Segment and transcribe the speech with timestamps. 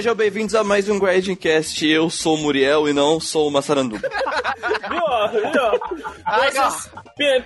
[0.00, 1.86] sejam bem-vindos a mais um Grindcast.
[1.86, 4.08] Eu sou o Muriel e não sou o Massaranduba.
[4.88, 5.52] Viu, viu?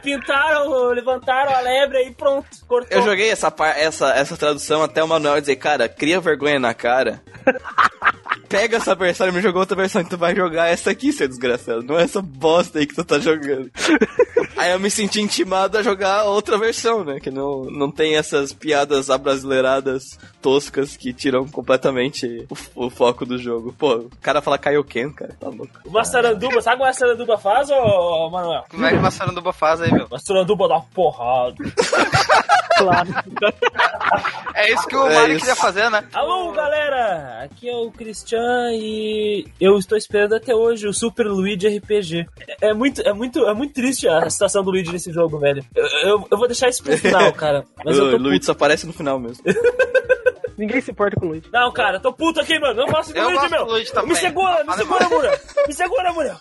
[0.02, 2.96] pintaram, levantaram a lebre e pronto, cortou.
[2.96, 7.20] Eu joguei essa, essa, essa tradução até o Manuel dizer, cara, cria vergonha na cara.
[8.48, 11.82] Pega essa versão e me jogou outra versão, tu vai jogar essa aqui, seu desgraçado.
[11.82, 13.70] Não é essa bosta aí que tu tá jogando.
[14.56, 17.18] Aí eu me senti intimado a jogar outra versão, né?
[17.18, 23.36] Que não, não tem essas piadas abrasileiradas toscas que tiram completamente o, o foco do
[23.36, 23.74] jogo.
[23.76, 25.80] Pô, o cara fala Kaioken, cara, tá louco.
[25.84, 28.64] O Massaranduba, sabe o que o Massaranduba faz, ô Manuel?
[28.70, 30.06] Como é que o Massaranduba faz aí, meu?
[30.06, 31.56] O Massaranduba dá uma porrada.
[32.78, 33.08] Claro.
[34.56, 35.40] É isso que o É Mario isso.
[35.44, 36.04] queria fazer, né?
[36.12, 37.42] Alô, galera!
[37.42, 42.24] Aqui é o Christian e eu estou esperando até hoje o Super Luigi RPG.
[42.62, 45.64] É, é muito, é muito, é muito triste a situação do Luigi nesse jogo, velho.
[45.74, 47.64] Eu, eu, eu vou deixar isso pro final, cara.
[47.84, 48.46] Mas o Luigi puto.
[48.46, 49.42] só aparece no final mesmo.
[50.56, 51.48] Ninguém se importa com o Luigi.
[51.52, 52.74] Não, cara, tô puto aqui, mano.
[52.74, 53.64] Não faço com o Luigi, meu.
[53.64, 53.92] Luigi.
[54.06, 55.38] Me segura, me segura, Muriel.
[55.66, 56.36] Me segura, Muriel.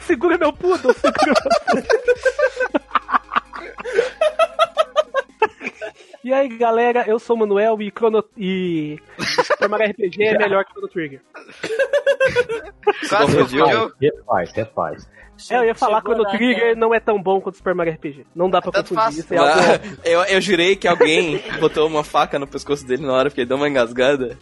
[0.00, 2.20] Segura meu puto, segura meu puto.
[6.22, 8.22] E aí, galera, eu sou o Manuel e Chrono...
[8.36, 8.98] e
[9.46, 11.20] Super Mario RPG é melhor que Chrono Trigger.
[13.08, 13.64] Quase confundiu?
[13.64, 13.92] confundiu.
[14.00, 15.08] Refaz, refaz.
[15.48, 18.26] É, eu ia falar que lá, Trigger não é tão bom quanto Super Mario RPG.
[18.36, 19.18] Não dá pra Tanto confundir, faz.
[19.18, 23.14] isso é algo eu, eu jurei que alguém botou uma faca no pescoço dele na
[23.14, 24.36] hora porque ele deu uma engasgada.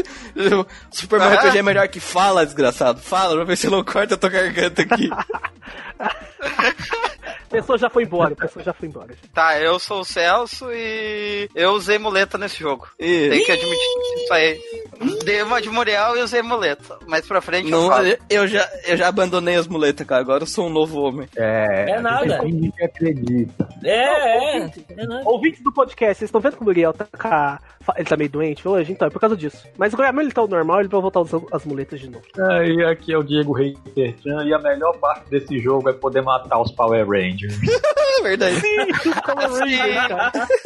[0.90, 1.42] Super Mario Ah.
[1.42, 2.98] RPG é melhor que fala, desgraçado.
[3.02, 5.10] Fala, pra ver se não corta a tua garganta aqui.
[7.50, 9.14] A pessoa já foi embora, a pessoa já foi embora.
[9.34, 12.86] Tá, eu sou o Celso e eu usei muleta nesse jogo.
[12.98, 13.28] Ih.
[13.28, 14.60] Tem que admitir isso aí.
[15.24, 16.98] Dei uma de Muriel e usei muleta.
[17.06, 18.06] Mais pra frente eu Não, falo.
[18.28, 20.20] eu, já, eu já abandonei as muletas, cara.
[20.20, 21.28] Agora eu sou um novo homem.
[21.36, 22.38] É, É nada.
[22.40, 23.68] Que acredita.
[23.84, 24.70] É, é.
[24.98, 25.22] é nada.
[25.28, 27.58] Ouvintes do podcast, vocês estão vendo que o Muriel tá com a...
[27.96, 28.92] Ele tá meio doente hoje?
[28.92, 29.66] Então, é por causa disso.
[29.78, 32.24] Mas quando ele tá normal, ele vai voltar usando as muletas de novo.
[32.66, 36.60] E aqui é o Diego Reiterchan e a melhor parte desse jogo é poder matar
[36.60, 37.58] os Power Rangers.
[38.18, 38.60] É verdade.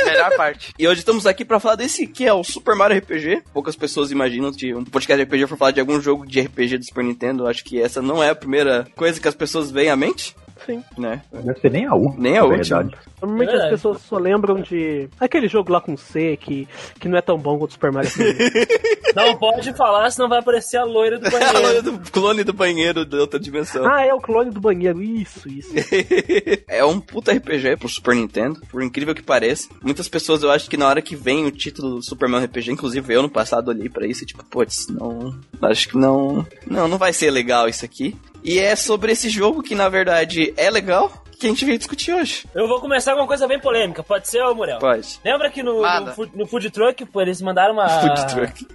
[0.04, 0.72] Melhor parte.
[0.76, 3.44] E hoje estamos aqui pra falar desse que é o Super Mario RPG.
[3.52, 6.78] Poucas pessoas imaginam que um podcast de RPG for falar de algum jogo de RPG
[6.78, 7.46] do Super Nintendo.
[7.46, 10.34] Acho que essa não é a primeira coisa que as pessoas veem à mente,
[10.66, 10.82] Sim.
[10.98, 11.22] né?
[11.32, 12.22] Não deve ser nem a última.
[12.22, 12.90] Nem a última.
[13.20, 13.64] Normalmente Verdade.
[13.74, 16.68] as pessoas só lembram de aquele jogo lá com C que,
[17.00, 18.10] que não é tão bom quanto o Super Mario.
[19.14, 21.92] Não pode falar, senão vai aparecer a loira do A loira banheiro.
[21.92, 23.86] do clone do banheiro de outra dimensão.
[23.86, 25.00] ah, é o clone do banheiro.
[25.00, 25.72] Isso, isso.
[26.66, 29.68] é um puta RPG pro Super Nintendo, por incrível que pareça.
[29.82, 32.72] Muitas pessoas eu acho que na hora que vem o título do Super Mario RPG,
[32.72, 35.32] inclusive eu no passado olhei pra isso e tipo, putz, não.
[35.62, 36.44] Acho que não.
[36.66, 38.16] Não, não vai ser legal isso aqui.
[38.44, 42.12] E é sobre esse jogo que na verdade é legal que a gente veio discutir
[42.12, 42.46] hoje.
[42.54, 44.02] Eu vou começar com uma coisa bem polêmica.
[44.02, 44.78] Pode ser, ô Muriel?
[44.78, 45.20] Pode.
[45.24, 47.88] Lembra que no, no, food, no food truck, pô, eles mandaram uma.
[47.88, 48.66] Food truck.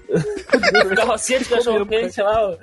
[0.95, 2.57] carrocinha de cachorro quente, sei lá.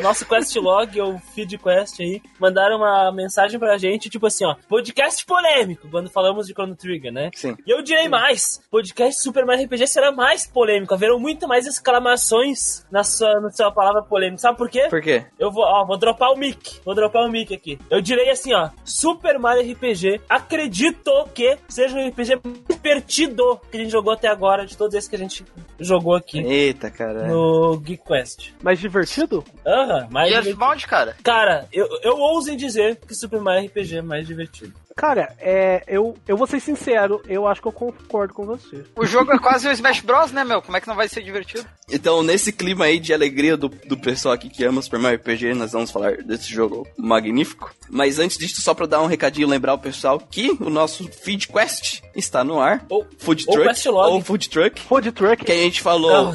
[0.00, 4.44] O- Nosso quest log ou feed quest aí, mandaram uma mensagem pra gente, tipo assim,
[4.44, 7.30] ó, podcast polêmico, quando falamos de Chrono Trigger, né?
[7.34, 7.56] Sim.
[7.66, 12.84] E eu direi mais, podcast Super Mario RPG será mais polêmico, haverão muito mais exclamações
[12.90, 14.38] na sua, na sua palavra polêmica.
[14.42, 14.88] Sabe por quê?
[14.88, 15.24] Por quê?
[15.38, 16.80] Eu vou, ó, vou dropar o mic.
[16.84, 17.78] Vou dropar o mic aqui.
[17.90, 18.70] Eu direi assim, ó.
[18.84, 20.20] Super Mario RPG.
[20.28, 24.94] Acredito que seja um RPG mais divertido que a gente jogou até agora, de todos
[24.94, 25.44] esses que a gente
[25.80, 27.26] jogou aqui Eita, cara.
[27.26, 28.50] no Geek Quest.
[28.62, 29.44] Mais divertido?
[29.66, 30.48] Aham, mais E divertido.
[30.50, 31.16] Earthbound, cara?
[31.22, 34.72] Cara, eu, eu ouso em dizer que Super Mario RPG é mais divertido.
[34.96, 38.84] Cara, é, eu, eu vou ser sincero, eu acho que eu concordo com você.
[38.96, 40.60] O jogo é quase o Smash Bros, né, meu?
[40.60, 41.66] Como é que não vai ser divertido?
[41.90, 45.54] Então, nesse clima aí de alegria do, do pessoal aqui que ama Super Mario RPG,
[45.54, 47.74] nós vamos falar desse jogo magnífico.
[47.88, 51.48] Mas antes disso, só pra dar um recadinho, lembrar o pessoal que o nosso Feed
[51.48, 52.84] Quest está no ar.
[52.88, 53.88] Ou, Food ou Truck.
[53.88, 54.80] Ou Food Truck.
[54.80, 56.32] Food Truck, Que a gente falou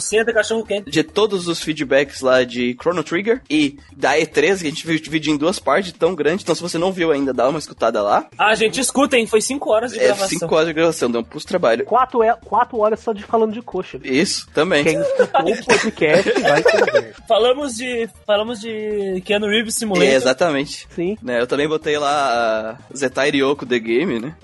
[0.85, 5.33] de todos os feedbacks lá de Chrono Trigger e da E3, que a gente dividiu
[5.33, 6.43] em duas partes, tão grande.
[6.43, 8.27] Então, se você não viu ainda, dá uma escutada lá.
[8.37, 10.39] Ah, gente, escutem, foi 5 horas de É gravação.
[10.39, 11.85] 5 horas de gravação, deu um pulso trabalho.
[11.85, 13.99] quatro, é, quatro horas só de falando de coxa.
[14.03, 14.83] Isso, também.
[14.83, 17.15] Quem escutou o podcast vai entender.
[17.27, 18.09] Falamos de.
[18.27, 20.07] Falamos de Keanu Reeves Simulator.
[20.07, 20.87] É, exatamente.
[20.89, 21.17] Sim.
[21.23, 24.35] Né, eu também botei lá a Zetai Ryoko The Game, né?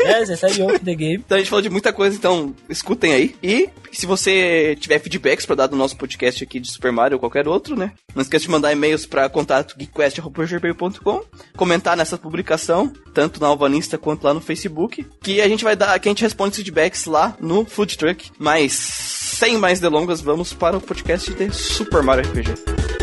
[0.00, 1.22] É, Zé Yoko The Game.
[1.24, 3.36] Então a gente falou de muita coisa, então escutem aí.
[3.42, 7.20] E se você tiver feedbacks pra dar do nosso podcast aqui de Super Mario ou
[7.20, 7.92] qualquer outro, né?
[8.14, 11.22] Não esqueça de mandar e-mails pra contato geekquest.com,
[11.56, 15.98] comentar nessa publicação, tanto na Alvanista quanto lá no Facebook, que a gente vai dar,
[15.98, 18.30] que a gente responde feedbacks lá no Food Truck.
[18.38, 22.97] Mas sem mais delongas, vamos para o podcast de Super Mario RPG.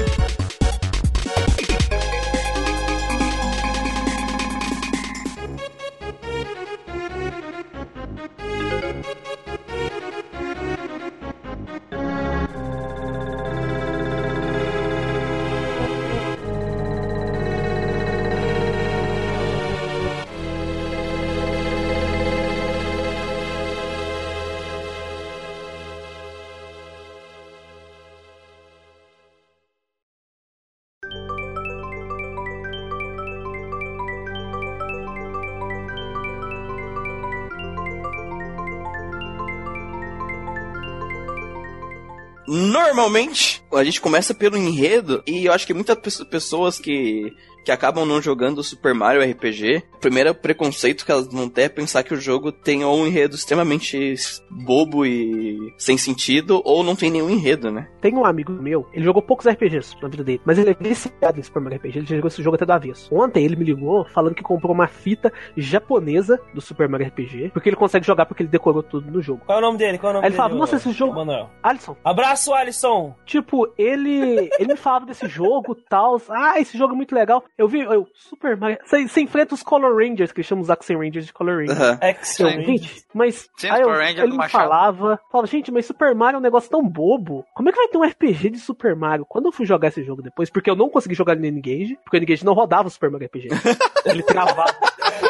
[42.96, 47.32] Normalmente a gente começa pelo enredo e eu acho que muitas pe- pessoas que
[47.66, 51.70] que acabam não jogando Super Mario RPG, o primeiro preconceito que elas vão ter é
[51.70, 54.14] pensar que o jogo tem ou um enredo extremamente
[54.52, 57.88] bobo e sem sentido, ou não tem nenhum enredo, né?
[58.00, 61.40] Tem um amigo meu, ele jogou poucos RPGs na vida dele, mas ele é viciado
[61.40, 63.14] em Super Mario RPG, ele já jogou esse jogo até do avesso.
[63.16, 67.70] Ontem ele me ligou falando que comprou uma fita japonesa do Super Mario RPG, porque
[67.70, 69.42] ele consegue jogar porque ele decorou tudo no jogo.
[69.46, 69.98] Qual é o nome dele?
[69.98, 70.38] Qual é o nome Aí ele dele?
[70.38, 71.50] falava, nossa, esse jogo- Manuel.
[71.64, 73.16] Alisson, Abraço, Alisson!
[73.26, 77.44] tipo, ele ele me falava desse jogo, tal, ah, esse jogo é muito legal.
[77.58, 80.98] Eu vi, eu, Super Mario, você você enfrenta os Color Rangers, que chamam os Action
[80.98, 81.80] Rangers de Color Rangers.
[81.80, 82.66] Eu, Excellent.
[82.66, 86.36] gente, mas Sim, aí eu, Super Ranger ele me falava, falava, gente, mas Super Mario
[86.36, 87.46] é um negócio tão bobo.
[87.56, 89.26] Como é que vai ter um RPG de Super Mario?
[89.26, 92.18] Quando eu fui jogar esse jogo depois, porque eu não consegui jogar no N-Gage, porque
[92.18, 93.48] o N-Gage não rodava o Super Mario RPG.
[94.06, 94.76] ele travava.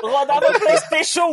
[0.02, 1.26] Rodava o PlayStation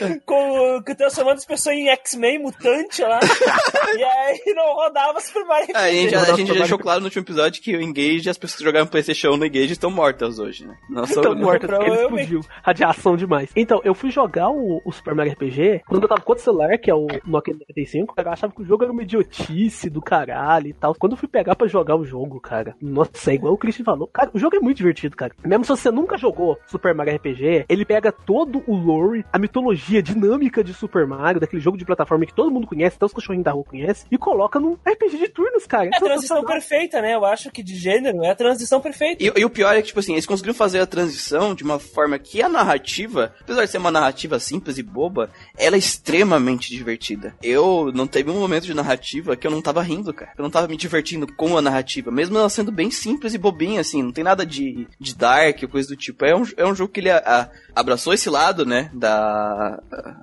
[0.00, 3.20] 1 com, com transformando as pessoas em X-Men mutante lá.
[3.98, 7.06] e aí não rodava Super Mario Ah, a gente, já, a gente deixou claro no
[7.06, 10.66] último episódio que o Engage, as pessoas que jogaram PlayStation no Engage estão mortas hoje,
[10.66, 10.76] né?
[10.88, 12.40] Nossa, Então, morta, porque ele explodiu.
[12.62, 13.50] Radiação demais.
[13.56, 16.78] Então, eu fui jogar o, o Super Mario RPG quando eu tava com outro celular,
[16.78, 18.14] que é o Nokia 95.
[18.16, 20.94] Eu achava que o jogo era uma idiotice do caralho e tal.
[20.94, 24.06] Quando eu fui pegar pra jogar o jogo, cara, nossa, é igual o Christian falou.
[24.06, 25.32] Cara, o jogo é muito divertido, cara.
[25.44, 30.02] Mesmo se você nunca jogou Super Mario RPG, ele pega todo o lore, a mitologia
[30.02, 33.44] dinâmica de Super Mario, daquele jogo de plataforma que todo mundo conhece, até os cachorrinhos
[33.44, 35.86] da rua conhecem, e coloca num RPG de turnos, cara.
[35.92, 37.14] É a transição perfeita, né?
[37.14, 39.22] Eu acho que de gênero é a transição perfeita.
[39.22, 41.78] E, e o pior é que, tipo assim, eles conseguiram fazer a transição de uma
[41.78, 46.70] forma que a narrativa, apesar de ser uma narrativa simples e boba, ela é extremamente
[46.70, 47.34] divertida.
[47.42, 50.32] Eu não teve um momento de narrativa que eu não tava rindo, cara.
[50.36, 53.80] Eu não tava me divertindo com a narrativa, mesmo ela sendo bem simples e bobinha,
[53.80, 56.24] assim, não tem nada de, de dark ou coisa do tipo.
[56.24, 57.48] É um, é um jogo que ele a- a-
[57.80, 59.80] abraçou esse lado, né, da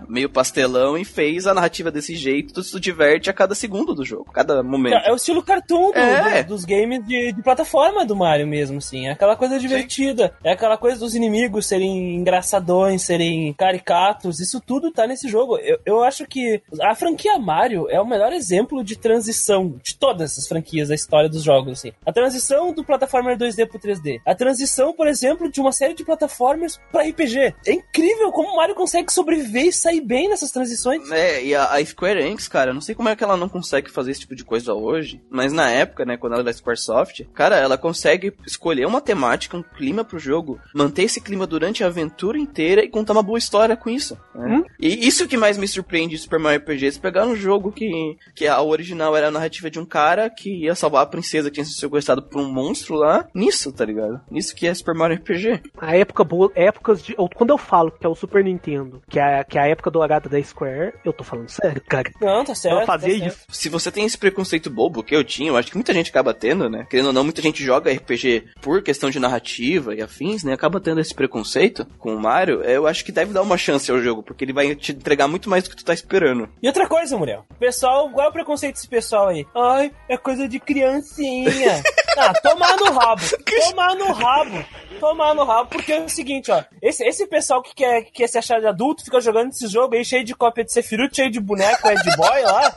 [0.08, 4.06] meio pastelão e fez a narrativa desse jeito, tu se diverte a cada segundo do
[4.06, 4.96] jogo, cada momento.
[5.06, 6.44] É o estilo cartoon do- É.
[6.44, 9.08] do- dos games de, de plataforma do Mario mesmo, assim.
[9.08, 10.34] É aquela coisa divertida.
[10.44, 14.40] É aquela coisa dos inimigos serem engraçadões, serem caricatos.
[14.40, 15.58] Isso tudo tá nesse jogo.
[15.58, 20.38] Eu, eu acho que a franquia Mario é o melhor exemplo de transição de todas
[20.38, 21.92] as franquias da história dos jogos, assim.
[22.06, 24.22] A transição do plataforma 2D pro 3D.
[24.26, 27.56] A transição, por exemplo, de uma série de plataformas pra RPG.
[27.66, 31.10] É incrível como o Mario consegue sobreviver e sair bem nessas transições.
[31.12, 33.90] É, e a, a Square Enix, cara, não sei como é que ela não consegue
[33.90, 37.58] fazer esse tipo de coisa hoje, mas na época, né, quando ela era Squaresoft, cara,
[37.58, 42.38] ela consegue escolher uma temática, um clima pro jogo, manter esse clima durante a aventura
[42.38, 44.18] inteira e contar uma boa história com isso.
[44.36, 44.58] né?
[44.58, 44.66] Hum?
[44.80, 48.18] E isso que mais me surpreende de Super Mario RPG, eles pegaram um jogo que,
[48.36, 51.56] que a original era a narrativa de um cara que ia salvar a princesa que
[51.56, 54.20] tinha sido sequestrado por um monstro lá, nisso, tá ligado?
[54.30, 55.62] Nisso que é Super Mario RPG.
[55.78, 57.16] A época boa, épocas de.
[57.36, 60.30] Quando eu falo que é o Super Nintendo, que é, que é a época dourada
[60.30, 62.10] da Square, eu tô falando sério, cara.
[62.22, 62.78] Não, tá certo.
[62.78, 63.38] Ela fazia tá certo.
[63.38, 63.46] isso.
[63.50, 66.34] se você tem esse preconceito bobo que eu tinha, eu acho que muita gente acaba
[66.34, 66.86] tendo, né?
[66.90, 70.54] Querendo ou não, muita gente joga RPG por questão de narrativa e afins, né?
[70.54, 72.62] Acaba tendo esse preconceito com o Mario.
[72.62, 75.50] Eu acho que deve dar uma chance ao jogo, porque ele vai te entregar muito
[75.50, 76.50] mais do que tu tá esperando.
[76.62, 77.46] E outra coisa, Muriel.
[77.60, 79.46] Pessoal, qual é o preconceito desse pessoal aí?
[79.56, 81.82] Ai, é coisa de criancinha.
[82.18, 83.22] ah, tomar no rabo.
[83.46, 84.66] Tomar no rabo.
[85.00, 86.64] Tomar no rabo, porque é o seguinte, ó.
[86.82, 89.96] Esse, esse pessoal que quer, que quer se achar de adulto fica jogando esse jogo
[89.96, 92.74] aí cheio de cópia de Sephiroth, cheio de boneco, Ed Boy lá.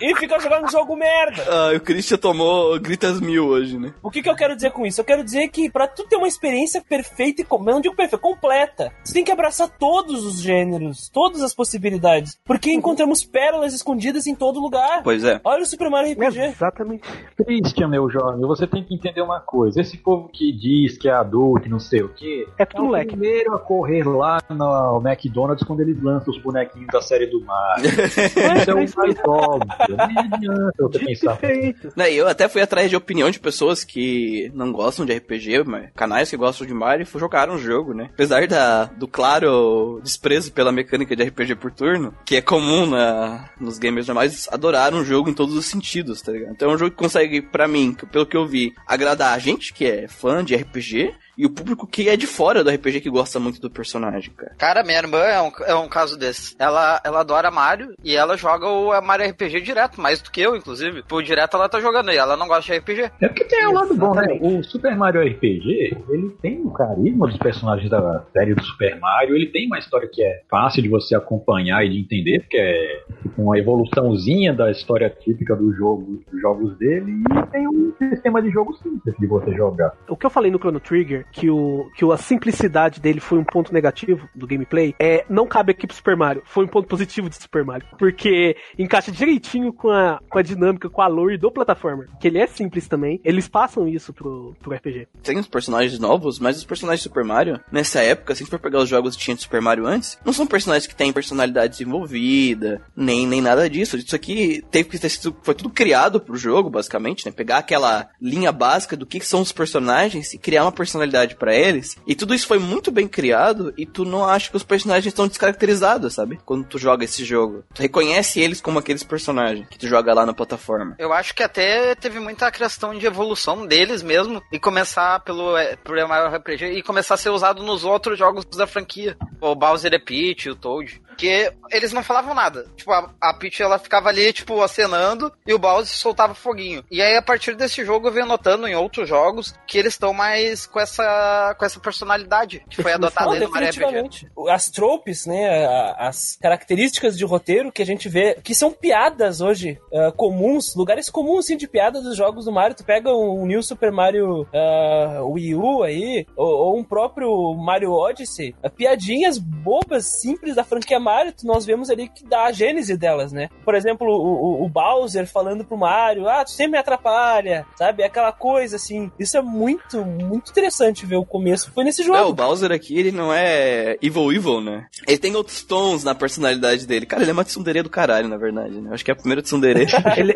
[0.00, 1.44] e fica jogando jogo merda.
[1.48, 3.94] Ah, o Christian tomou gritas mil hoje, né?
[4.02, 5.00] O que, que eu quero dizer com isso?
[5.00, 8.18] Eu quero dizer que pra tu ter uma experiência perfeita e com- não digo perfeita,
[8.18, 14.26] completa, você tem que abraçar todos os gêneros, todas as possibilidades, porque encontramos pérolas escondidas
[14.26, 15.02] em todo lugar.
[15.02, 15.40] Pois é.
[15.44, 16.38] Olha o Super Mario RPG.
[16.40, 17.02] Exatamente.
[17.36, 19.80] Christian, meu jovem, você tem que entender uma coisa.
[19.80, 22.82] Esse povo que diz que é adulto e não sei o quê, É é tudo
[22.82, 23.10] o moleque.
[23.10, 27.86] primeiro a correr lá no McDonald's quando eles lançam os bonequinhos da série do Mario.
[28.60, 28.94] Isso é o mais
[29.26, 29.96] óbvio.
[30.08, 31.36] Nem adianta você pensar.
[31.36, 31.92] Perfeito.
[31.96, 35.45] Né, e eu até fui atrás de opinião de pessoas que não gostam de RPG,
[35.94, 38.10] canais que gostam de Mario jogaram o jogo, né?
[38.12, 43.48] Apesar da, do claro desprezo pela mecânica de RPG por turno, que é comum na,
[43.60, 46.52] nos gamers normais, adoraram o jogo em todos os sentidos, tá ligado?
[46.52, 49.72] Então é um jogo que consegue, pra mim, pelo que eu vi, agradar a gente
[49.72, 53.10] que é fã de RPG e o público que é de fora do RPG que
[53.10, 54.54] gosta muito do personagem, cara.
[54.56, 56.56] Cara, minha irmã é um, é um caso desse.
[56.58, 60.56] Ela, ela adora Mario e ela joga o Mario RPG direto, mais do que eu,
[60.56, 61.02] inclusive.
[61.02, 63.10] Por direto ela tá jogando e ela não gosta de RPG.
[63.20, 64.38] É porque tem o lado bom, né?
[64.40, 69.36] O Super Mario RPG, ele tem o carisma dos personagens da série do Super Mario,
[69.36, 73.02] ele tem uma história que é fácil de você acompanhar e de entender, porque é
[73.22, 78.40] tipo uma evoluçãozinha da história típica do jogo, dos jogos dele, e tem um sistema
[78.40, 79.92] de jogo simples de você jogar.
[80.08, 83.44] O que eu falei no Chrono Trigger que, o, que a simplicidade dele foi um
[83.44, 86.42] ponto negativo do gameplay, é, não cabe aqui pro Super Mario.
[86.44, 87.86] Foi um ponto positivo de Super Mario.
[87.98, 92.06] Porque encaixa direitinho com a, com a dinâmica, com a lore do plataforma.
[92.20, 93.20] Que ele é simples também.
[93.24, 95.08] Eles passam isso pro, pro RPG.
[95.22, 98.50] Tem os personagens novos, mas os personagens de Super Mario, nessa época, se a gente
[98.50, 101.12] for pegar os jogos que tinha de Super Mario antes, não são personagens que têm
[101.12, 103.96] personalidade desenvolvida, nem, nem nada disso.
[103.96, 107.32] Isso aqui teve que ter sido, foi tudo criado pro jogo, basicamente, né?
[107.32, 111.96] Pegar aquela linha básica do que são os personagens e criar uma personalidade pra eles.
[112.06, 115.26] E tudo isso foi muito bem criado e tu não acha que os personagens estão
[115.26, 116.38] descaracterizados, sabe?
[116.44, 117.64] Quando tu joga esse jogo.
[117.72, 120.94] Tu reconhece eles como aqueles personagens que tu joga lá na plataforma.
[120.98, 125.76] Eu acho que até teve muita questão de evolução deles mesmo e começar pelo, é,
[125.76, 129.16] pelo Mario RPG e começar a ser usado nos outros jogos da franquia.
[129.40, 131.00] O Bowser e Peach, o Toad.
[131.16, 132.66] Que eles não falavam nada.
[132.76, 136.84] Tipo, a, a Peach ela ficava ali, tipo, acenando e o Bowser soltava foguinho.
[136.90, 140.12] E aí, a partir desse jogo, eu venho notando em outros jogos que eles estão
[140.12, 144.28] mais com essa, com essa personalidade que foi adotada aí no Mario RPG.
[144.48, 145.66] As tropes, né,
[145.98, 151.08] as características de roteiro que a gente vê, que são piadas hoje, ah, comuns, lugares
[151.08, 152.76] comuns, assim, de piadas dos jogos do Mario.
[152.76, 157.92] Tu pega um New Super Mario ah, Wii U aí, ou, ou um próprio Mario
[157.92, 162.96] Odyssey, ah, piadinhas bobas, simples da franquia Mario, nós vemos ali que dá a gênese
[162.96, 163.48] delas, né?
[163.64, 168.02] Por exemplo, o, o- o Bowser falando pro Mario, ah, tu sempre me atrapalha, sabe?
[168.02, 169.10] Aquela coisa, assim.
[169.18, 171.70] Isso é muito, muito interessante ver o começo.
[171.72, 172.18] Foi nesse jogo.
[172.18, 174.86] Não, o Bowser aqui, ele não é evil evil, né?
[175.06, 177.06] Ele tem outros tons na personalidade dele.
[177.06, 178.90] Cara, ele é uma tsundere do caralho, na verdade, né?
[178.90, 179.86] Eu acho que é a primeira tsundere.
[180.16, 180.34] Ele,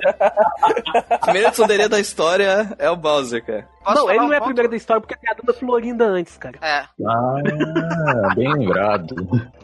[1.10, 3.68] a primeira tsundere da história é o Bowser, cara.
[3.82, 6.36] Posso não, ele não é a primeira da história porque tem a dona Florinda antes,
[6.36, 6.58] cara.
[6.60, 6.84] É.
[7.06, 9.14] Ah, bem lembrado.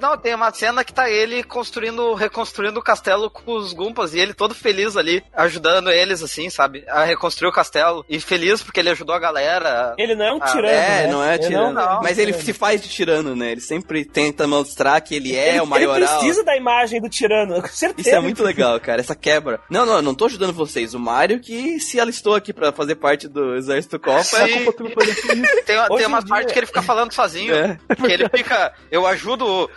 [0.01, 4.19] Não, tem uma cena que tá ele construindo, reconstruindo o castelo com os Gumpas e
[4.19, 6.85] ele todo feliz ali, ajudando eles, assim, sabe?
[6.89, 8.05] A reconstruir o castelo.
[8.09, 9.95] E feliz porque ele ajudou a galera.
[9.99, 10.69] Ele não é um Ah, tirano.
[10.69, 11.07] é, né?
[11.13, 11.73] não é tirano.
[11.73, 13.53] não, mas ele se faz de tirano, né?
[13.53, 15.97] Ele sempre tenta mostrar que ele é ele, o maioral.
[15.97, 18.09] Ele precisa da imagem do tirano, com certeza.
[18.09, 19.61] Isso é muito legal, cara, essa quebra.
[19.71, 20.95] Não, não, eu não tô ajudando vocês.
[20.95, 24.23] O Mario que se alistou aqui pra fazer parte do Exército Copa.
[24.25, 24.65] Sim.
[24.65, 25.27] Culpa tudo isso.
[25.67, 27.55] Tem, tem dia- partes que ele fica falando sozinho.
[27.55, 27.79] É.
[27.95, 28.73] Que ele fica.
[28.91, 29.69] Eu ajudo.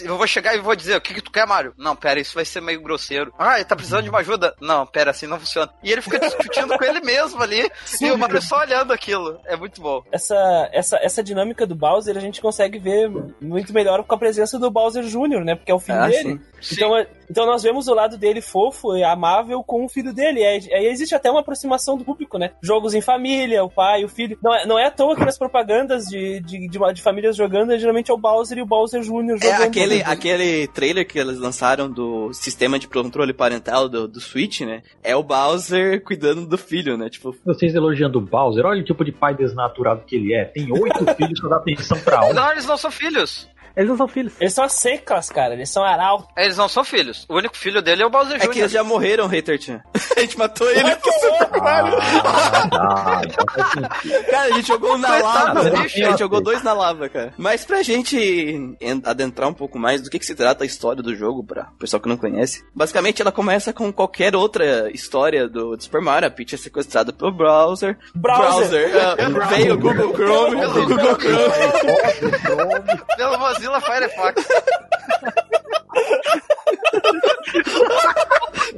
[0.00, 1.72] Eu vou chegar e vou dizer, o que, que tu quer, Mário?
[1.76, 3.32] Não, pera, isso vai ser meio grosseiro.
[3.38, 4.54] Ah, ele tá precisando de uma ajuda?
[4.60, 5.70] Não, pera, assim não funciona.
[5.82, 7.68] E ele fica discutindo com ele mesmo ali.
[8.00, 9.40] e o Mário só olhando aquilo.
[9.46, 10.02] É muito bom.
[10.12, 13.10] Essa, essa, essa dinâmica do Bowser a gente consegue ver
[13.40, 15.54] muito melhor com a presença do Bowser Jr., né?
[15.54, 16.40] Porque é o filho Ah, dele.
[16.60, 16.74] sim.
[16.74, 20.44] Então, é- então nós vemos o lado dele fofo e amável com o filho dele.
[20.44, 22.50] Aí, aí existe até uma aproximação do público, né?
[22.62, 24.38] Jogos em família, o pai, o filho.
[24.42, 27.36] Não é, não é à toa que nas propagandas de, de, de, uma- de famílias
[27.36, 29.08] jogando, geralmente é o Bowser e o Bowser Jr.
[29.08, 29.62] É jogando.
[29.62, 30.02] aquele,
[30.58, 34.82] aquele trailer que eles lançaram do sistema de controle parental do, do Switch, né?
[35.02, 37.08] É o Bowser cuidando do filho, né?
[37.08, 40.44] Tipo, Vocês elogiando o Bowser, olha o tipo de pai desnaturado que ele é.
[40.44, 42.32] Tem oito filhos pra dar atenção pra um.
[42.32, 43.48] Não, eles não são filhos.
[43.76, 44.32] Eles não são filhos.
[44.40, 45.54] Eles são as secas, cara.
[45.54, 46.28] Eles são aral.
[46.36, 47.24] Eles não são filhos.
[47.28, 48.58] O único filho dele é o Bowser é que Jr.
[48.58, 49.58] eles já morreram, Hater.
[50.16, 50.90] A gente matou ele.
[50.90, 50.96] Ah,
[52.70, 54.24] tá, então faz sentido.
[54.30, 55.70] Cara, a gente jogou na lava.
[55.70, 57.32] do A gente jogou dois na lava, cara.
[57.36, 58.16] Mas pra gente
[58.80, 61.68] en- adentrar um pouco mais do que, que se trata a história do jogo, pra
[61.74, 62.64] o pessoal que não conhece.
[62.74, 66.28] Basicamente, ela começa com qualquer outra história do, do Super Mario.
[66.28, 67.96] A Peach é sequestrada pelo browser.
[68.14, 68.90] Browser.
[68.96, 69.14] ah,
[69.50, 70.64] veio o Google Chrome.
[70.66, 72.98] o Google Chrome.
[73.16, 74.48] Pelo Mozilla Firefox.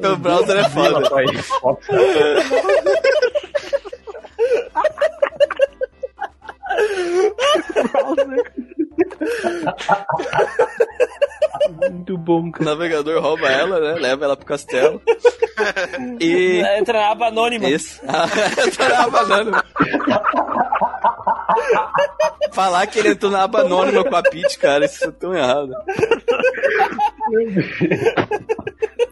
[0.03, 1.11] O browser é foda.
[1.11, 1.87] Pai, Fox.
[11.91, 12.71] Muito bom, O cara.
[12.71, 14.01] navegador rouba ela, né?
[14.01, 15.01] Leva ela pro castelo.
[16.21, 16.63] E.
[16.79, 17.69] Entra na aba anônima.
[17.69, 18.01] Isso.
[18.77, 19.65] Tô na aba anônima.
[22.53, 25.73] Falar que ele entrou na aba anônima com a Peach, cara, isso é tão errado.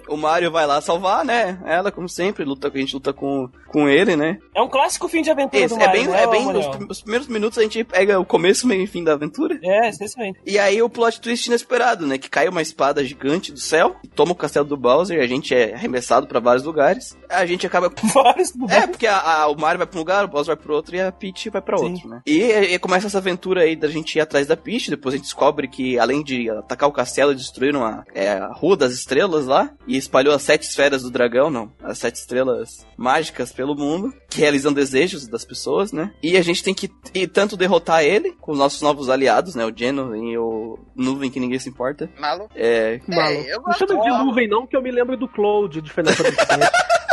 [0.09, 1.59] O Mario vai lá salvar, né?
[1.65, 4.39] Ela, como sempre, luta, a gente luta com, com ele, né?
[4.55, 6.67] É um clássico fim de aventura Esse, do é Mario, bem, né, é bem os,
[6.67, 9.59] prim- os primeiros minutos a gente pega o começo, meio e fim da aventura.
[9.63, 10.39] É, exatamente.
[10.47, 12.19] E aí o plot twist inesperado, né?
[12.19, 15.75] Que cai uma espada gigante do céu, toma o castelo do Bowser, a gente é
[15.75, 17.17] arremessado pra vários lugares.
[17.29, 20.29] A gente acaba Vários é, porque a- a- o Mario vai pra um lugar, o
[20.29, 21.93] Bowser vai pro outro e a Peach vai pra Sim.
[21.93, 22.21] outro, né?
[22.27, 25.27] E, e começa essa aventura aí da gente ir atrás da Peach, depois a gente
[25.27, 29.71] descobre que além de atacar o castelo, destruíram a, é, a Rua das Estrelas lá,
[29.87, 34.41] e espalhou as sete esferas do dragão, não, as sete estrelas mágicas pelo mundo, que
[34.41, 36.13] realizam desejos das pessoas, né?
[36.23, 39.65] E a gente tem que ir tanto derrotar ele, com os nossos novos aliados, né?
[39.65, 42.11] O Geno e o Nuvem, que ninguém se importa.
[42.19, 42.49] Malo.
[42.55, 43.21] É, Malo.
[43.21, 46.13] É, eu não chama de nuvem, não, que eu me lembro do Cloud de Final
[46.15, 46.71] Fantasy.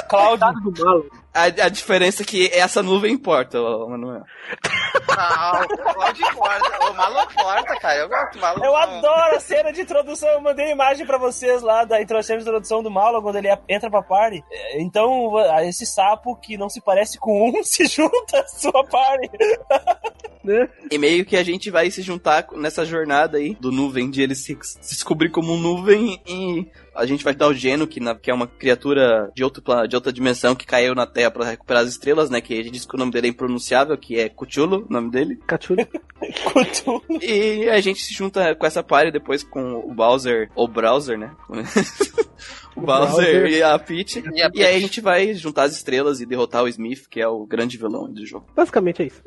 [0.08, 1.10] Cláudio.
[1.34, 4.24] A, a diferença é que essa nuvem importa, Manuel.
[5.10, 6.90] Não, o Claudio importa.
[6.90, 8.00] O Malo importa, cara.
[8.00, 8.64] Eu gosto do Malo.
[8.64, 10.30] Eu adoro a cena de introdução.
[10.30, 13.50] Eu mandei imagem pra vocês lá da intro- cena de introdução do Malo quando ele
[13.68, 14.44] entra pra party.
[14.50, 15.34] É, Então,
[15.64, 19.30] esse sapo que não se parece com um se junta à sua party.
[20.46, 20.70] Né?
[20.92, 24.36] E meio que a gente vai se juntar nessa jornada aí do nuvem, de ele
[24.36, 28.14] se, se descobrir como um nuvem e a gente vai dar o Geno, que, na-
[28.14, 31.46] que é uma criatura de, outro, plano, de outra dimensão que caiu na Terra pra
[31.46, 32.42] recuperar as estrelas, né?
[32.42, 35.10] Que a gente disse que o nome dele é impronunciável, que é Cthulhu, o nome
[35.12, 35.40] dele.
[35.48, 35.86] Cachorro.
[36.52, 37.04] Cutu.
[37.22, 41.32] E a gente se junta com essa party depois com o Bowser, ou Browser, né?
[42.76, 43.46] o Bowser Bowser.
[43.48, 44.24] e a Peach.
[44.34, 47.20] E a E aí a gente vai juntar as estrelas e derrotar o Smith, que
[47.22, 48.48] é o grande vilão do jogo.
[48.56, 49.22] Basicamente é isso.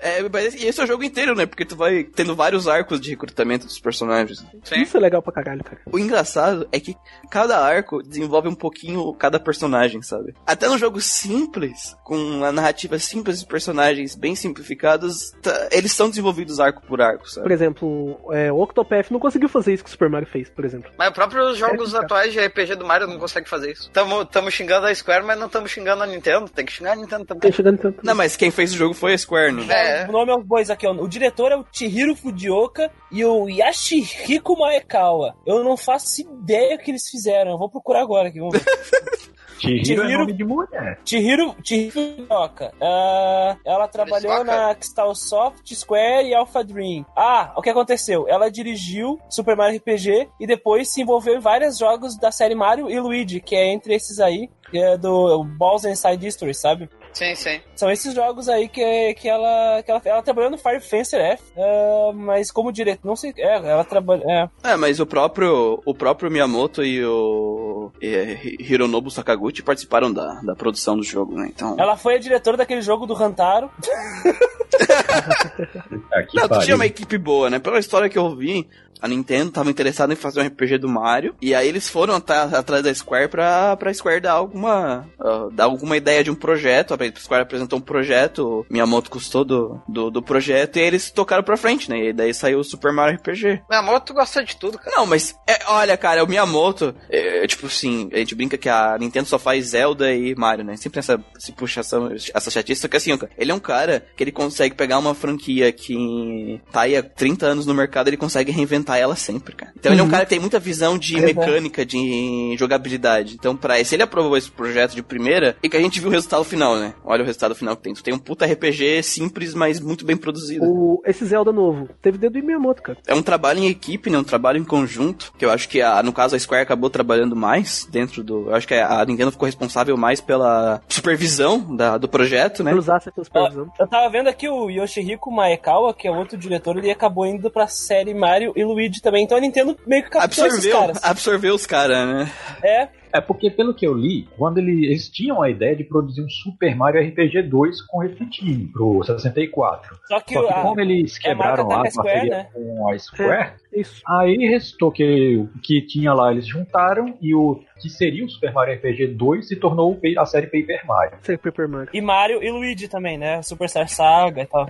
[0.00, 1.46] É, mas e esse é o jogo inteiro, né?
[1.46, 4.44] Porque tu vai tendo vários arcos de recrutamento dos personagens.
[4.64, 4.82] Sim.
[4.82, 5.80] Isso é legal pra caralho, cara.
[5.90, 6.94] O engraçado é que
[7.30, 10.13] cada arco desenvolve um pouquinho cada personagem, sabe?
[10.46, 16.08] Até no jogo simples, com a narrativa simples e personagens bem simplificados, tá- eles são
[16.08, 17.52] desenvolvidos arco por arco, Por sabe?
[17.52, 20.90] exemplo, é, o Octopath não conseguiu fazer isso que o Super Mario fez, por exemplo.
[20.98, 22.04] Mas os próprios jogos cara.
[22.04, 23.90] atuais de RPG do Mario não conseguem fazer isso.
[23.90, 26.48] Tamo, tamo xingando a Square, mas não tamo xingando a Nintendo.
[26.48, 27.40] Tem que xingar a Nintendo também.
[27.42, 28.00] Tem chegando tanto.
[28.04, 30.02] Não, mas quem fez o jogo foi a Square, né?
[30.02, 30.08] É.
[30.08, 30.92] O nome é os bois aqui, ó.
[30.92, 35.34] O diretor é o Chihiro Fujioka e o Yashihiko Maekawa.
[35.46, 37.52] Eu não faço ideia o que eles fizeram.
[37.52, 38.38] Eu vou procurar agora aqui.
[38.38, 38.64] Vamos ver.
[39.58, 40.98] Chihiro é Chihiro- nome de mulher.
[41.04, 42.72] Chihiro, Chihiro Fujioka.
[42.80, 44.74] Ah, ela trabalhou na
[45.14, 47.04] Soft, Square e Alpha Dream.
[47.16, 48.26] Ah, o que aconteceu?
[48.28, 52.90] Ela dirigiu Super Mario RPG e depois se envolveu em vários jogos da série Mario
[52.90, 56.88] e Luigi, que é entre esses aí, que é do Bowser Inside History, sabe?
[57.14, 57.60] Sim, sim.
[57.76, 60.02] São esses jogos aí que, que, ela, que ela.
[60.04, 63.06] Ela trabalhou no Fire Fencer F, ah, mas como diretor.
[63.06, 63.32] Não sei.
[63.38, 64.28] É, ela trabalhou.
[64.28, 64.50] É.
[64.64, 70.56] É, mas o próprio, o próprio Miyamoto e o e, Hironobu Sakaguchi participaram da, da
[70.56, 71.50] produção do jogo, né?
[71.54, 71.76] Então.
[71.78, 73.70] Ela foi a diretora daquele jogo do Hantaro.
[76.12, 77.58] Aqui Não, tu tinha uma equipe boa, né?
[77.58, 78.68] Pela história que eu vi,
[79.00, 81.34] a Nintendo tava interessada em fazer um RPG do Mario.
[81.40, 85.08] E aí eles foram atrás da Square pra, pra Square dar alguma.
[85.20, 86.94] ah, dar alguma ideia de um projeto.
[86.94, 91.42] A Square apresentou um projeto, Miyamoto custou do, do, do projeto, e aí eles tocaram
[91.42, 92.08] pra frente, né?
[92.08, 93.62] E daí saiu o Super Mario RPG.
[93.68, 94.96] Miyamoto gosta de tudo, cara.
[94.96, 98.96] Não, mas é, olha, cara, o Miyamoto, é, tipo assim, a gente brinca que a
[98.98, 100.76] Nintendo só faz Zelda e Mario, né?
[100.76, 104.32] Sempre essa se puxação, essa chatice, só que assim, ele é um cara que ele
[104.32, 108.83] consegue pegar uma franquia que tá aí há 30 anos no mercado, ele consegue reinventar
[108.92, 109.72] ela sempre, cara.
[109.78, 111.34] Então ele é um cara que tem muita visão de Exato.
[111.34, 113.34] mecânica, de jogabilidade.
[113.34, 116.12] Então, pra se ele aprovou esse projeto de primeira, e que a gente viu o
[116.12, 116.94] resultado final, né?
[117.04, 117.94] Olha o resultado final que tem.
[117.94, 120.64] Tu tem um puta RPG simples, mas muito bem produzido.
[120.64, 122.98] O, esse Zelda novo teve dedo em Miyamoto, cara.
[123.06, 124.18] É um trabalho em equipe, né?
[124.18, 125.32] Um trabalho em conjunto.
[125.36, 128.48] Que eu acho que, a, no caso, a Square acabou trabalhando mais dentro do.
[128.48, 132.70] Eu acho que a Nintendo ficou responsável mais pela supervisão da, do projeto, né?
[132.70, 133.70] Pelos assets da supervisão.
[133.78, 137.66] Eu tava vendo aqui o Yoshihiko Maekawa, que é outro diretor, ele acabou indo pra
[137.66, 139.24] série Mario e Luigi também.
[139.24, 140.98] Então a Nintendo meio que captou esses Absorveu, caras.
[141.02, 142.32] absorveu os caras, né?
[142.62, 146.20] É, É porque, pelo que eu li, quando ele- eles tinham a ideia de produzir
[146.22, 149.96] um Super Mario RPG 2 com esse time, pro 64.
[150.08, 152.48] só que, Só que a- como eles é quebraram lá da a Square, parceria né?
[152.52, 154.02] com a Square, Isso.
[154.06, 158.52] aí restou que o que tinha lá eles juntaram e o que seria o Super
[158.52, 161.18] Mario RPG 2 se tornou a série Paper Mario.
[161.22, 161.90] Sei, Paper Mario.
[161.92, 163.42] E Mario e Luigi também, né?
[163.42, 164.68] Superstar Saga e tal.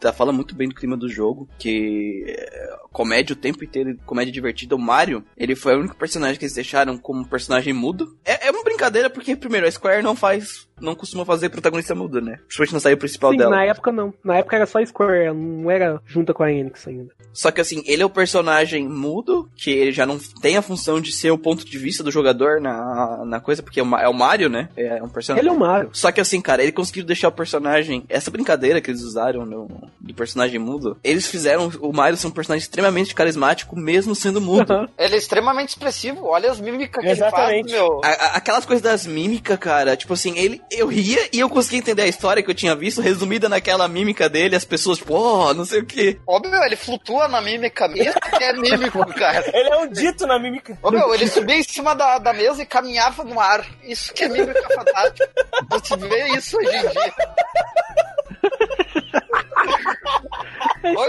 [0.00, 4.32] Tá, fala muito bem do clima do jogo, que é, comédia o tempo inteiro, comédia
[4.32, 4.74] divertida.
[4.74, 8.16] O Mario, ele foi o único personagem que eles deixaram como personagem mudo.
[8.24, 12.20] É, é uma brincadeira, porque, primeiro, a Square não faz, não costuma fazer protagonista mudo,
[12.20, 12.38] né?
[12.46, 13.50] Principalmente na saída principal Sim, dela.
[13.56, 14.12] na época não.
[14.24, 17.10] Na época era só Square, não era junta com a Enix ainda.
[17.32, 21.00] Só que assim, ele é o personagem mudo, que ele já não tem a função
[21.00, 24.08] de ser o ponto de vista do jogador na, na coisa, porque é o é
[24.08, 24.68] o Mario, né?
[24.76, 25.42] É um personagem.
[25.46, 25.90] Ele é o Mario.
[25.92, 28.04] Só que assim, cara, ele conseguiu deixar o personagem.
[28.08, 29.68] Essa brincadeira que eles usaram no,
[30.00, 34.72] do personagem mudo, eles fizeram o Mario ser um personagem extremamente carismático, mesmo sendo mudo.
[34.72, 34.88] Aham.
[34.98, 36.24] Ele é extremamente expressivo.
[36.24, 37.70] Olha as mímicas que Exatamente.
[37.72, 38.00] ele faz, meu.
[38.04, 41.78] A- a- aquelas coisas das mímicas, cara, tipo assim, ele eu ria e eu conseguia
[41.78, 45.54] entender a história que eu tinha visto, resumida naquela mímica dele, as pessoas, tipo, oh,
[45.54, 46.18] não sei o que.
[46.26, 49.44] Ô, meu, ele flutua na mímica mesmo, que é mímico, cara.
[49.52, 50.78] Ele é um dito na mímica.
[50.82, 53.66] Ô, meu, ele subia em cima da, da mesa e caminhava no ar.
[53.82, 55.30] Isso que é mímica fantástica.
[55.70, 57.14] Você vê isso hoje em dia.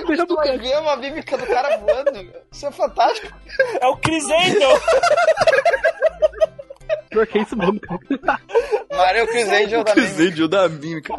[0.07, 0.57] Mesmo, tu vai cara.
[0.57, 2.11] ver uma mímica do cara voando.
[2.13, 2.41] meu.
[2.51, 3.27] Isso é fantástico.
[3.81, 4.79] É o Chris Angel.
[7.10, 7.99] Pior que é isso mesmo, cara.
[8.91, 10.05] Mario Chris Angel também.
[10.05, 11.13] Vídeo da mímica.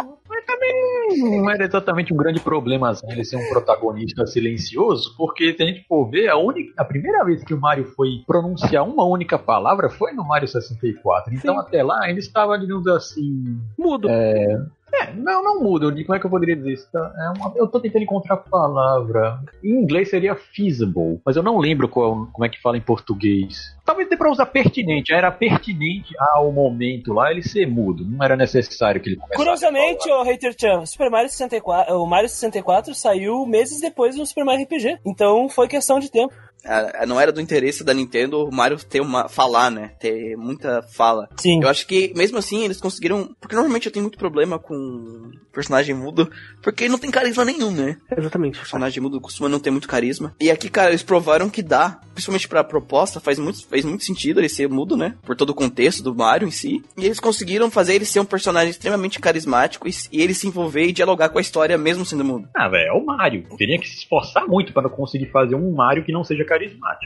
[1.18, 5.66] não era exatamente um grande problema assim, ele ser um protagonista silencioso, porque se a
[5.66, 9.38] gente for ver, a, única, a primeira vez que o Mario foi pronunciar uma única
[9.38, 11.34] palavra foi no Mario 64.
[11.34, 11.60] Então Sim.
[11.60, 13.60] até lá ele estava, digamos assim.
[13.78, 14.08] Mudo.
[14.08, 14.66] É,
[15.02, 15.90] é, não, não muda.
[15.90, 16.88] Como é que eu poderia dizer isso?
[16.96, 19.38] É uma- eu tô tentando encontrar a palavra.
[19.62, 23.74] Em inglês seria feasible, mas eu não lembro qual, como é que fala em português.
[23.84, 25.12] Talvez dê pra usar pertinente.
[25.12, 28.04] Era pertinente ao momento lá ele ser mudo.
[28.04, 32.28] Não era necessário que ele começasse Curiosamente, o Hater Chan, Super Mario 64, o Mario
[32.28, 34.98] 64 saiu meses depois do Super Mario RPG.
[35.06, 36.34] Então foi questão de tempo.
[36.64, 39.28] Ah, Não era do interesse da Nintendo o Mario ter uma.
[39.28, 39.92] falar, né?
[40.00, 41.28] Ter muita fala.
[41.36, 41.62] Sim.
[41.62, 43.34] Eu acho que, mesmo assim, eles conseguiram.
[43.40, 46.30] Porque normalmente eu tenho muito problema com personagem mudo,
[46.62, 47.96] porque não tem carisma nenhum, né?
[48.16, 48.58] Exatamente.
[48.58, 50.34] personagem mudo costuma não ter muito carisma.
[50.40, 54.40] E aqui, cara, eles provaram que dá, principalmente pra proposta, faz muito, fez muito sentido
[54.40, 55.14] ele ser mudo, né?
[55.22, 56.82] Por todo o contexto do Mario em si.
[56.96, 60.86] E eles conseguiram fazer ele ser um personagem extremamente carismático e, e ele se envolver
[60.86, 62.48] e dialogar com a história mesmo sendo mudo.
[62.54, 63.46] Ah, velho, é o Mario.
[63.56, 66.55] Teria que se esforçar muito para conseguir fazer um Mario que não seja carismático.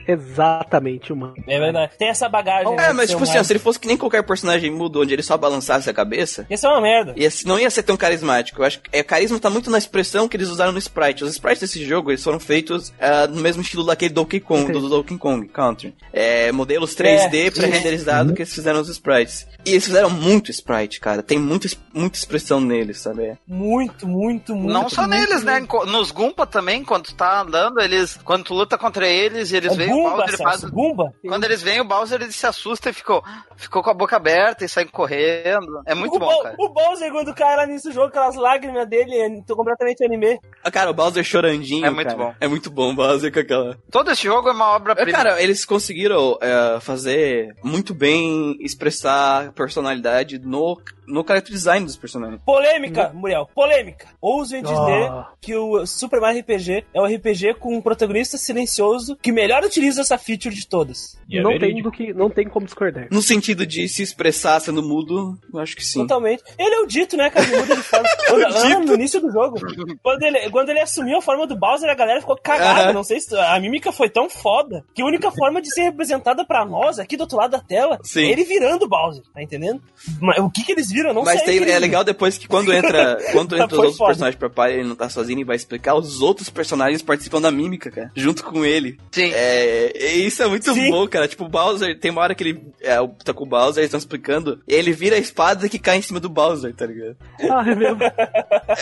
[0.06, 1.34] Exatamente, mano.
[1.46, 1.92] É verdade.
[1.98, 2.74] Tem essa bagagem.
[2.74, 3.44] né, É, de mas tipo assim, ó, Mario.
[3.44, 6.66] se ele fosse que nem qualquer personagem mudo, onde ele só balançasse a cabeça, Isso
[6.66, 7.14] é uma merda.
[7.16, 8.60] ia, não ia ser tão carismático.
[8.60, 11.24] Eu acho que é, carisma tá muito na expressão que eles usaram no sprite.
[11.24, 14.88] Os sprites desse jogo, eles foram feitos ah, no mesmo estilo daquele Donkey Kong, do
[14.88, 15.94] Donkey Kong Country.
[16.12, 19.46] É, modelos 3D É, pré-renderizado que eles fizeram os sprites.
[19.64, 21.22] E eles fizeram muito sprite, cara.
[21.22, 23.36] Tem muita, es- muita expressão neles, sabe?
[23.46, 24.72] Muito, muito, muito.
[24.72, 25.52] Não só muito, neles, né?
[25.60, 25.64] muito.
[25.64, 28.18] Enco- Nos Gumpa também, quando tu tá andando, eles.
[28.24, 30.64] Quando tu luta contra eles e eles É veem o Gumba, Bowser, ele faz.
[30.64, 31.14] Gumba.
[31.26, 33.22] Quando eles veem o Bowser, ele se assusta e ficou,
[33.56, 35.82] ficou com a boca aberta e sai correndo.
[35.86, 36.54] É muito o, bom, Bo- cara.
[36.58, 40.38] o Bowser, quando cai lá nesse jogo, aquelas lágrimas dele, é tô completamente anime.
[40.64, 42.18] Ah, cara, o Bowser chorandinho, É muito cara.
[42.18, 42.34] bom.
[42.40, 43.78] É muito bom o Bowser com aquela...
[43.90, 45.12] Todo esse jogo é uma É, obra-prima.
[45.16, 52.40] Cara, eles conseguiram é, fazer muito bem expressar personalidade no, no character design dos personagens.
[52.44, 54.06] Polêmica, Muriel, polêmica.
[54.20, 55.28] Ouso dizer Ah.
[55.40, 60.00] que o Super Mario RPG é um RPG com um protagonista silencioso que melhor utiliza
[60.00, 61.18] essa feature de todas.
[61.28, 63.06] E é não, tem do que, não tem como discordar.
[63.10, 66.00] No sentido de se expressar sendo mudo, eu acho que sim.
[66.00, 66.42] Totalmente.
[66.58, 67.46] Ele é o dito, né, cara?
[67.46, 68.08] Ele muda de forma.
[68.26, 69.58] Quando, ah, no início do jogo.
[70.02, 72.84] Quando ele, quando ele assumiu a forma do Bowser, a galera ficou cagada.
[72.84, 72.92] Aham.
[72.92, 76.44] Não sei se a mímica foi tão foda que a única forma de ser representada
[76.44, 78.22] pra nós, aqui do outro lado da tela, Sim.
[78.24, 79.82] é ele virando o Bowser, tá entendendo?
[80.20, 81.10] Mas o que que eles viram?
[81.10, 81.56] Eu não Mas sei.
[81.56, 84.08] eles é legal depois que quando entra, quando entra os outros foda.
[84.08, 87.50] personagens pra pai, ele não tá sozinho e vai explicar, os outros personagens participam da
[87.50, 88.98] mímica, cara, junto com ele.
[89.10, 89.30] Sim.
[89.34, 90.90] É, isso é muito Sim.
[90.90, 91.26] bom, cara.
[91.26, 92.94] Tipo, o Bowser, tem uma hora que ele é,
[93.24, 96.02] tá com o Bowser, eles estão explicando, e ele vira a espada que cai em
[96.02, 97.16] cima do Bowser, tá ligado?
[97.50, 97.98] Ah, é mesmo.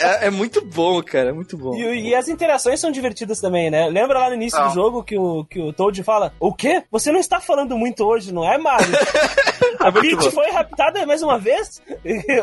[0.01, 1.75] É, é muito bom, cara, é muito bom.
[1.75, 3.89] E, e as interações são divertidas também, né?
[3.89, 4.69] Lembra lá no início Ah.
[4.69, 6.83] do jogo que o, que o Toad fala: O quê?
[6.91, 8.87] Você não está falando muito hoje, não é, Mario?
[9.81, 10.31] A Peach bom.
[10.31, 11.81] foi raptada mais uma vez?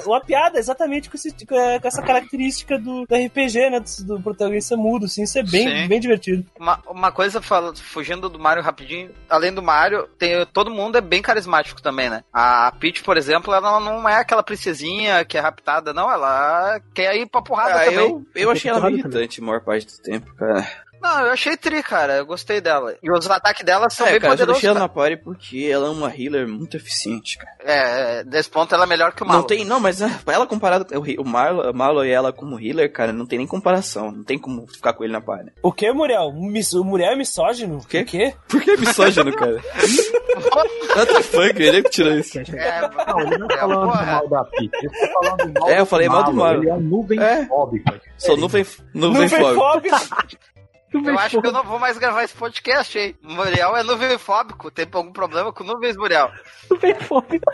[0.05, 1.55] uma piada, exatamente com, esse- com
[1.87, 3.79] essa característica do, do RPG, né?
[3.79, 5.23] Do, do protagonista mudo, assim.
[5.23, 5.87] Isso é bem, Sim.
[5.87, 6.43] bem divertido.
[6.59, 11.01] Uma, uma coisa, fala- fugindo do Mario rapidinho, além do Mario, tem, todo mundo é
[11.01, 12.23] bem carismático também, né?
[12.33, 17.15] A Peach, por exemplo, ela não é aquela princesinha que é raptada, não, ela quer
[17.15, 17.97] ir pra porrada Ah, também.
[17.99, 20.67] eu, eu achei ela irritante a maior parte do tempo, cara.
[21.05, 22.95] Não, eu achei tri, cara, eu gostei dela.
[23.01, 24.61] E os ataques dela são é, bem cara, eu poderosos.
[24.61, 27.51] deixei ela na party porque ela é uma healer muito eficiente, cara.
[27.63, 29.39] É, é, desse ponto ela é melhor que o Malo.
[29.41, 32.91] Não tem, não, mas ah, ela comparada, o, o Marlo, Marlo e ela como healer,
[32.91, 34.11] cara, não tem nem comparação.
[34.11, 35.51] Não tem como ficar com ele na party.
[35.61, 36.29] O que, Muriel?
[36.29, 37.85] O Muriel é misógino?
[37.87, 38.01] quê?
[38.01, 38.33] O quê?
[38.47, 39.61] Por que misógino, cara?
[40.95, 42.39] What the fuck, ele é que tirou isso.
[42.39, 44.05] É, Não, ele não tá é, falando porra.
[44.05, 46.61] mal da Peach, ele tá falando mal É, eu do falei mal do Mario.
[46.63, 47.45] Ele é nuvem É.
[47.45, 47.93] fóbico.
[48.17, 49.97] Sou nuvem, nuvem, Nuvem fóbica.
[51.03, 53.15] Eu acho que eu não vou mais gravar esse podcast, hein?
[53.21, 54.71] Muriel é nuvemfóbico.
[54.71, 56.31] Tem algum problema com nuvens, Muriel?
[56.69, 57.51] Nuvem fóbico.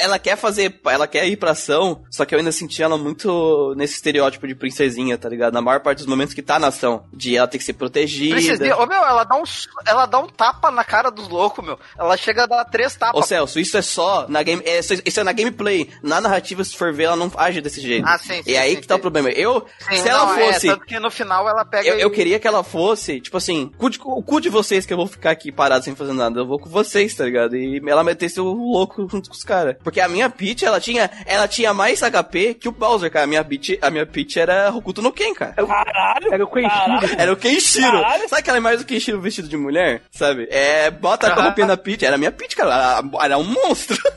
[0.00, 3.74] Ela quer fazer, ela quer ir pra ação, só que eu ainda senti ela muito
[3.76, 5.52] nesse estereótipo de princesinha, tá ligado?
[5.54, 8.34] Na maior parte dos momentos que tá na ação, de ela ter que ser protegida.
[8.36, 8.76] Princesinha.
[8.76, 9.42] Ô, meu, ela dá, um,
[9.86, 11.78] ela dá um tapa na cara dos loucos, meu.
[11.98, 13.26] Ela chega a dar três Ô tapas.
[13.26, 15.90] Celso, isso é só na game, é, isso isso é na gameplay.
[16.02, 18.06] Na narrativa, se for ver, ela não age desse jeito.
[18.06, 18.98] Ah, sim, sim, E aí sim, que tá sim.
[18.98, 19.30] o problema.
[19.30, 21.88] Eu, Sim, se ela não, é, fosse, tanto que no final ela pega.
[21.88, 24.86] eu, e- eu queria que ela fosse, tipo assim, cu de- o cu de vocês
[24.86, 26.40] que eu vou ficar aqui parado sem fazer nada.
[26.40, 27.56] Eu vou com vocês, tá ligado?
[27.56, 29.76] E ela metesse o louco junto com os caras.
[29.90, 33.24] Porque a minha Peach, ela tinha, ela tinha mais HP que o Bowser, cara.
[33.24, 35.54] A minha Peach, a minha Peach era Hokuto no Ken, cara.
[35.54, 36.32] Caralho.
[36.32, 36.70] Era o Kenshiro.
[37.00, 37.20] Caralho.
[37.20, 37.92] Era o Kenshiro.
[37.92, 38.28] Caralho.
[38.28, 40.02] Sabe aquela imagem do Kenshiro vestido de mulher?
[40.10, 40.46] Sabe?
[40.50, 42.04] É, bota a roupinha na Peach.
[42.04, 42.70] Era a minha Peach, cara.
[42.72, 43.98] Era, era um monstro.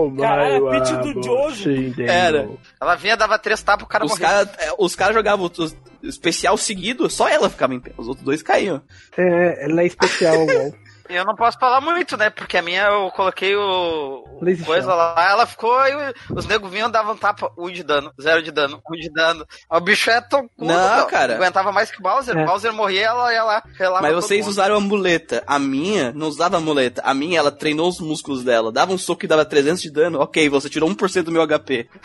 [0.00, 1.70] Oh, Caralho, Peach do Jojo.
[2.06, 2.48] Era.
[2.80, 4.28] Ela vinha, dava três tapas, o cara Os morria.
[4.28, 7.90] caras os cara jogavam o especial seguido, só ela ficava em pé.
[7.98, 8.80] Os outros dois caíam.
[9.16, 10.36] É, ela é especial.
[10.48, 10.72] E
[11.08, 12.30] eu não posso falar muito, né?
[12.30, 14.24] Porque a minha eu coloquei o.
[14.64, 14.96] coisa Shell.
[14.96, 18.80] lá, ela ficou e os negros vinham davam tapa, um de dano, zero de dano,
[18.90, 19.46] um de dano.
[19.70, 21.36] O bicho é tão curto, Não, cara.
[21.36, 22.36] Aguentava mais que o Bowser.
[22.36, 22.42] É.
[22.42, 24.50] O Bowser morria, ela ia lá, relava Mas vocês mundo.
[24.50, 25.42] usaram a muleta.
[25.46, 27.02] A minha não usava a muleta.
[27.04, 28.70] A minha, ela treinou os músculos dela.
[28.72, 30.20] Dava um soco e dava 300 de dano.
[30.20, 31.88] Ok, você tirou 1% do meu HP.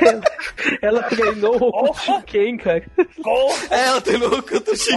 [0.82, 2.84] Ela treinou o Hokuto no Ken, cara.
[3.70, 4.88] É, ela treinou o canto Nossa,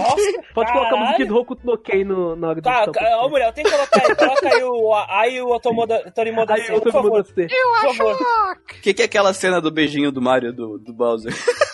[0.54, 1.00] Pode colocar a caralho.
[1.00, 3.70] musiquinha do Hokuto no Ken no, na hora do Tá, ca- ô Muriel, tem que
[3.70, 4.14] colocar aí.
[4.16, 7.24] Coloca aí o aí o Otomoda, Torimoda eu por favor.
[7.24, 8.16] Por favor.
[8.16, 11.32] O que, que é aquela cena do beijinho do Mario do, do Bowser?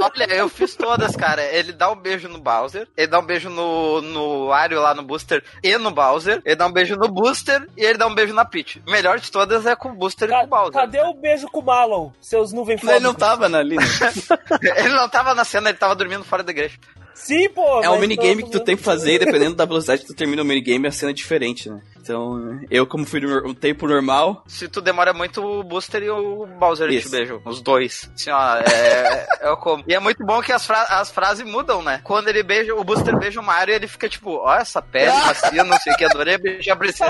[0.00, 1.42] Olha, eu fiz todas, cara.
[1.42, 5.02] Ele dá um beijo no Bowser, ele dá um beijo no, no Wario lá no
[5.02, 8.34] Booster e no Bowser, ele dá um beijo no Booster e ele dá um beijo
[8.34, 8.82] na Peach.
[8.86, 10.72] O melhor de todas é com o Booster e com Ca- o Bowser.
[10.72, 12.10] Cadê o beijo com o Malon?
[12.20, 13.80] Seus nuvens Ele não tava na linha.
[14.76, 16.78] Ele não tava na cena, ele tava dormindo fora da igreja.
[17.14, 17.80] Sim, pô.
[17.82, 20.42] É um minigame que tu tem que fazer e dependendo da velocidade que tu termina
[20.42, 21.80] o minigame, a cena é diferente, né?
[22.00, 26.10] Então, eu como fui no um tempo normal, Se tu demora muito, o Booster e
[26.10, 27.08] o Bowser Isso.
[27.08, 27.40] te beijam.
[27.46, 28.10] Os dois.
[28.14, 29.82] Assim, ó, é, é o como.
[29.88, 32.00] E é muito bom que as, fra- as frases mudam, né?
[32.04, 35.64] Quando ele beija, o Booster beija o Mario, ele fica tipo, ó, essa pele macia,
[35.64, 37.04] não sei o que, adorei beijar pra você.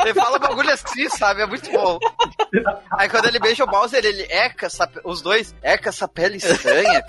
[0.00, 1.42] Ele fala bagulho assim, sabe?
[1.42, 1.98] É muito bom.
[2.92, 7.02] Aí quando ele beija o Bowser, ele eca essa, os dois, eca essa pele estranha,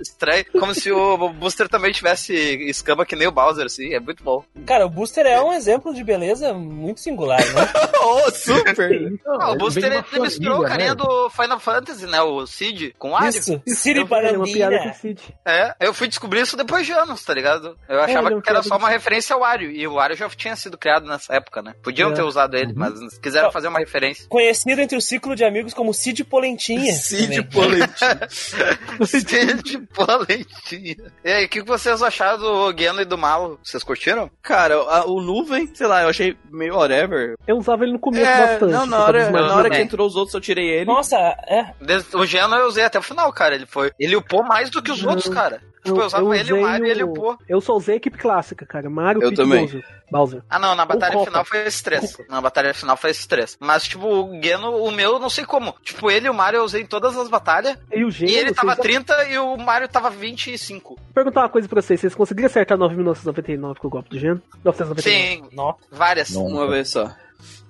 [0.00, 2.32] estranha, como se o Booster também tivesse
[2.70, 4.42] escama que nem o Bowser, assim, é muito bom.
[4.64, 7.70] Cara, o Booster é um exemplo de beleza muito singular, né?
[8.02, 9.20] oh, super!
[9.26, 10.94] Ah, o Booster ele misturou o família, carinha né?
[10.94, 12.22] do Final Fantasy, né?
[12.22, 13.28] O Cid, com o Wario.
[13.28, 13.62] Isso.
[13.62, 14.92] É.
[14.94, 15.20] Cid.
[15.44, 17.76] É, eu fui descobrir isso depois de anos, tá ligado?
[17.86, 19.70] Eu achava ele é que era só uma referência ao Wario.
[19.70, 21.74] E o Wario já tinha sido criado nessa época, né?
[21.82, 22.14] Podiam É.
[22.14, 24.24] ter usado ele, mas quiseram fazer uma referência.
[24.30, 26.90] Conhecido entre o ciclo de amigos como Cid Polentinha.
[26.94, 27.42] Cid também.
[27.50, 29.06] Polentinho.
[29.06, 31.12] Cid Polentinha.
[31.34, 33.58] E aí, o que vocês acharam do Geno e do Malo?
[33.60, 34.30] Vocês curtiram?
[34.40, 37.34] Cara, a- o nuvem, sei lá, eu achei meio whatever.
[37.44, 38.70] Eu usava ele no começo É, bastante.
[38.72, 40.84] não, na hora, na hora que entrou os outros eu tirei ele.
[40.84, 41.74] Nossa, é.
[42.16, 43.56] O Geno eu usei até o final, cara.
[43.56, 43.90] Ele foi.
[43.98, 45.10] Ele upou mais do que os Não.
[45.10, 45.60] outros, cara.
[45.84, 47.38] Tipo, eu usava ele, o usei Mario e ele upou.
[47.48, 48.88] Eu só usei a equipe clássica, cara.
[48.88, 49.60] Mario, Eu e também.
[49.66, 49.84] Bowser.
[50.10, 50.42] Bowser.
[50.48, 51.26] Ah, não, na batalha Copa.
[51.26, 52.16] final foi esses três.
[52.28, 53.56] Na batalha final foi esses três.
[53.60, 55.74] Mas, tipo, o Geno, o meu, eu não sei como.
[55.82, 57.76] Tipo, ele e o Mario eu usei em todas as batalhas.
[57.92, 60.94] E o Geno, E ele tava vocês- 30 e o Mario tava 25.
[60.96, 62.00] Vou perguntar uma coisa pra vocês.
[62.00, 64.40] Vocês conseguiram acertar 9.999 com o golpe do Geno?
[64.64, 65.02] 999.
[65.02, 65.78] Sim, Nossa.
[65.90, 66.30] várias.
[66.30, 66.46] Não.
[66.46, 67.10] Uma vez só.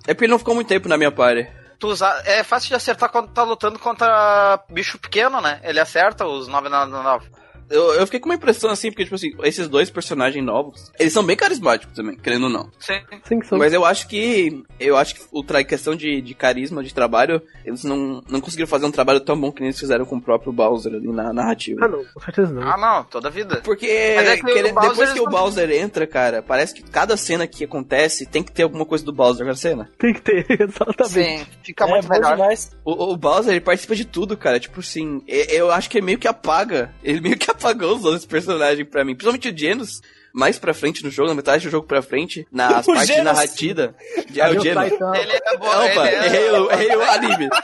[0.07, 1.49] É porque ele não ficou muito tempo na minha party.
[1.79, 2.23] Tu usa...
[2.25, 5.61] É fácil de acertar quando tá lutando contra bicho pequeno, né?
[5.65, 7.27] Ele acerta os 999.
[7.71, 11.13] Eu, eu fiquei com uma impressão assim, porque, tipo assim, esses dois personagens novos, eles
[11.13, 12.71] são bem carismáticos também, querendo ou não.
[12.79, 13.01] Sim.
[13.25, 13.59] Sim, que são.
[13.59, 14.63] Mas eu acho que.
[14.79, 18.69] Eu acho que o tra questão de, de carisma, de trabalho, eles não, não conseguiram
[18.69, 21.33] fazer um trabalho tão bom que nem eles fizeram com o próprio Bowser ali na
[21.33, 21.85] narrativa.
[21.85, 22.05] Ah, não.
[22.05, 22.63] Com certeza não.
[22.63, 23.61] Ah, não, toda vida.
[23.65, 26.83] Porque é que o querendo- Bowser, depois que o não- Bowser entra, cara, parece que
[26.83, 29.91] cada cena que acontece tem que ter alguma coisa do Bowser na cena.
[29.99, 31.09] Tem que ter, exatamente.
[31.41, 32.33] Sim, fica é muito melhor.
[32.37, 32.71] demais.
[32.85, 34.61] O, o Bowser, ele participa de tudo, cara.
[34.61, 36.93] Tipo assim, eu acho que ele meio que apaga.
[37.03, 39.15] Ele meio que apagou os outros personagens pra mim.
[39.15, 40.01] Principalmente o Genos,
[40.33, 43.15] mais pra frente no jogo, na metade do jogo pra frente, nas O partes de
[43.15, 43.33] Genos.
[43.33, 43.95] narrativa.
[44.31, 44.85] De, é o Genos.
[44.85, 46.27] Ele é bom, Opa, ele é...
[46.27, 47.49] errei, o, errei o anime.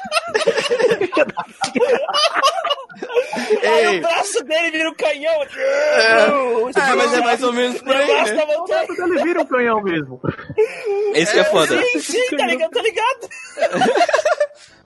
[3.63, 5.33] Aí Ei, o braço dele vira um canhão.
[6.77, 8.47] ah, mas é mais ou menos por O aí, braço né?
[8.47, 8.87] da montanha.
[8.89, 10.21] Ele vira um canhão mesmo.
[11.15, 11.81] Esse que é foda.
[11.83, 13.29] Sim, sim, tá ligado, tá ligado.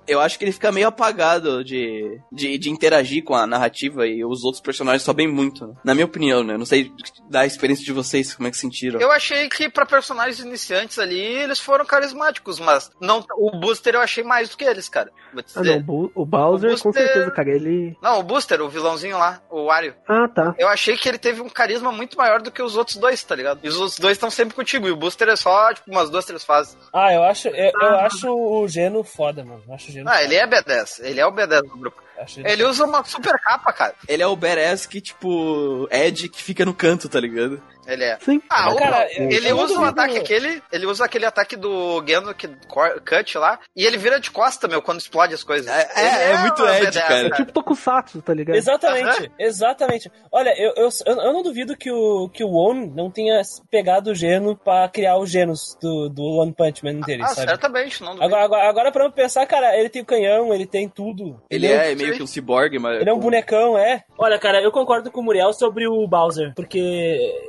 [0.06, 4.24] Eu acho que ele fica meio apagado de, de, de interagir com a narrativa e
[4.24, 5.74] os outros personagens sobem muito, né?
[5.84, 6.54] Na minha opinião, né?
[6.54, 6.90] Eu Não sei
[7.28, 9.00] da experiência de vocês, como é que sentiram.
[9.00, 14.00] Eu achei que pra personagens iniciantes ali, eles foram carismáticos, mas não, o Booster eu
[14.00, 15.10] achei mais do que eles, cara.
[15.32, 16.10] Vou te Ah, não.
[16.14, 17.50] O Bowser, O com Booster- certeza, cara.
[17.50, 17.96] Ele.
[18.02, 19.94] Não, o Booster, o vilãozinho lá, o Wario.
[20.08, 20.54] Ah, tá.
[20.58, 23.34] Eu achei que ele teve um carisma muito maior do que os outros dois, tá
[23.34, 23.60] ligado?
[23.62, 24.86] E os outros dois estão sempre contigo.
[24.86, 26.76] E o Booster é só, tipo, umas duas, três fases.
[26.92, 29.62] Ah, eu acho, eu, eu acho o Geno foda, mano.
[29.66, 31.00] Eu acho o Geno Ah, ele é B10.
[31.04, 32.02] Ele é o B10 do grupo.
[32.36, 33.94] Ele usa uma super capa, cara.
[34.06, 37.60] Ele é o badass que, tipo, Ed que fica no canto, tá ligado?
[37.86, 38.18] Ele é.
[38.20, 38.40] Sim.
[38.50, 42.02] Ah, o, Cara, ele usa o ataque aquele, ele usa aquele ataque do
[42.68, 45.66] cor- cut lá, e ele vira de costa, meu, quando explode as coisas.
[45.66, 47.30] É- é- Ele é muito Ed, B10, cara.
[47.30, 48.56] Tipo Tokusatsu, tá ligado?
[48.56, 50.10] Exatamente, exatamente.
[50.32, 54.10] Olha, eu, eu, eu eu não duvido que o, que o One não tenha pegado
[54.10, 57.48] o Geno pra criar o Genos do, do One Punch Man dele, Ah, sabe?
[57.48, 58.24] certamente, não duvido.
[58.24, 61.40] Agora, agora, agora pra eu pensar, cara, ele tem o canhão, ele tem tudo.
[61.50, 61.82] Ele Entendeu?
[61.84, 63.00] é meio que um ciborgue, mas.
[63.00, 64.02] Ele é um bonecão, é.
[64.18, 66.78] Olha, cara, eu concordo com o Muriel sobre o Bowser, porque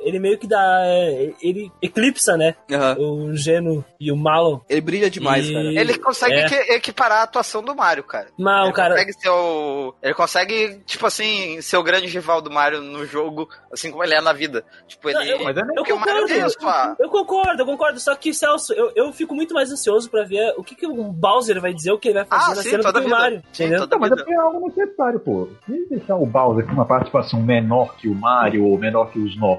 [0.03, 0.81] ele meio que dá.
[0.85, 2.55] é, ele eclipsa, né?
[2.71, 2.95] Aham.
[2.99, 4.59] O Geno e o Malon.
[4.69, 5.65] Ele brilha demais, E- cara.
[5.65, 6.45] Ele consegue É.
[6.45, 8.27] equi- equiparar a atuação do Mario, cara.
[8.37, 8.93] Mal, ele cara.
[8.95, 9.93] consegue ser o.
[10.01, 14.13] Ele consegue, tipo assim, ser o grande rival do Mario no jogo, assim como ele
[14.15, 14.63] é na vida.
[14.87, 15.19] Tipo, ele.
[15.19, 16.57] Não, eu- Mas é Eu Porque o Mario concordo, tem isso,
[16.99, 17.99] eu concordo, eu concordo.
[17.99, 21.03] Só que, Celso, eu, eu fico muito mais ansioso pra ver o que, que o
[21.11, 23.15] Bowser vai dizer, o que ele vai fazer Ah, na sim, cena toda do vida.
[23.19, 23.43] Mario.
[23.53, 23.79] Sim, entendeu?
[23.87, 25.47] toda Não, mas é é algo necessário, pô.
[25.65, 29.37] Se deixar o Bowser com uma participação menor que o Mario ou menor que os
[29.37, 29.57] Nó,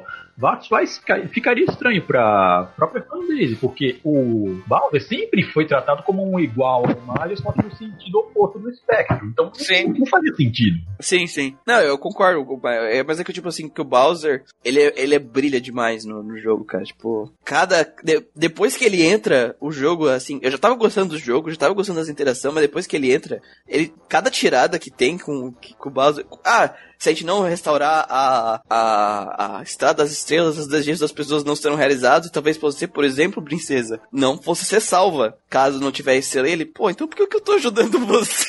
[0.99, 6.85] ficar- ficaria estranho pra própria fanbase, porque o Bowser sempre foi tratado como um igual
[6.87, 9.27] ao Mario, só que no sentido oposto do espectro.
[9.27, 9.94] Então Sim.
[9.99, 10.79] não fazia sentido.
[11.01, 11.57] Sim, sim.
[11.66, 12.46] Não, eu concordo.
[12.66, 16.05] É, mas é que, tipo assim, que o Bowser, ele, é- ele é, brilha demais
[16.05, 16.85] no, no jogo, cara.
[16.85, 17.83] Tipo, cada.
[18.03, 20.38] de- depois que ele entra, o jogo, assim.
[20.42, 23.12] Eu já tava gostando do jogo, já tava gostando das interações, mas depois que ele
[23.12, 23.92] entra, ele.
[24.09, 26.25] Cada tirada que tem com, que- com o Bowser.
[26.44, 31.13] Ah, se a gente não restaurar a, a, a Estrada das Estrelas, os desejos das
[31.13, 35.93] pessoas não serão realizados, talvez você, por exemplo, princesa, não fosse ser salva, caso não
[35.93, 36.49] tiver estrela.
[36.49, 38.47] Ele, pô, então por que eu tô ajudando você?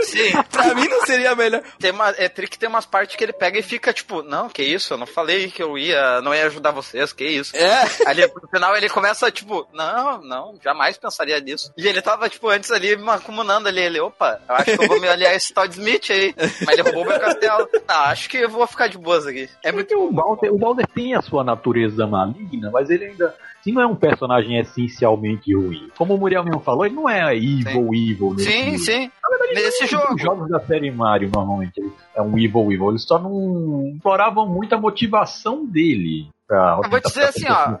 [0.00, 0.32] Sim.
[0.50, 1.62] pra mim não seria melhor.
[1.78, 4.62] Tem uma, é trick tem umas partes que ele pega e fica tipo, não, que
[4.62, 7.56] isso, eu não falei que eu ia, não ia ajudar vocês, que isso.
[7.56, 7.84] É.
[8.06, 11.72] Aí no final ele começa, tipo, não, não, jamais pensaria nisso.
[11.76, 15.00] E ele tava, tipo, antes ali, macumunando ali, ele, opa, eu acho que eu vou
[15.00, 16.34] me aliar a esse Todd Smith aí.
[16.36, 17.68] Mas ele roubou meu castelo.
[17.88, 19.48] Ah, acho que eu vou ficar de boas aqui.
[19.62, 23.34] É muito Porque o Bowser, o Bowser tem a sua natureza maligna, mas ele ainda.
[23.62, 25.88] Sim, não é um personagem essencialmente ruim.
[25.96, 28.34] Como o Muriel mesmo falou, ele não é evil, evil.
[28.34, 29.10] nesse Sim, sim.
[29.22, 30.18] Na verdade, Nesse Os jogo.
[30.18, 31.80] jogos da série Mario, normalmente,
[32.14, 32.90] é um evil, evil.
[32.90, 36.28] Eles só não exploravam muito a motivação dele.
[36.46, 37.76] Pra Eu vou te dizer assim, ó.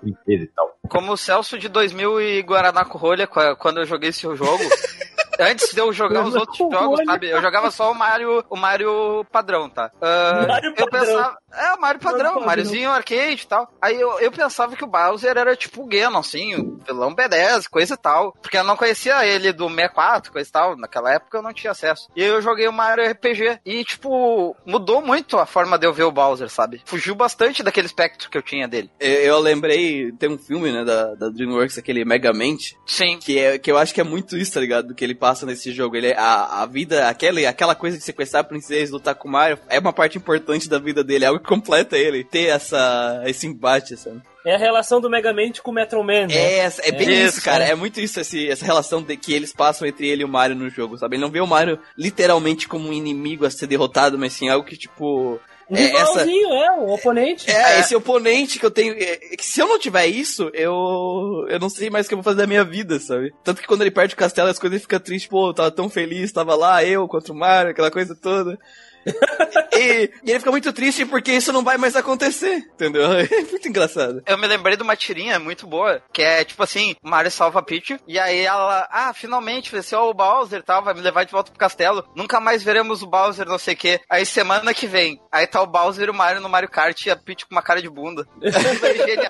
[0.88, 4.36] Como o Celso de 2000 e Guaraná com rolha, qua- quando eu joguei esse jogo.
[5.38, 7.30] Antes de eu jogar os outros jogos, sabe?
[7.30, 9.90] Eu jogava só o Mario, o Mario padrão, tá?
[10.00, 11.06] Ah, Mario eu padrão.
[11.06, 11.36] pensava.
[11.52, 12.46] É, o Mario padrão, padrão.
[12.46, 13.70] Mariozinho arcade e tal.
[13.80, 17.68] Aí eu, eu pensava que o Bowser era tipo o Ganon, assim, o vilão B10,
[17.70, 18.32] coisa e tal.
[18.42, 20.76] Porque eu não conhecia ele do 64, coisa e tal.
[20.76, 22.08] Naquela época eu não tinha acesso.
[22.16, 23.60] E aí eu joguei o Mario RPG.
[23.64, 26.82] E, tipo, mudou muito a forma de eu ver o Bowser, sabe?
[26.84, 28.90] Fugiu bastante daquele espectro que eu tinha dele.
[28.98, 33.18] Eu, eu lembrei, tem um filme, né, da, da DreamWorks, aquele Megamente, Sim.
[33.18, 34.88] que, é, que eu acho que é muito isso, tá ligado?
[34.88, 35.96] Do que ele passa nesse jogo.
[35.96, 39.32] Ele, é- a, a vida, aquela, aquela coisa de sequestrar a princesa, lutar com o
[39.32, 42.22] Mario, é uma parte importante da vida dele, é algo que completa ele.
[42.22, 44.20] Ter essa, esse embate, sabe?
[44.44, 46.34] É a relação do Megamente com o Metro Man, né?
[46.34, 47.64] É, é bem É isso, isso, cara.
[47.64, 47.70] é.
[47.70, 50.54] É muito isso, esse, essa relação de, que eles passam entre ele e o Mario
[50.54, 51.16] no jogo, sabe?
[51.16, 54.66] Ele não vê o Mario literalmente como um inimigo a ser derrotado, mas sim algo
[54.66, 55.40] que, tipo.
[55.70, 57.50] Um é, essa, rivalzinho, é, um oponente.
[57.50, 58.94] é, esse oponente que eu tenho.
[58.94, 61.46] é, é que se eu não tiver isso, eu.
[61.48, 63.32] Eu não sei mais o que eu vou fazer da minha vida, sabe?
[63.42, 65.88] Tanto que quando ele perde o castelo, as coisas ficam tristes, pô, eu tava tão
[65.88, 68.58] feliz, tava lá, eu contra o Mario, aquela coisa toda.
[69.72, 73.04] e, e ele fica muito triste porque isso não vai mais acontecer, entendeu?
[73.34, 74.22] É muito engraçado.
[74.26, 77.62] Eu me lembrei de uma tirinha muito boa, que é tipo assim, Mario salva a
[77.62, 81.32] Peach, e aí ela, ah, finalmente venceu o Bowser e tal, vai me levar de
[81.32, 82.04] volta pro castelo.
[82.14, 84.00] Nunca mais veremos o Bowser, não sei o quê.
[84.08, 87.10] Aí semana que vem, aí tá o Bowser e o Mario no Mario Kart e
[87.10, 88.26] a Peach com uma cara de bunda.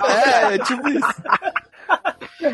[0.04, 1.22] É, é tipo isso.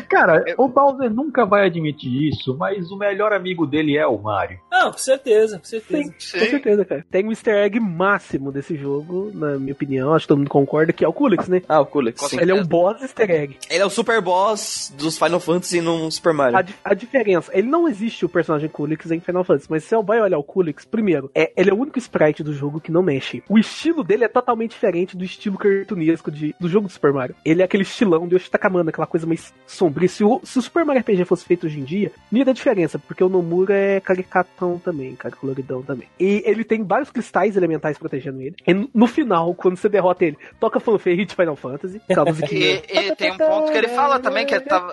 [0.09, 4.59] Cara, o Bowser nunca vai admitir isso, mas o melhor amigo dele é o Mario.
[4.71, 6.03] Não, com certeza, com certeza.
[6.03, 6.39] Sim, Sim.
[6.39, 7.05] com certeza, cara.
[7.09, 10.93] Tem um easter egg máximo desse jogo, na minha opinião, acho que todo mundo concorda,
[10.93, 11.61] que é o Kulix, né?
[11.67, 12.31] Ah, o Kulix.
[12.33, 13.57] Ele é um boss easter egg.
[13.69, 16.57] Ele é o super boss dos Final Fantasy no Super Mario.
[16.57, 19.89] A, di- a diferença, ele não existe o personagem Kulix em Final Fantasy, mas se
[19.89, 22.91] você vai olhar o Kulix, primeiro, é, ele é o único sprite do jogo que
[22.91, 23.43] não mexe.
[23.49, 27.35] O estilo dele é totalmente diferente do estilo cartunesco de, do jogo do Super Mario.
[27.45, 30.07] Ele é aquele estilão de Yoshitakamana, aquela coisa mais sombria.
[30.07, 32.53] Se o, se o Super Mario RPG fosse feito hoje em dia, não ia dar
[32.53, 36.07] diferença, porque o Nomura é caricatão também, cara, coloridão também.
[36.19, 38.55] E ele tem vários cristais elementais protegendo ele.
[38.67, 42.01] E no- final, quando você derrota ele, toca fanfare de Final Fantasy.
[42.89, 44.91] E, e tem um ponto que ele fala também, que ele tava,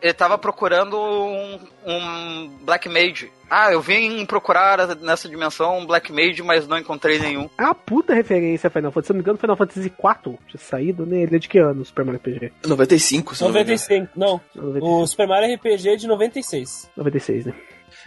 [0.00, 1.58] ele tava procurando um,
[1.88, 3.30] um Black Mage.
[3.50, 7.48] Ah, eu vim procurar nessa dimensão um Black Mage, mas não encontrei nenhum.
[7.56, 9.06] É uma puta referência a Final Fantasy.
[9.06, 11.22] Se eu não me engano, Final Fantasy IV tinha saído, né?
[11.22, 12.52] Ele é de que ano, o Super Mario RPG?
[12.66, 13.78] 95, se não me engano.
[13.78, 14.40] 95, não.
[14.80, 16.90] O Super Mario RPG é de 96.
[16.96, 17.54] 96, né?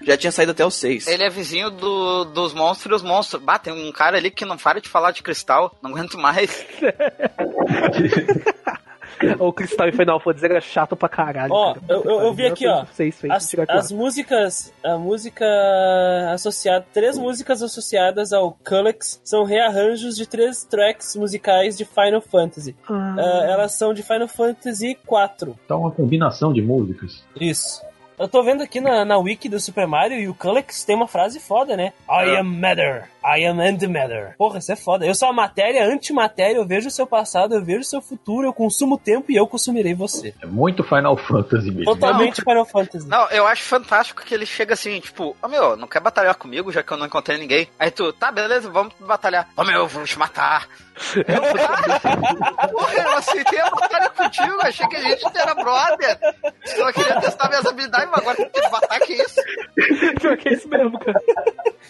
[0.03, 1.07] Já tinha saído até o 6.
[1.07, 3.41] Ele é vizinho do, dos monstros e os monstros.
[3.41, 6.65] Bah, tem um cara ali que não para de falar de cristal, não aguento mais.
[9.39, 11.53] o Cristal e Final Fantasy era chato pra caralho.
[11.53, 11.85] Ó, cara.
[11.89, 12.85] eu- eu- eu vi aqui, ó.
[13.31, 13.43] As,
[13.77, 15.45] as músicas, a música
[16.33, 22.75] associada, três músicas associadas ao Culex são rearranjos de três tracks musicais de Final Fantasy.
[22.89, 25.57] Ah, Ah, elas são de Final Fantasy 4.
[25.65, 27.23] Então, uma combinação de músicas.
[27.39, 27.81] Isso.
[28.21, 31.07] Eu tô vendo aqui na, na wiki do Super Mario e o Culex tem uma
[31.07, 31.91] frase foda, né?
[32.07, 33.09] I am matter.
[33.25, 34.35] I am antimatter.
[34.37, 35.07] Porra, isso é foda.
[35.07, 38.45] Eu sou a matéria, antimatéria, eu vejo o seu passado, eu vejo o seu futuro,
[38.45, 40.35] eu consumo tempo e eu consumirei você.
[40.39, 41.85] É muito Final Fantasy mesmo.
[41.85, 43.07] Totalmente Final Fantasy.
[43.07, 46.71] Não, eu acho fantástico que ele chega assim, tipo, ô meu, não quer batalhar comigo,
[46.71, 47.67] já que eu não encontrei ninguém.
[47.79, 49.49] Aí tu, tá, beleza, vamos batalhar.
[49.57, 50.67] Ô meu, eu vou te matar.
[52.71, 56.17] Porra, eu aceitei a batalha contigo, achei que a gente era brother.
[56.65, 59.41] Só queria testar minhas habilidades, mas agora tem que matar, que isso?
[60.19, 61.19] Pior que é isso mesmo, cara.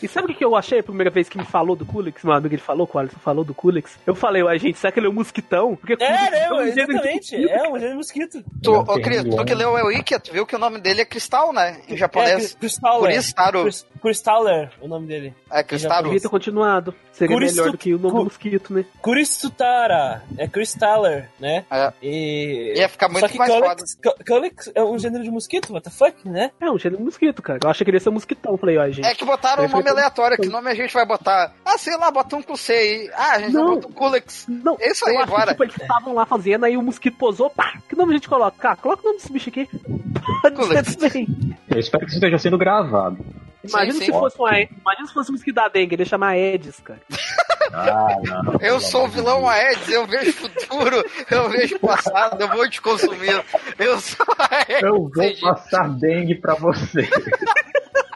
[0.01, 2.24] E sabe o que eu achei a primeira vez que me falou do Kulix?
[2.24, 3.99] Meu amigo ele falou, o Alisson falou do Kulix.
[4.05, 5.76] Eu falei, ué, gente, será que ele é um mosquitão?
[5.76, 7.38] Porque Kulix É, um não, exatamente.
[7.38, 7.49] mosquito.
[7.51, 8.43] É um gênero de mosquito.
[8.64, 11.05] Tu, ô, Cris, tu que leu o Wiki, tu viu que o nome dele é
[11.05, 11.82] Cristal, né?
[11.88, 12.55] Em É, japonês.
[12.55, 12.99] Cristaller.
[13.01, 13.62] Por isso, Taro.
[13.64, 15.36] Cris- Cristaller, o nome dele.
[15.51, 16.05] É, Cristaru.
[16.05, 16.95] Devia ter continuado.
[17.12, 18.86] Seria Kuristu- melhor do que o nome do mosquito, né?
[19.02, 20.24] Kuristutara.
[20.38, 21.66] É Cristaller, né?
[21.72, 21.91] É.
[22.02, 22.74] E...
[22.78, 23.52] Ia ficar muito Só que mais
[23.95, 26.52] Cu- Culex é um gênero de mosquito, what the fuck, né?
[26.60, 27.60] É um gênero de mosquito, cara.
[27.64, 28.58] Eu achei que ele ia ser um mosquitão.
[28.58, 29.06] Falei, ó, gente.
[29.06, 30.38] É que botaram um nome aleatório.
[30.38, 31.54] Que nome a gente vai botar?
[31.66, 33.12] Ah, sei lá, bota um com C aí.
[33.14, 33.66] Ah, a gente Não.
[33.66, 34.45] vai botar um Kulex.
[34.47, 35.43] Não, É isso aí, eu acho bora.
[35.45, 38.30] que tipo, eles estavam lá fazendo, aí o mosquito posou, pá, que nome a gente
[38.30, 38.56] coloca?
[38.58, 39.68] Cara, coloca o nome desse bicho aqui.
[40.56, 40.95] Kulex.
[40.95, 41.28] Bem.
[41.70, 43.18] Eu espero que isso esteja sendo gravado.
[43.64, 44.12] Imagina Sim, se sim.
[44.12, 46.99] fosse uma, imagina se fosse um mosquito da dengue, ele ia chamar Edis, cara.
[47.74, 48.53] Ah, não.
[48.59, 53.43] Eu sou o vilão Aedes, eu vejo futuro, eu vejo passado, eu vou te consumir.
[53.78, 54.84] Eu sou Aedes.
[54.84, 57.07] Eu vou passar dengue pra você.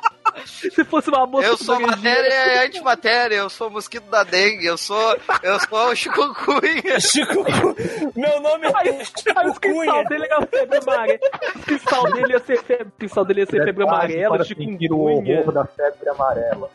[0.71, 4.65] Se fosse uma moça Eu sou matéria e antimatéria, eu sou o mosquito da dengue,
[4.65, 6.99] eu sou, eu sou o chikungunya.
[6.99, 7.43] Chico
[8.15, 10.03] Meu nome Aí, é aí Chico o cristal Cunha.
[10.05, 11.19] dele ia febre amarela.
[11.55, 14.99] O cristal dele ia ser febre, cristal dele ia ser febre amarela, para sentir o
[14.99, 16.69] horror da febre amarela.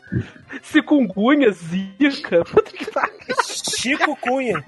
[0.61, 2.43] chikungunya, zika.
[2.51, 3.11] Puta que pariu.
[3.43, 4.63] Chico Cunha.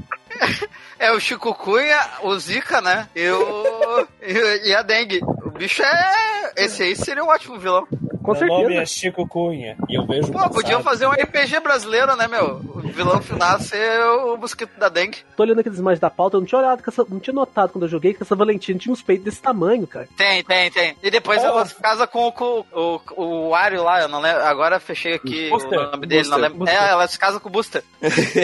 [0.98, 3.08] É o chikungunya, o zika, né?
[3.16, 5.22] E, o, e, e a dengue.
[5.46, 6.54] O bicho é...
[6.56, 7.88] Esse aí seria um ótimo vilão.
[8.24, 8.86] Com Meu nome é certeza.
[8.86, 9.76] Chico Cunha.
[9.90, 10.54] E eu vejo o Pô, passado.
[10.54, 12.56] podiam fazer um RPG brasileiro, né, meu?
[12.74, 15.20] O vilão final ser o mosquito da dengue.
[15.36, 17.84] Tô olhando aqueles imagens da pauta, eu não tinha olhado, essa, não tinha notado quando
[17.84, 20.08] eu joguei que essa Valentina tinha uns peitos desse tamanho, cara.
[20.16, 20.96] Tem, tem, tem.
[21.04, 21.48] E depois Oh.
[21.48, 24.44] ela se casa com, com o, o, o Wario lá, eu não lembro.
[24.44, 25.80] Agora fechei aqui Buster.
[25.80, 26.42] o nome dele, não Buster.
[26.42, 26.58] lembro.
[26.60, 26.82] Buster.
[26.82, 27.84] É, ela se casa com o Buster.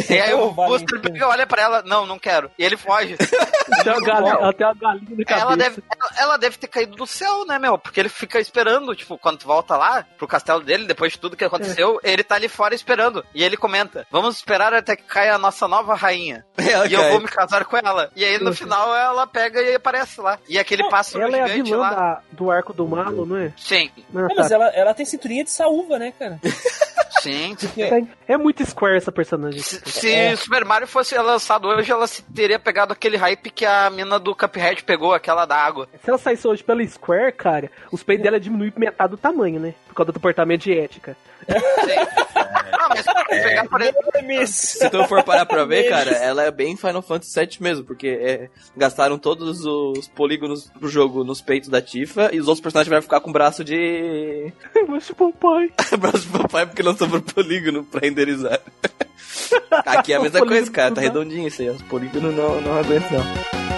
[0.10, 0.52] e aí o.
[0.52, 2.52] Buster pega, olha pra ela, não, não quero.
[2.60, 3.16] E ele foge.
[3.18, 5.46] Tem uma galinha, tem uma galinha na cabeça.
[5.46, 7.78] ela, deve, ela, ela deve ter caído do céu, né, meu?
[7.78, 11.36] Porque ele fica esperando, tipo, quando tu volta lá pro castelo dele, depois de tudo
[11.38, 13.24] que aconteceu, ele tá ali fora esperando.
[13.34, 16.46] E ele comenta: Vamos esperar até que caia a nossa nova rainha.
[16.58, 18.12] Ela e eu vou me casar com ela.
[18.16, 20.38] E aí no final ela pega e aparece lá.
[20.48, 21.90] E aquele pássaro Ela é a gigante vilã lá.
[21.92, 23.52] da- do arco do malo, não é?
[23.58, 24.04] Sim, É,
[24.36, 24.56] mas tá.
[24.56, 26.40] ela, ela tem cinturinha de saúva, né, cara?
[27.22, 27.56] sim.
[28.28, 29.62] É muito Square essa personagem.
[29.62, 33.90] Se, se Super Mario fosse lançado hoje, ela se teria pegado aquele hype que a
[33.90, 35.88] mina do Cuphead pegou, aquela da água.
[36.04, 39.74] Se ela saísse hoje pela Square, cara, os peitos dela diminuem metade do tamanho, né?
[39.88, 41.18] Por causa do departamento de ética.
[41.48, 44.50] Não, mas se pegar, por exemplo, Memes.
[44.50, 48.08] Se tu for parar pra ver, cara, ela é bem Final Fantasy VII mesmo, porque
[48.08, 52.90] é, gastaram todos os polígonos pro jogo nos peitos da Tifa e os outros personagens
[52.90, 54.52] vão ficar com braço de.
[54.88, 55.72] Mas tipo, pai.
[55.98, 58.60] braço de papai porque não sobrou polígono pra renderizar.
[59.86, 63.20] Aqui é a mesma coisa, cara, tá redondinho isso aí, os polígonos não, não aguentam
[63.20, 63.69] não.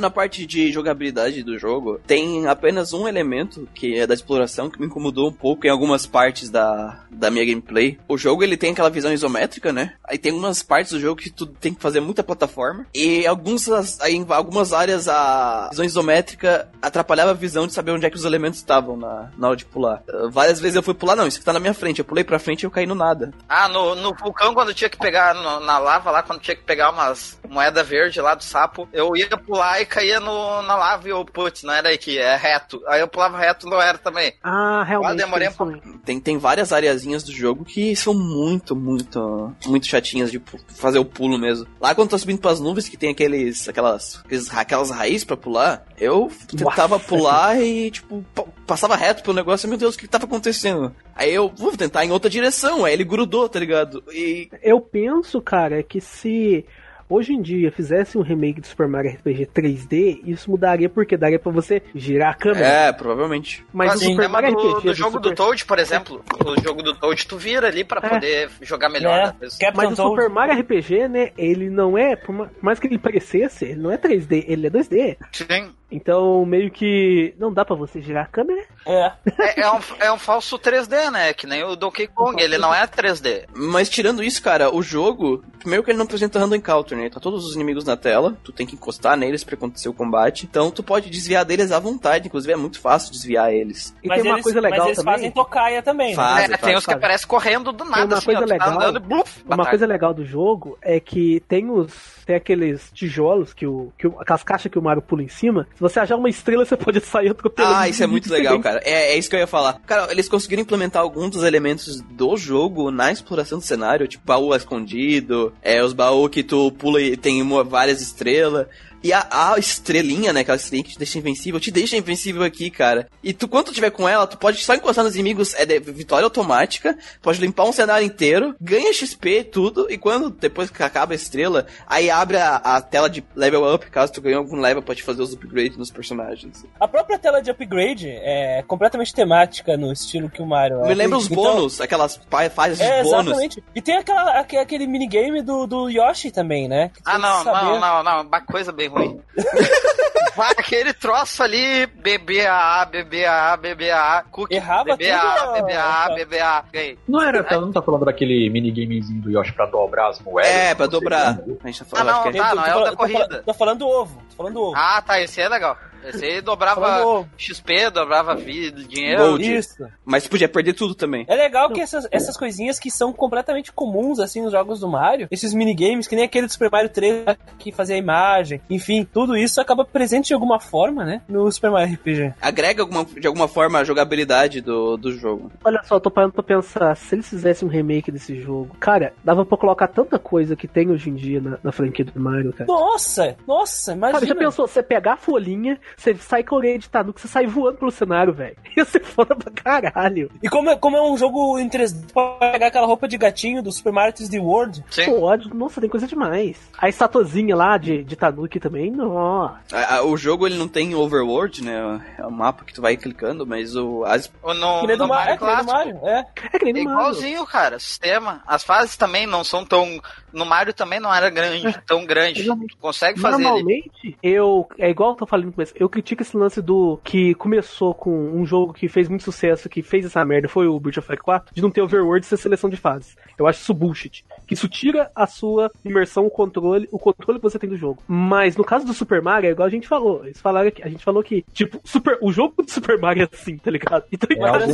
[0.00, 4.80] Na, parte de jogabilidade do jogo, tem apenas um elemento, que é da exploração, que
[4.80, 7.98] me incomodou um pouco em algumas partes da, da minha gameplay.
[8.08, 9.94] O jogo, ele tem aquela visão isométrica, né?
[10.04, 12.86] Aí tem algumas partes do jogo que tu tem que fazer muita plataforma.
[12.94, 18.06] E algumas, aí, em algumas áreas a visão isométrica atrapalhava a visão de saber onde
[18.06, 20.02] é que os elementos estavam na, na hora de pular.
[20.08, 21.98] Uh, várias vezes eu fui pular, não, isso aqui tá na minha frente.
[22.00, 23.32] Eu pulei pra frente e eu caí no nada.
[23.48, 26.62] Ah, no, no vulcão, quando tinha que pegar no- na lava lá, quando tinha que
[26.62, 31.08] pegar umas moeda verde lá do sapo, eu ia pular e caía no, na lava
[31.08, 32.80] e putz, não era aí que é reto.
[32.86, 34.32] Aí eu pulava reto, não era também.
[34.42, 35.12] Ah, realmente.
[35.12, 35.80] Ah, demorei também.
[36.04, 40.40] Tem, tem várias areazinhas do jogo que são muito, muito, muito chatinhas de
[40.76, 41.66] fazer o pulo mesmo.
[41.80, 45.84] Lá quando tá subindo pras nuvens, que tem aqueles, aquelas, aqueles- aquelas raízes pra pular,
[45.98, 47.04] eu tentava Nossa.
[47.08, 50.94] pular e, tipo, pa- passava reto pelo negócio, meu Deus, o que tava acontecendo?
[51.14, 54.02] Aí eu vou tentar em outra direção, aí ele grudou, tá ligado?
[54.12, 56.64] E Eu penso, cara, que se
[57.10, 61.38] hoje em dia fizesse um remake do Super Mario RPG 3D, isso mudaria porque daria
[61.38, 62.66] pra você girar a câmera.
[62.66, 63.64] É, provavelmente.
[63.72, 65.28] Mas Mas o Super Mario do, RPG do jogo Super...
[65.30, 68.08] do Toad, por exemplo, o jogo do Toad tu vira ali pra É.
[68.08, 69.18] poder jogar melhor.
[69.18, 69.34] É, né?
[69.74, 70.10] Mas- o Toad.
[70.10, 73.80] Super Mario RPG, né, ele não é, por ma- por mais que ele parecesse, ele
[73.80, 75.16] não é 3D, ele é 2D.
[75.32, 75.72] Sim.
[75.92, 78.62] Então, meio que não dá pra você girar a câmera.
[78.86, 79.10] É.
[79.40, 81.34] É, é um, é um falso 3D, né?
[81.34, 83.46] Que nem o Donkey Kong, ele não é 3D.
[83.52, 87.10] Mas tirando isso, cara, o jogo, primeiro que ele não apresenta random encounter, né?
[87.10, 90.46] Tá todos os inimigos na tela, tu tem que encostar neles pra acontecer o combate.
[90.50, 93.94] Então tu pode desviar deles à vontade, inclusive é muito fácil desviar eles.
[94.02, 95.14] E mas tem uma eles, coisa legal mas eles também.
[95.14, 96.10] fazem tocaia também.
[96.10, 96.14] né?
[96.16, 96.44] Faz.
[96.44, 96.98] É, faz, tem os que faz.
[96.98, 99.68] aparecem correndo do nada, uma assim, coisa ó, tá legal- andando e bluf, Uma batalha.
[99.70, 102.20] coisa legal do jogo é que tem os.
[102.26, 103.92] Tem aqueles tijolos que o.
[103.98, 105.66] Que o aquelas caixas que o Mario pula em cima.
[105.74, 107.74] Se você achar uma estrela, você pode sair atropelando.
[107.74, 108.80] Ah, isso é muito legal, cara.
[108.84, 109.80] É, é isso que eu ia falar.
[109.86, 114.54] Cara, eles conseguiram implementar alguns dos elementos do jogo na exploração do cenário, tipo baú
[114.54, 118.66] escondido, é, os baús que tu pula e tem uma- várias estrelas.
[119.02, 120.40] E a, a estrelinha, né?
[120.40, 123.08] Aquela estrelinha que te deixa invencível, te deixa invencível aqui, cara.
[123.22, 125.78] E tu, quando tu tiver com ela, tu pode só encostar nos inimigos, é de
[125.80, 131.12] vitória automática, pode limpar um cenário inteiro, ganha XP, tudo, e quando, depois que acaba
[131.12, 134.82] a estrela, aí abre a, a tela de level up, caso tu ganhe algum level,
[134.82, 136.64] pode fazer os upgrades nos personagens.
[136.78, 140.88] A própria tela de upgrade é completamente temática no estilo que o Mario é.
[140.88, 143.26] Me lembra os Então- bônus, aquelas pa- fases de É, bônus.
[143.28, 143.64] exatamente.
[143.74, 146.90] E tem aquela, aque- aquele minigame do, do Yoshi também, né?
[147.04, 149.20] Ah, não, saber- não, não, não, uma coisa bem ruim.
[150.36, 155.52] Vai aquele troço ali, BBA, BBA, BBA, cookie, Errava BBA.
[155.60, 156.98] BBA, BBA, ganhei.
[157.08, 160.50] Não era, tá- não tá falando daquele minigamezinho do Yoshi pra dobrar as moedas?
[160.52, 161.40] É, pra Não sei dobrar.
[161.62, 162.40] A gente tá Ah, falando, não, acho que é...
[162.42, 163.42] tá, não é o falando- da corrida.
[163.44, 164.22] Tô falando do ovo.
[164.40, 164.72] Falando.
[164.74, 165.76] Ah, tá, esse é legal.
[166.04, 167.28] Esse aí falando dobrava.
[167.36, 169.22] XP, dobrava vida, dinheiro.
[169.22, 169.56] Gold.
[169.56, 169.86] Isso.
[170.04, 171.24] Mas podia perder tudo também.
[171.28, 175.28] É legal que essas, essas coisinhas que são completamente comuns, assim, nos jogos do Mario,
[175.30, 179.36] esses minigames, que nem aquele do Super Mario 3 que fazia a imagem, enfim, tudo
[179.36, 182.34] isso acaba presente de alguma forma, né, no Super Mario RPG.
[182.40, 185.52] Agrega alguma, de alguma forma a jogabilidade do, do jogo.
[185.64, 189.12] Olha só, eu tô parando pra pensar, se eles fizessem um remake desse jogo, cara,
[189.22, 192.52] dava pra colocar tanta coisa que tem hoje em dia na, na franquia do Mario,
[192.52, 192.66] cara.
[192.66, 196.88] Nossa, nossa, Cara, já pensou, você pegar a folhinha, você sai com a orelha de
[196.88, 198.56] Tanuki, você sai voando pelo cenário, velho.
[198.76, 200.30] Ia ser foda pra caralho.
[200.42, 203.62] E como é, como é um jogo em 3D, pode pegar aquela roupa de gatinho
[203.62, 204.84] do Super Mario 3D World.
[204.90, 205.06] Sim.
[205.06, 206.56] Pode, nossa, tem coisa demais.
[206.78, 209.58] A estatuazinha lá de, de Tanuki também, nossa.
[209.72, 212.00] A- a- o jogo ele não tem overworld, né?
[212.18, 215.02] É um mapa que tu vai clicando, mas o, as, Ou no, Que nem do,
[215.04, 215.64] no Ma- Mario é, que nem do.
[215.72, 216.24] Mario, é.
[216.52, 217.08] É que nem É no Mario.
[217.10, 218.42] igualzinho, cara, sistema.
[218.46, 220.00] As fases também não são tão.
[220.32, 222.40] No Mario também não era grande, tão grande.
[222.42, 222.74] Exatamente.
[222.76, 223.44] Tu consegue fazer ali.
[223.44, 224.68] Normalmente, eu.
[224.78, 225.72] É igual eu tô falando no começo.
[225.76, 226.98] Eu critico esse lance do.
[227.04, 230.78] Que começou com um jogo que fez muito sucesso, que fez essa merda, foi o
[230.78, 233.16] Breath of Fire 4, de não ter overworld e ser seleção de fases.
[233.38, 234.24] Eu acho isso bullshit.
[234.46, 238.02] Que isso tira a sua imersão, o controle, o controle que você tem do jogo.
[238.08, 240.24] Mas no caso do Super Mario, é igual a gente falou.
[240.24, 243.28] Eles falaram que, a gente falou que, tipo, super, o jogo do Super Mario é
[243.32, 244.04] assim, tá ligado?
[244.12, 244.72] Então, É algo,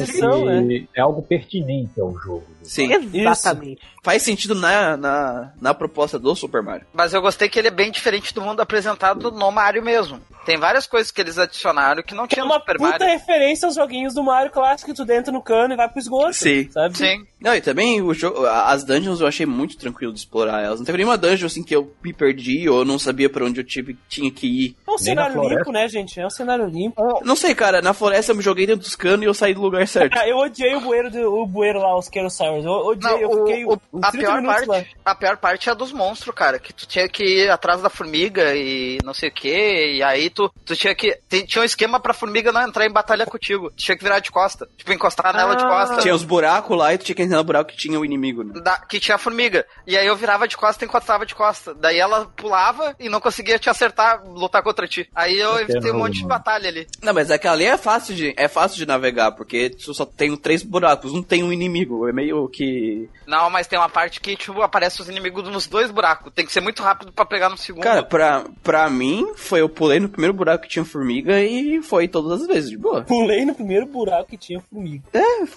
[0.68, 2.44] que- é algo pertinente ao jogo.
[2.62, 3.82] sim, Exatamente.
[4.02, 6.86] faz sentido na, na, na proposta do Super Mario.
[6.92, 10.20] Mas eu gostei que ele é bem diferente do mundo apresentado no Mario mesmo.
[10.44, 13.06] Tem várias coisas que eles adicionaram que não é tinha no uma Super puta Mario.
[13.06, 16.34] referência aos joguinhos do Mario clássico, que tu entra no cano e vai pro esgoto.
[16.34, 16.70] Sim.
[16.70, 16.96] Sabe?
[16.96, 17.26] Sim.
[17.40, 20.78] Não, e também o jogo, as dungeons eu achei muito tranquilo de explorar elas.
[20.78, 23.64] Não teve nenhuma dungeon assim que eu me perdi ou não sabia pra onde eu
[23.64, 24.76] tive, tinha que ir.
[24.86, 26.18] É um cenário limpo, né, gente?
[26.20, 27.02] É um cenário limpo.
[27.24, 29.60] Não sei, cara, na floresta eu me joguei dentro dos canos e eu saí do
[29.60, 30.16] lugar certo.
[30.26, 32.64] Eu odiei o bueiro, do, o bueiro lá, os Kerosaurus.
[32.64, 34.74] Eu odiei, Não, eu fiquei o- o- a, 30 pior minutos lá.
[34.74, 36.58] parte, a pior parte é a dos monstros, cara.
[36.58, 39.94] Que tu tinha que ir atrás da formiga e não sei o que.
[39.96, 41.18] E aí tu, tu tinha que.
[41.28, 43.70] tem- tinha um esquema pra formiga não entrar em batalha contigo.
[43.70, 44.68] Tu tinha que virar de costa.
[44.76, 45.68] Tipo, encostar nela de Ah.
[45.68, 45.96] costa.
[45.98, 48.42] Tinha os buracos lá e tu tinha que entrar no buraco que tinha o inimigo,
[48.42, 48.60] né?
[48.60, 49.66] da- que tinha a formiga.
[49.86, 51.74] E aí eu virava de costa e encostava de costa.
[51.74, 55.08] Daí ela pulava e não conseguia te acertar, lutar contra ti.
[55.14, 56.28] Aí eu evitei um monte de mano.
[56.28, 56.86] batalha ali.
[57.02, 60.36] Não, mas aquela ali é fácil de, é fácil de navegar, porque tu só tem
[60.36, 62.08] três buracos, não tem um inimigo.
[62.08, 63.08] É meio que.
[63.26, 66.32] Não, mas tem uma parte que, tipo, aparece os inimigos nos dois buracos.
[66.34, 67.82] Tem que ser muito rápido pra pegar no segundo.
[67.82, 72.08] Cara, pra, pra mim, foi eu pulei no primeiro buraco que tinha formiga e foi
[72.08, 73.02] todas as vezes, de boa.
[73.04, 75.04] Pulei no primeiro buraco que tinha formiga.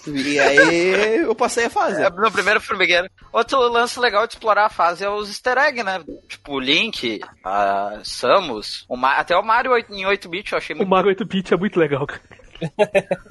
[0.06, 2.02] E aí eu passei a fase.
[2.02, 3.08] É, no primeiro formigueiro.
[3.32, 6.02] Outro lance legal de explorar a fase é os easter eggs, né?
[6.28, 10.74] Tipo, o Link, a Samus, o Ma- até o Mario oito- em 8-bit eu achei
[10.74, 12.20] O muito Mario 8-bit é muito legal, cara.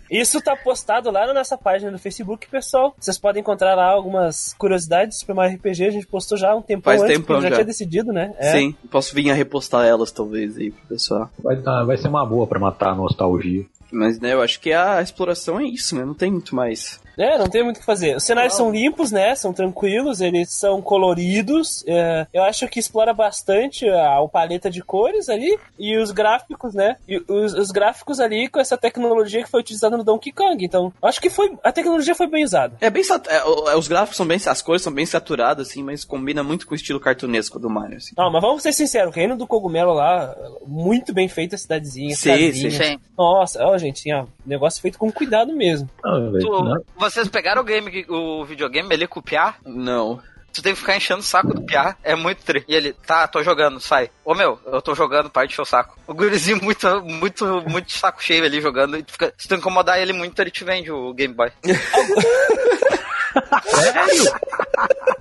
[0.09, 2.95] Isso tá postado lá na nossa página do Facebook, pessoal.
[2.99, 5.85] Vocês podem encontrar lá algumas curiosidades do Super Mario RPG.
[5.85, 7.55] A gente postou já um tempão Faz antes, tempão porque já, já.
[7.57, 8.33] tinha decidido, né?
[8.37, 8.51] É.
[8.51, 11.29] Sim, posso vir a repostar elas talvez aí pro pessoal.
[11.39, 13.65] Vai, tá- vai ser uma boa pra matar a nostalgia.
[13.91, 16.05] Mas, né, eu acho que a exploração é isso, né?
[16.05, 16.99] Não tem muito mais.
[17.19, 18.15] É, não tem muito o que fazer.
[18.15, 19.35] Os cenários são limpos, né?
[19.35, 21.83] São tranquilos, eles são coloridos.
[21.87, 25.57] é, eu acho que explora bastante a, o paleta de cores ali.
[25.77, 26.95] E os gráficos, né?
[27.07, 30.63] E os, os gráficos ali com essa tecnologia que foi utilizada no Donkey Kong.
[30.63, 31.57] Então, eu acho que foi.
[31.63, 32.75] A tecnologia foi bem usada.
[32.81, 35.83] É bem sat- é, é, os gráficos são bem, as cores são bem saturadas assim,
[35.83, 38.13] mas combina muito com o estilo cartunesco do Mario assim.
[38.17, 42.15] Não, mas vamos ser sinceros, o reino do cogumelo lá, muito bem feita a cidadezinha,
[42.15, 42.71] Sim, casinha.
[42.71, 42.99] Sim.
[43.17, 45.89] Nossa, ó, gente, ó, negócio feito com cuidado mesmo.
[46.03, 46.81] Não, Tu- não.
[47.09, 49.55] Vocês pegaram o game, o videogame ali com o Piá?
[49.65, 50.21] Não.
[50.51, 51.95] Tu tem que ficar enchendo o saco do Piá.
[52.03, 52.63] É muito tri.
[52.67, 54.09] E ele, tá, tô jogando, sai.
[54.25, 55.97] Ô meu, eu tô jogando, para de encher o saco.
[56.07, 58.97] O gurizinho muito, muito, muito saco cheio ali jogando.
[58.97, 61.51] E tu fica, se tu incomodar ele muito, ele te vende o Game Boy.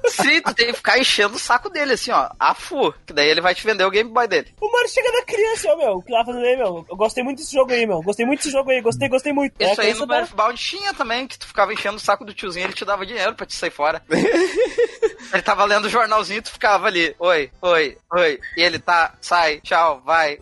[0.09, 2.29] Sim, tu tem que ficar enchendo o saco dele, assim, ó.
[2.39, 2.93] A fu.
[3.07, 4.49] Que daí ele vai te vender o Game Boy dele.
[4.61, 7.23] O Mario chega da criança, ó, meu, o que lá fazendo aí, meu, eu gostei
[7.23, 9.55] muito desse jogo aí, meu, gostei muito desse jogo aí, gostei, gostei muito.
[9.59, 12.25] É, Isso aí criança no dá- Earthbound tinha também, que tu ficava enchendo o saco
[12.25, 14.03] do tiozinho, ele te dava dinheiro pra te sair fora.
[14.09, 18.39] ele tava lendo o jornalzinho, tu ficava ali, oi, oi, oi.
[18.57, 20.39] E ele tá, sai, tchau, vai.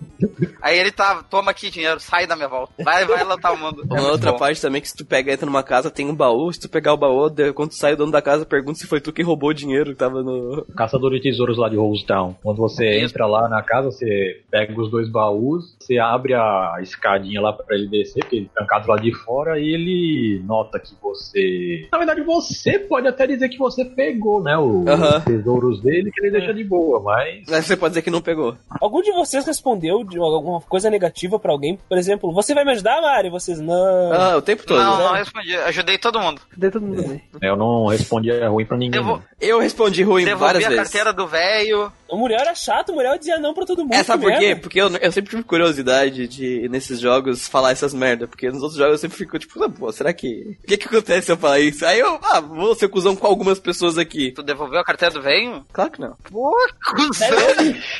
[0.62, 2.72] Aí ele tá, toma aqui dinheiro, sai da minha volta.
[2.82, 3.82] Vai, vai lotar o mundo.
[3.82, 4.38] É Uma muito outra bom.
[4.38, 6.92] parte também que se tu pega, entra numa casa, tem um baú, se tu pegar
[6.94, 9.22] o baú, de- quando tu sai o dono da casa pergunta se foi tu que
[9.22, 10.64] roubou o dinheiro que tava no.
[10.76, 12.34] Caçador de tesouros lá de Rosetown.
[12.42, 17.40] Quando você entra lá na casa, você pega os dois baús, você abre a escadinha
[17.40, 20.94] lá pra ele descer, porque ele é trancado lá de fora, e ele nota que
[21.00, 21.88] você.
[21.92, 24.56] Na verdade, você pode até dizer que você pegou, né?
[24.58, 27.44] Os tesouros dele, que ele deixa de boa, mas.
[27.48, 28.56] Mas você pode dizer que não pegou.
[28.80, 31.78] Algum de vocês respondeu de alguma coisa negativa pra alguém?
[31.88, 33.30] Por exemplo, você vai me ajudar, Mario?
[33.30, 34.12] Vocês não.
[34.12, 34.78] Ah, o tempo todo.
[34.78, 35.04] Não, né?
[35.04, 35.56] não respondi.
[35.56, 36.40] Ajudei todo mundo.
[36.56, 37.20] Dentro do mundo.
[37.40, 39.00] Eu não respondia ruim pra ninguém.
[39.00, 39.22] Devo-.
[39.40, 40.84] Eu respondi ruim Devolvi várias a vezes.
[40.84, 41.92] carteira do velho.
[42.08, 43.94] O Muriel era chato, o Muriel dizia não pra todo mundo.
[43.94, 44.56] É, sabe por quê?
[44.56, 48.26] Porque eu, eu sempre tive curiosidade de, nesses jogos, falar essas merda.
[48.26, 50.58] Porque nos outros jogos eu sempre fico, tipo, ah, pô, será que...
[50.62, 51.84] O que que acontece se eu falar isso?
[51.84, 54.32] Aí eu, ah, vou ser cuzão com algumas pessoas aqui.
[54.32, 55.64] Tu devolveu a carteira do velho?
[55.72, 56.16] Claro que não.
[56.30, 56.54] Pô,
[56.94, 57.28] cuzão.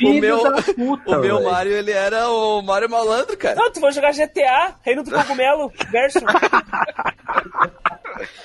[0.03, 0.39] O meu,
[0.75, 1.43] puta, o meu.
[1.43, 3.55] Mario, ele era o Mario malandro, cara.
[3.55, 6.19] Não, tu vai jogar GTA, Reino do Cogumelo, verso.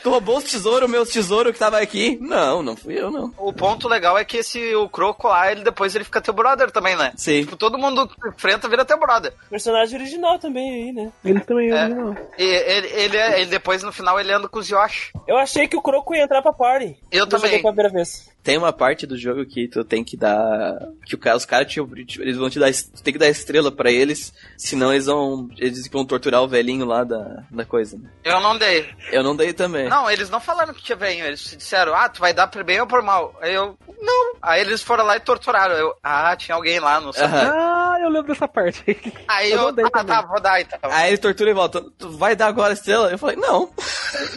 [0.02, 2.18] Tu roubou os tesouros, meus tesouros que tava aqui?
[2.20, 3.32] Não, não fui eu, não.
[3.38, 6.70] O ponto legal é que esse o Croco lá, ele depois ele fica teu brother
[6.70, 7.12] também, né?
[7.16, 7.40] Sim.
[7.40, 9.32] Tipo, todo mundo que enfrenta vira teu brother.
[9.50, 11.12] Personagem original também aí, né?
[11.24, 11.84] Ele também é, É.
[11.84, 12.16] original.
[12.38, 15.12] E ele, ele, é- ele depois no final ele anda com os Yoshi.
[15.26, 16.96] Eu achei que o Croco ia entrar pra party.
[17.10, 17.46] Eu Quando também.
[17.46, 18.31] joguei pela primeira vez.
[18.42, 20.76] Tem uma parte do jogo que tu tem que dar.
[21.06, 21.80] Que o cara, os caras te,
[22.20, 22.72] eles vão te dar.
[22.72, 25.48] Tu tem que dar estrela pra eles, senão eles vão.
[25.58, 27.96] Eles vão torturar o velhinho lá da, da coisa.
[27.96, 28.10] né?
[28.24, 28.88] Eu não dei.
[29.12, 29.88] Eu não dei também.
[29.88, 31.24] Não, eles não falaram que tinha venho.
[31.24, 33.38] Eles disseram, ah, tu vai dar por bem ou por mal.
[33.40, 34.32] Aí eu, não.
[34.42, 35.74] Aí eles foram lá e torturaram.
[35.76, 37.24] Eu, ah, tinha alguém lá, não sei.
[37.24, 37.52] Aham.
[37.54, 38.84] Ah, eu lembro dessa parte.
[39.28, 40.16] Aí Eu eu, dei ah, também.
[40.16, 40.78] tá, vou dar então.
[40.82, 41.84] Aí ele tortura e volta.
[41.98, 43.10] Tu vai dar agora a estrela?
[43.10, 43.70] Eu falei, não.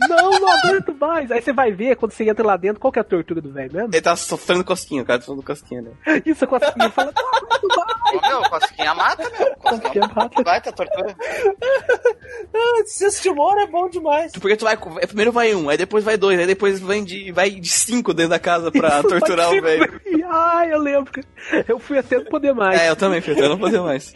[0.07, 1.31] não, não aguento mais.
[1.31, 3.51] Aí você vai ver, quando você entra lá dentro, qual que é a tortura do
[3.51, 3.89] velho mesmo?
[3.91, 5.91] Ele tá sofrendo cosquinha, o cara tá sofrendo cosquinha, né?
[6.25, 7.95] Isso, com a ele fala, não, não vai.
[8.29, 9.55] Meu, Cosquinha mata, meu.
[9.57, 10.43] Cosquinha Cosquinha mata.
[10.43, 11.15] Vai, tá tortura.
[12.53, 14.31] Ah, esse Timor é bom demais.
[14.31, 14.77] Porque tu vai.
[14.77, 18.31] Primeiro vai um, aí depois vai dois, aí depois vem de, vai de cinco dentro
[18.31, 20.01] da casa pra torturar o velho.
[20.27, 21.21] Ah, eu lembro.
[21.67, 22.81] Eu fui até não poder mais.
[22.81, 24.13] É, eu também, filho, eu não poder mais.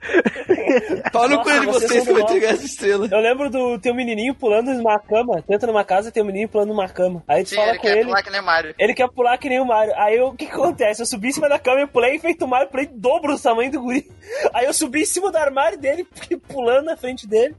[1.12, 3.08] Pau no Nossa, cu de vocês que do entregar essa estrela.
[3.10, 5.42] Eu lembro do teu menininho pulando numa cama.
[5.42, 7.22] Tu entra numa casa e tem um menininho pulando numa cama.
[7.26, 8.04] Aí tu Sim, fala ele com quer ele.
[8.06, 8.74] pular que nem Mario.
[8.78, 9.92] Ele quer pular que nem o Mario.
[9.96, 11.02] Aí eu- o que, que acontece?
[11.02, 13.70] Eu subi em cima da cama e pulei, feito o Mario, pulei dobro do tamanho
[13.72, 14.08] do guri.
[14.54, 16.06] Aí eu subi em cima do armário dele,
[16.48, 17.56] pulando na frente dele.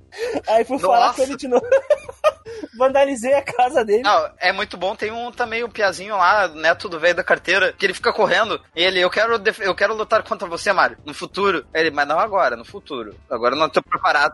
[0.47, 1.15] Aí fui falar Nossa.
[1.17, 1.65] com ele de novo.
[2.77, 4.01] Vandalizei a casa dele.
[4.03, 4.95] Não, é muito bom.
[4.95, 8.59] Tem um também, um piazinho lá, neto do velho da carteira, que ele fica correndo.
[8.75, 11.65] E ele, eu quero, def- eu quero lutar contra você, Mario, no futuro.
[11.73, 13.15] Ele, mas não agora, no futuro.
[13.29, 14.33] Agora eu não tô preparado.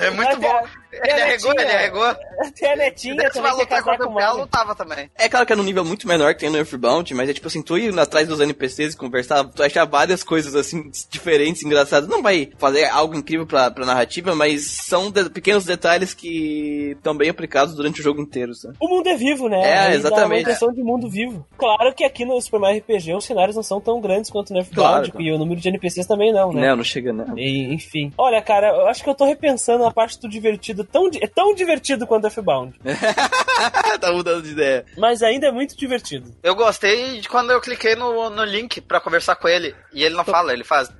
[0.00, 0.60] é muito bom.
[0.90, 2.16] Tem a Ele arregou, ele arregou.
[2.58, 4.40] Tem a netinha Se vai lutar contra com o o ela, Mario.
[4.42, 5.10] lutava também.
[5.16, 7.46] É claro que é num nível muito menor que tem no Earthbound, mas é tipo
[7.46, 12.08] assim, tu ir atrás dos NPCs e conversar, tu achar várias coisas assim, diferentes, engraçadas.
[12.08, 17.16] Não vai fazer algo incrível pra, pra narrativa, mas são de- pequenos detalhes que estão
[17.16, 18.74] bem aplicados durante o jogo inteiro, sabe?
[18.80, 19.60] O mundo é vivo, né?
[19.62, 20.26] É, Aí dá exatamente.
[20.26, 21.46] uma impressão de mundo vivo.
[21.56, 24.58] Claro que aqui no Super Mario RPG os cenários não são tão grandes quanto no
[24.58, 25.22] Earthbound, Claro.
[25.24, 26.68] e o número de NPCs também não, né?
[26.68, 27.36] Não, não chega não.
[27.38, 28.12] E, enfim.
[28.16, 30.84] Olha, cara, eu acho que eu tô repensando a parte do divertido.
[30.84, 32.74] Tão, é tão divertido quanto F-Bound.
[34.00, 34.84] tá mudando de ideia.
[34.96, 36.34] Mas ainda é muito divertido.
[36.42, 39.74] Eu gostei de quando eu cliquei no, no link pra conversar com ele.
[39.92, 40.90] E ele não fala, ele faz.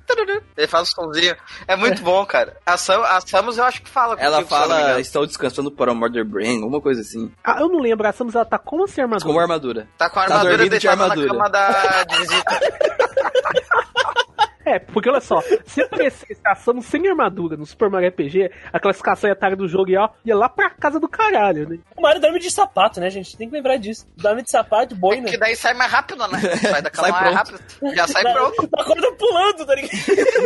[0.57, 1.35] Ele faz o somzinho.
[1.67, 2.57] É muito bom, cara.
[2.65, 5.95] A, Sam, a Samus eu acho que fala Ela contigo, fala, estou descansando para o
[5.95, 7.31] Murder Brain, alguma coisa assim.
[7.43, 8.07] Ah, eu não lembro.
[8.07, 9.25] A Samus ela tá como sem armadura?
[9.27, 9.87] Como armadura.
[9.97, 11.27] Tá com a Tá armadura de deitada armadura.
[11.27, 12.59] na cama da de visita.
[14.65, 19.29] É, porque olha só, se aparecesse caçando sem armadura no Super Mario RPG, a classificação
[19.29, 21.79] etária do jogo ia, ia lá pra casa do caralho, né?
[21.95, 23.35] O Mario dorme de sapato, né, gente?
[23.37, 24.05] Tem que lembrar disso.
[24.17, 25.27] Dorme de sapato, boina.
[25.29, 26.39] Que daí sai mais rápido, né?
[26.57, 27.35] Sai da cama Sai mais pronto.
[27.35, 27.95] rápido.
[27.95, 28.69] Já sai pronto.
[28.77, 29.91] Acorda pulando, tá ligado?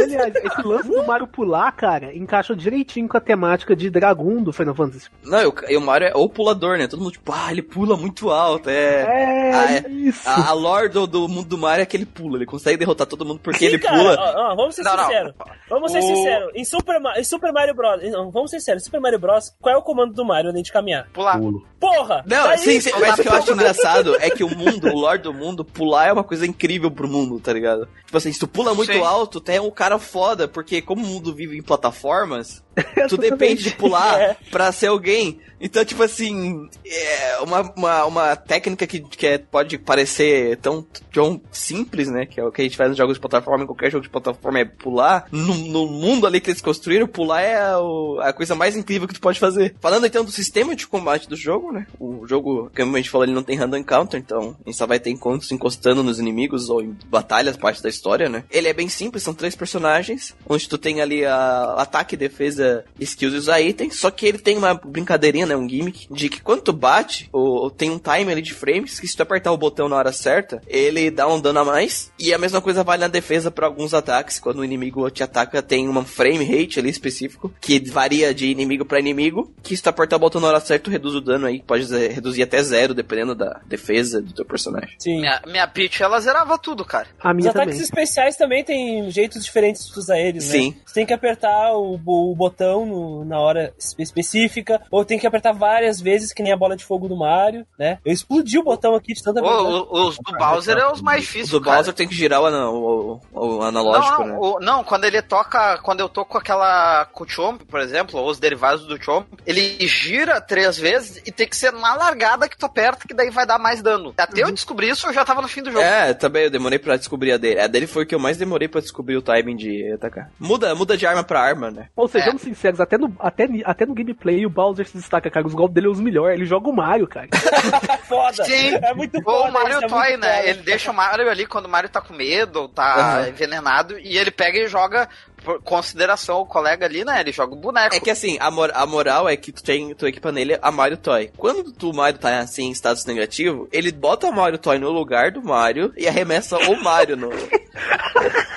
[0.03, 4.53] Aliás, esse lance do Mario pular, cara, encaixa direitinho com a temática de Dragon do
[4.53, 5.09] Final Fantasy.
[5.23, 6.87] Não, e o, e o Mario é o pulador, né?
[6.87, 8.69] Todo mundo, tipo, ah, ele pula muito alto.
[8.69, 9.01] É.
[9.01, 9.89] É, Ah, é.
[9.89, 10.27] isso.
[10.27, 12.37] A, a lore do, do mundo do Mario é que ele pula.
[12.37, 14.14] Ele consegue derrotar todo mundo porque Sim, ele cara, pula.
[14.17, 15.03] Ó, ó, vamos ser Não, não.
[15.05, 15.33] sinceros.
[15.69, 16.51] Vamos ser O- sinceros.
[16.55, 18.01] Em Super, Ma- em Super Mario Bros.
[18.11, 18.83] Não, vamos ser sinceros.
[18.83, 19.51] Em Super Mario Bros.
[19.61, 21.07] Qual é o comando do Mario além de caminhar?
[21.13, 21.37] Pular.
[21.39, 21.65] Pulo.
[21.79, 22.23] Porra!
[22.25, 24.95] Não, tá sim, sim, mas o que eu acho engraçado é que o mundo, o
[24.97, 27.87] lore do mundo, pular é uma coisa incrível pro mundo, tá ligado?
[28.05, 29.01] Tipo assim, se tu pula muito Sim.
[29.03, 32.63] alto, tu é um cara foda, porque como o mundo vive em plataformas,
[33.09, 34.37] tu depende de pular É.
[34.51, 35.39] pra ser alguém.
[35.59, 41.41] Então, tipo assim, é uma, uma, uma técnica que, que é- pode parecer tão, tão
[41.49, 42.25] simples, né?
[42.25, 44.09] Que é o que a gente faz nos jogos de plataforma, em qualquer jogo de
[44.09, 45.27] plataforma é pular.
[45.31, 49.13] No, no mundo ali que eles construíram, pular é o- a coisa mais incrível que
[49.13, 49.75] tu pode fazer.
[49.79, 51.87] Falando então do sistema de combate do jogo, né?
[51.99, 54.85] O jogo, como a gente falou, ele não tem random encounter, então a gente só
[54.85, 58.43] vai ter encontros encostando nos inimigos ou em batalhas, parte da história, né?
[58.51, 62.64] Ele é bem simples, são três personagens, onde tu tem ali a ataque, defesa,
[62.99, 65.55] skills e usar itens, só que ele tem uma brincadeirinha, né?
[65.55, 69.07] Um gimmick, de que quando tu bate, ou, tem um timer ali de frames, que
[69.07, 72.33] se tu apertar o botão na hora certa, ele dá um dano a mais, e
[72.33, 75.87] a mesma coisa vale na defesa para alguns ataques, quando o inimigo te ataca, tem
[75.87, 80.15] uma frame rate ali específico, que varia de inimigo para inimigo, que se tu apertar
[80.17, 83.35] o botão na hora certa, tu reduz o dano aí, pode reduzir até zero, dependendo
[83.35, 84.95] da defesa do teu personagem.
[84.99, 85.19] Sim.
[85.19, 87.07] Minha, minha Peach, ela zerava tudo, cara.
[87.19, 87.83] A Os minha ataques também.
[87.83, 90.51] especiais também tem jeitos diferentes de usar eles, né?
[90.51, 90.75] Sim.
[90.85, 95.27] Você tem que apertar o, o botão no- na hora espe- específica, ou tem que
[95.27, 97.99] apertar várias vezes, que nem a bola de fogo do Mario, né?
[98.05, 99.53] Eu explodi o botão aqui de tanta vez.
[99.53, 99.59] né?
[99.59, 101.77] O- o- os do Bowser é os mais O difíceis, do cara.
[101.77, 104.33] Bowser tem que girar o, o- o- o analógico, não, né?
[104.33, 108.19] não, o- não, quando ele toca, quando eu toco aquela com o Chomp, por exemplo,
[108.19, 112.47] ou os derivados do Chomp, ele gira três vezes e tem que ser na largada
[112.49, 114.13] que tu aperta, que daí vai dar mais dano.
[114.17, 115.83] Até eu descobrir isso, eu já tava no fim do jogo.
[115.83, 117.59] É, também eu demorei pra descobrir a dele.
[117.59, 120.29] A dele foi o que eu mais demorei pra descobrir o timing de atacar.
[120.39, 121.87] Muda, muda de arma pra arma, né?
[121.95, 122.27] Ou seja, É.
[122.27, 125.45] vamos sinceros, até no, até, até no gameplay o Bowser se destaca, cara.
[125.45, 126.37] Os golpes dele é os melhores.
[126.37, 127.27] Ele joga o Mario, cara.
[128.07, 128.43] foda!
[128.45, 128.75] Sim.
[128.81, 129.49] É muito Ou foda.
[129.49, 130.37] o Mario é Toy, né?
[130.37, 130.49] foda.
[130.49, 133.27] Ele deixa o Mario ali quando o Mario tá com medo ou tá Aham.
[133.29, 135.09] envenenado e ele pega e joga
[135.45, 137.21] por consideração o colega ali, né?
[137.21, 137.95] Ele joga o boneco.
[137.95, 140.71] É que assim, a, mor- a moral é que tu, tem, tu equipa nele a
[140.71, 141.31] Mario Toy.
[141.37, 144.89] Quando tu, o Mario tá assim em status negativo, ele bota o Mario Toy no
[144.91, 147.29] lugar do Mario e arremessa o Mario no.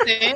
[0.08, 0.34] Sim,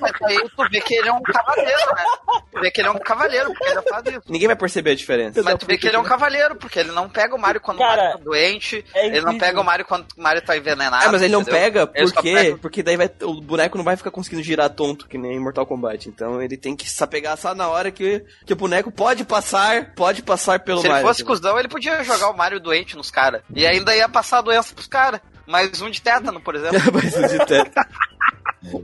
[0.00, 2.04] mas aí tu vê que ele é um cavaleiro, né?
[2.52, 4.20] Tu vê que ele é um cavaleiro, porque ele faz isso.
[4.28, 5.42] Ninguém vai perceber a diferença.
[5.42, 7.78] Mas tu vê que ele é um cavaleiro, porque ele não pega o Mario quando
[7.78, 10.56] Cara, o Mario tá doente, é ele não pega o Mario quando o Mario tá
[10.56, 11.06] envenenado.
[11.08, 11.60] Ah, mas ele não entendeu?
[11.60, 14.70] pega Ele só porque, pega- porque daí vai, o boneco não vai ficar conseguindo girar
[14.70, 15.87] tonto que nem em Mortal Kombat.
[16.08, 19.94] Então ele tem que só pegar só na hora que, que o boneco pode passar,
[19.94, 21.08] pode passar pelo Se ele Mario.
[21.08, 23.42] fosse cuzão, ele podia jogar o Mario doente nos caras.
[23.54, 25.20] E ainda ia passar a doença pros caras.
[25.46, 26.78] Mais um de tétano, por exemplo.
[26.92, 27.70] Mas o de teto.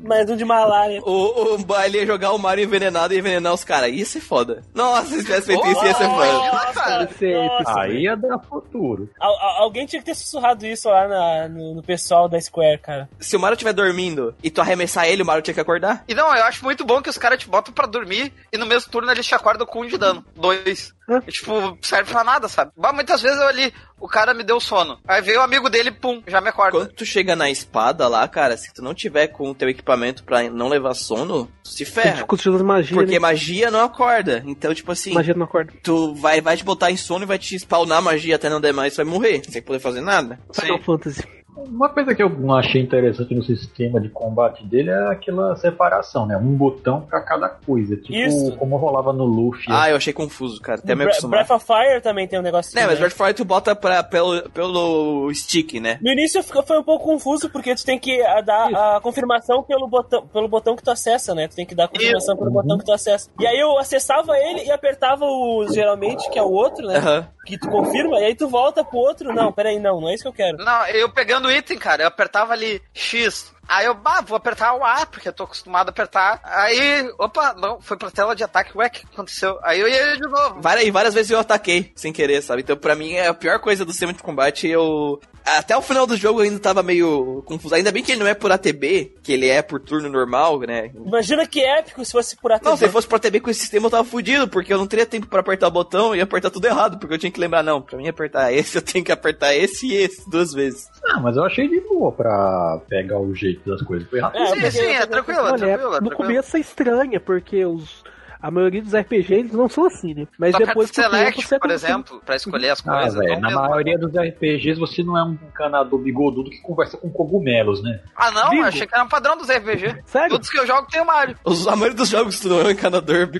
[0.02, 1.00] Mais um de malária.
[1.04, 3.90] o, o ele ia jogar o Mario envenenado e envenenar os caras.
[3.92, 4.62] Isso é foda.
[4.74, 6.32] Nossa, se tivesse feito isso, ia ser foda.
[6.32, 9.10] Nossa, Aí ia dar futuro.
[9.20, 13.08] Al- alguém tinha que ter sussurrado isso lá na- no, no pessoal da Square, cara.
[13.18, 16.04] Se o Mario estiver dormindo e tu arremessar ele, o Mario tinha que acordar.
[16.08, 18.66] E não, eu acho muito bom que os caras te botam pra dormir e no
[18.66, 20.24] mesmo turno eles te acordam com um de dano.
[20.36, 20.93] Dois.
[21.26, 22.72] E, tipo, serve pra nada, sabe?
[22.76, 24.98] Bah, muitas vezes eu ali, o cara me deu sono.
[25.06, 26.78] Aí veio o amigo dele, pum, já me acorda.
[26.78, 30.24] Quando tu chega na espada lá, cara, se tu não tiver com o teu equipamento
[30.24, 32.24] pra não levar sono, tu se ferra.
[32.28, 33.18] As magia, Porque né?
[33.18, 34.42] magia não acorda.
[34.46, 35.72] Então, tipo assim, Magia não acorda.
[35.82, 38.72] tu vai, vai te botar em sono e vai te spawnar magia até não der
[38.72, 40.38] mais, tu vai morrer, sem poder fazer nada.
[40.52, 41.22] Final Fantasy.
[41.56, 46.26] Uma coisa que eu não achei interessante no sistema de combate dele é aquela separação,
[46.26, 46.36] né?
[46.36, 47.96] Um botão pra cada coisa.
[47.96, 48.56] Tipo, Isso.
[48.56, 49.64] como rolava no Luffy.
[49.68, 50.78] Ah, eu achei confuso, cara.
[50.80, 51.44] Até me Bre- acostumar.
[51.44, 52.80] Breath of Fire também tem um negocinho.
[52.80, 53.00] Né, mas né?
[53.00, 55.98] Breath of Fire tu bota pra, pelo, pelo stick, né?
[56.02, 59.86] No início foi um pouco confuso, porque tu tem que ah, dar a confirmação pelo
[59.86, 61.46] botão, pelo botão que tu acessa, né?
[61.48, 63.30] Tu tem que dar a confirmação pelo botão que tu acessa.
[63.38, 66.96] E aí eu acessava ele e apertava o geralmente, que é o outro, né?
[66.98, 67.28] Aham.
[67.46, 69.30] Que tu confirma, e aí tu volta pro outro.
[69.34, 70.56] Não, peraí, não, não é isso que eu quero.
[70.56, 73.52] Não, eu pegando o item, cara, eu apertava ali X.
[73.68, 76.40] Aí eu, bah, vou apertar o A, porque eu tô acostumado a apertar.
[76.44, 79.58] Aí, opa, não, foi pra tela de ataque, ué, o que aconteceu?
[79.62, 80.60] Aí eu ia de novo.
[80.60, 82.62] Várias, várias vezes eu ataquei sem querer, sabe?
[82.62, 86.06] Então, pra mim, é a pior coisa do sistema de combate eu Até o final
[86.06, 87.74] do jogo eu ainda tava meio confuso.
[87.74, 90.90] Ainda bem que ele não é por ATB, que ele é por turno normal, né?
[90.94, 92.68] Imagina que épico se fosse por ATB.
[92.68, 95.06] Não, se fosse por ATB com esse sistema eu tava fudido, porque eu não teria
[95.06, 97.62] tempo pra apertar o botão e ia apertar tudo errado, porque eu tinha que lembrar,
[97.62, 100.88] não, pra mim apertar esse, eu tenho que apertar esse e esse duas vezes.
[101.06, 104.08] Ah, mas eu achei de boa pra pegar o jeito das coisas.
[104.08, 104.42] Foi rápido.
[104.42, 105.96] É, sim, sim, é tranquilo, é tranquilo.
[105.96, 108.03] é no começo é estranha, porque os,
[108.46, 110.26] a maioria dos RPGs eles não são assim, né?
[110.38, 113.14] Mas Só depois tempo, Select, você por consegue- exemplo, pra escolher as Ah, coisas.
[113.14, 113.62] velho, não na mesmo.
[113.62, 118.00] maioria dos RPGs você não é um encanador bigodudo que conversa com cogumelos, né?
[118.14, 118.50] Ah, não?
[118.50, 118.62] Digo.
[118.64, 120.02] Achei que era um padrão dos RPG.
[120.04, 120.28] Sério?
[120.30, 121.36] Todos que eu jogo tem o Mario.
[121.44, 123.28] Os, a maioria dos jogos tu não é um encanador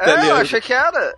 [0.00, 1.16] É, eu achei que era.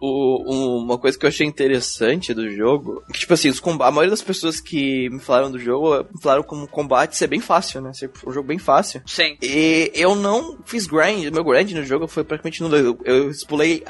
[0.00, 3.90] O, um- uma coisa que eu achei interessante do jogo, que, tipo assim, os a
[3.90, 7.40] maioria das pessoas que me falaram do jogo, me falaram como o combate ser bem
[7.40, 7.92] fácil, né?
[7.94, 9.02] Ser um jogo bem fácil.
[9.06, 9.36] Sim.
[9.42, 12.76] E eu não fiz grind, meu grind no jogo foi praticamente nulo.
[12.76, 13.30] Eu, eu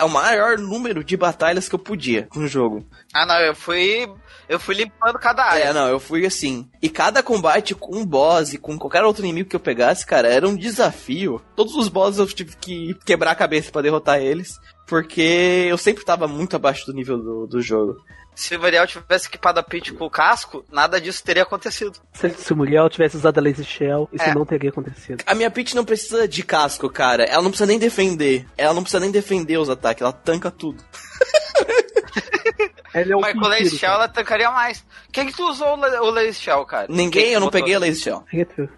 [0.04, 2.86] o maior número de batalhas que eu podia no jogo.
[3.12, 4.08] Ah, não, eu fui.
[4.48, 5.64] Eu fui limpando cada área.
[5.64, 6.68] É, não, eu fui assim.
[6.82, 10.28] E cada combate com um boss e com qualquer outro inimigo que eu pegasse, cara,
[10.28, 11.40] era um desafio.
[11.56, 14.58] Todos os bosses eu tive que quebrar a cabeça pra derrotar eles.
[14.86, 17.96] Porque eu sempre tava muito abaixo do nível do, do jogo.
[18.34, 22.00] Se o Muriel tivesse equipado a Peach com o casco, nada disso teria acontecido.
[22.12, 24.34] Se, se o Muriel tivesse usado a Lazy Shell, isso É.
[24.34, 25.22] não teria acontecido.
[25.24, 27.22] A minha Peach não precisa de casco, cara.
[27.24, 28.44] Ela não precisa nem defender.
[28.58, 30.02] Ela não precisa nem defender os ataques.
[30.02, 30.82] Ela tanca tudo.
[32.94, 34.84] Ele é um Mas com o Lace vampiro, Shell ela tancaria mais.
[35.12, 36.86] Quem que tu usou o La- o Lace Shell, cara?
[36.88, 37.60] Ninguém, Quem eu não botou?
[37.60, 38.24] peguei a Lazy Shell.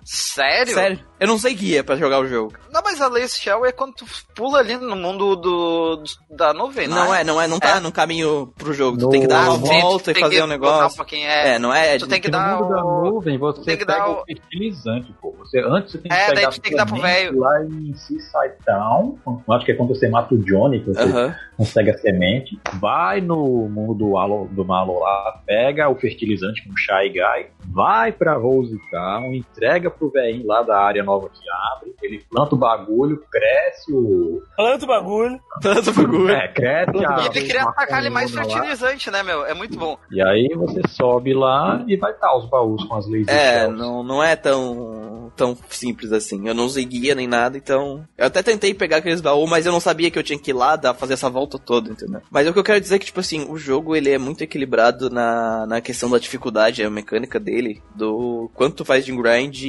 [0.04, 0.74] Sério?
[0.74, 1.00] Sério?
[1.18, 2.52] Eu não sei guia pra jogar o jogo.
[2.70, 4.04] Não, mas a Lace Shell é quando tu
[4.34, 6.02] pula ali no mundo do, do-
[6.36, 7.80] da nuvem, Não é, não é, não tá É.
[7.80, 8.98] no caminho pro jogo.
[8.98, 11.02] Tu No- tem que dar tu volta e fazer um negócio.
[11.02, 11.96] Um é, É, não é.
[11.98, 13.04] Tu tem que Porque no dar mundo da o...
[13.10, 15.34] nuvem você tem que pega dar o o- fertilizante, pô.
[15.38, 17.38] Você, antes você tem que É, daí pegar tu tem que dar pro velho.
[17.38, 19.18] lá em Seaside Town.
[19.50, 21.34] Acho que é quando você mata o Johnny, que você Aham.
[21.56, 22.58] consegue a semente.
[22.74, 27.46] Vai no mundo do, Alo, do Malo lá, pega o fertilizante com o Shy Guy.
[27.72, 31.42] Vai pra Rose Town, entrega pro velhinho lá da área nova que
[31.72, 31.94] abre.
[32.02, 34.42] Ele planta o bagulho, cresce o.
[34.56, 35.40] Falando do bagulho.
[35.62, 36.30] Tanto bagulho.
[36.30, 37.20] É, cresce a.
[37.20, 38.76] E ele queria atacar ele mais maconhona lá.
[38.76, 39.44] fertilizante, né, meu?
[39.44, 39.98] É muito bom.
[40.10, 44.02] E aí você sobe lá e vai estar os baús com as leis É, não,
[44.02, 46.48] não é tão, tão simples assim.
[46.48, 48.06] Eu não usei guia nem nada, então.
[48.16, 50.54] Eu até tentei pegar aqueles baús, mas eu não sabia que eu tinha que ir
[50.54, 52.20] lá dar, fazer essa volta toda, entendeu?
[52.30, 54.42] Mas o que eu quero dizer é que, tipo assim, o jogo ele é muito
[54.42, 59.64] equilibrado na, na questão da dificuldade, a mecânica dele, do quanto tu faz de grind.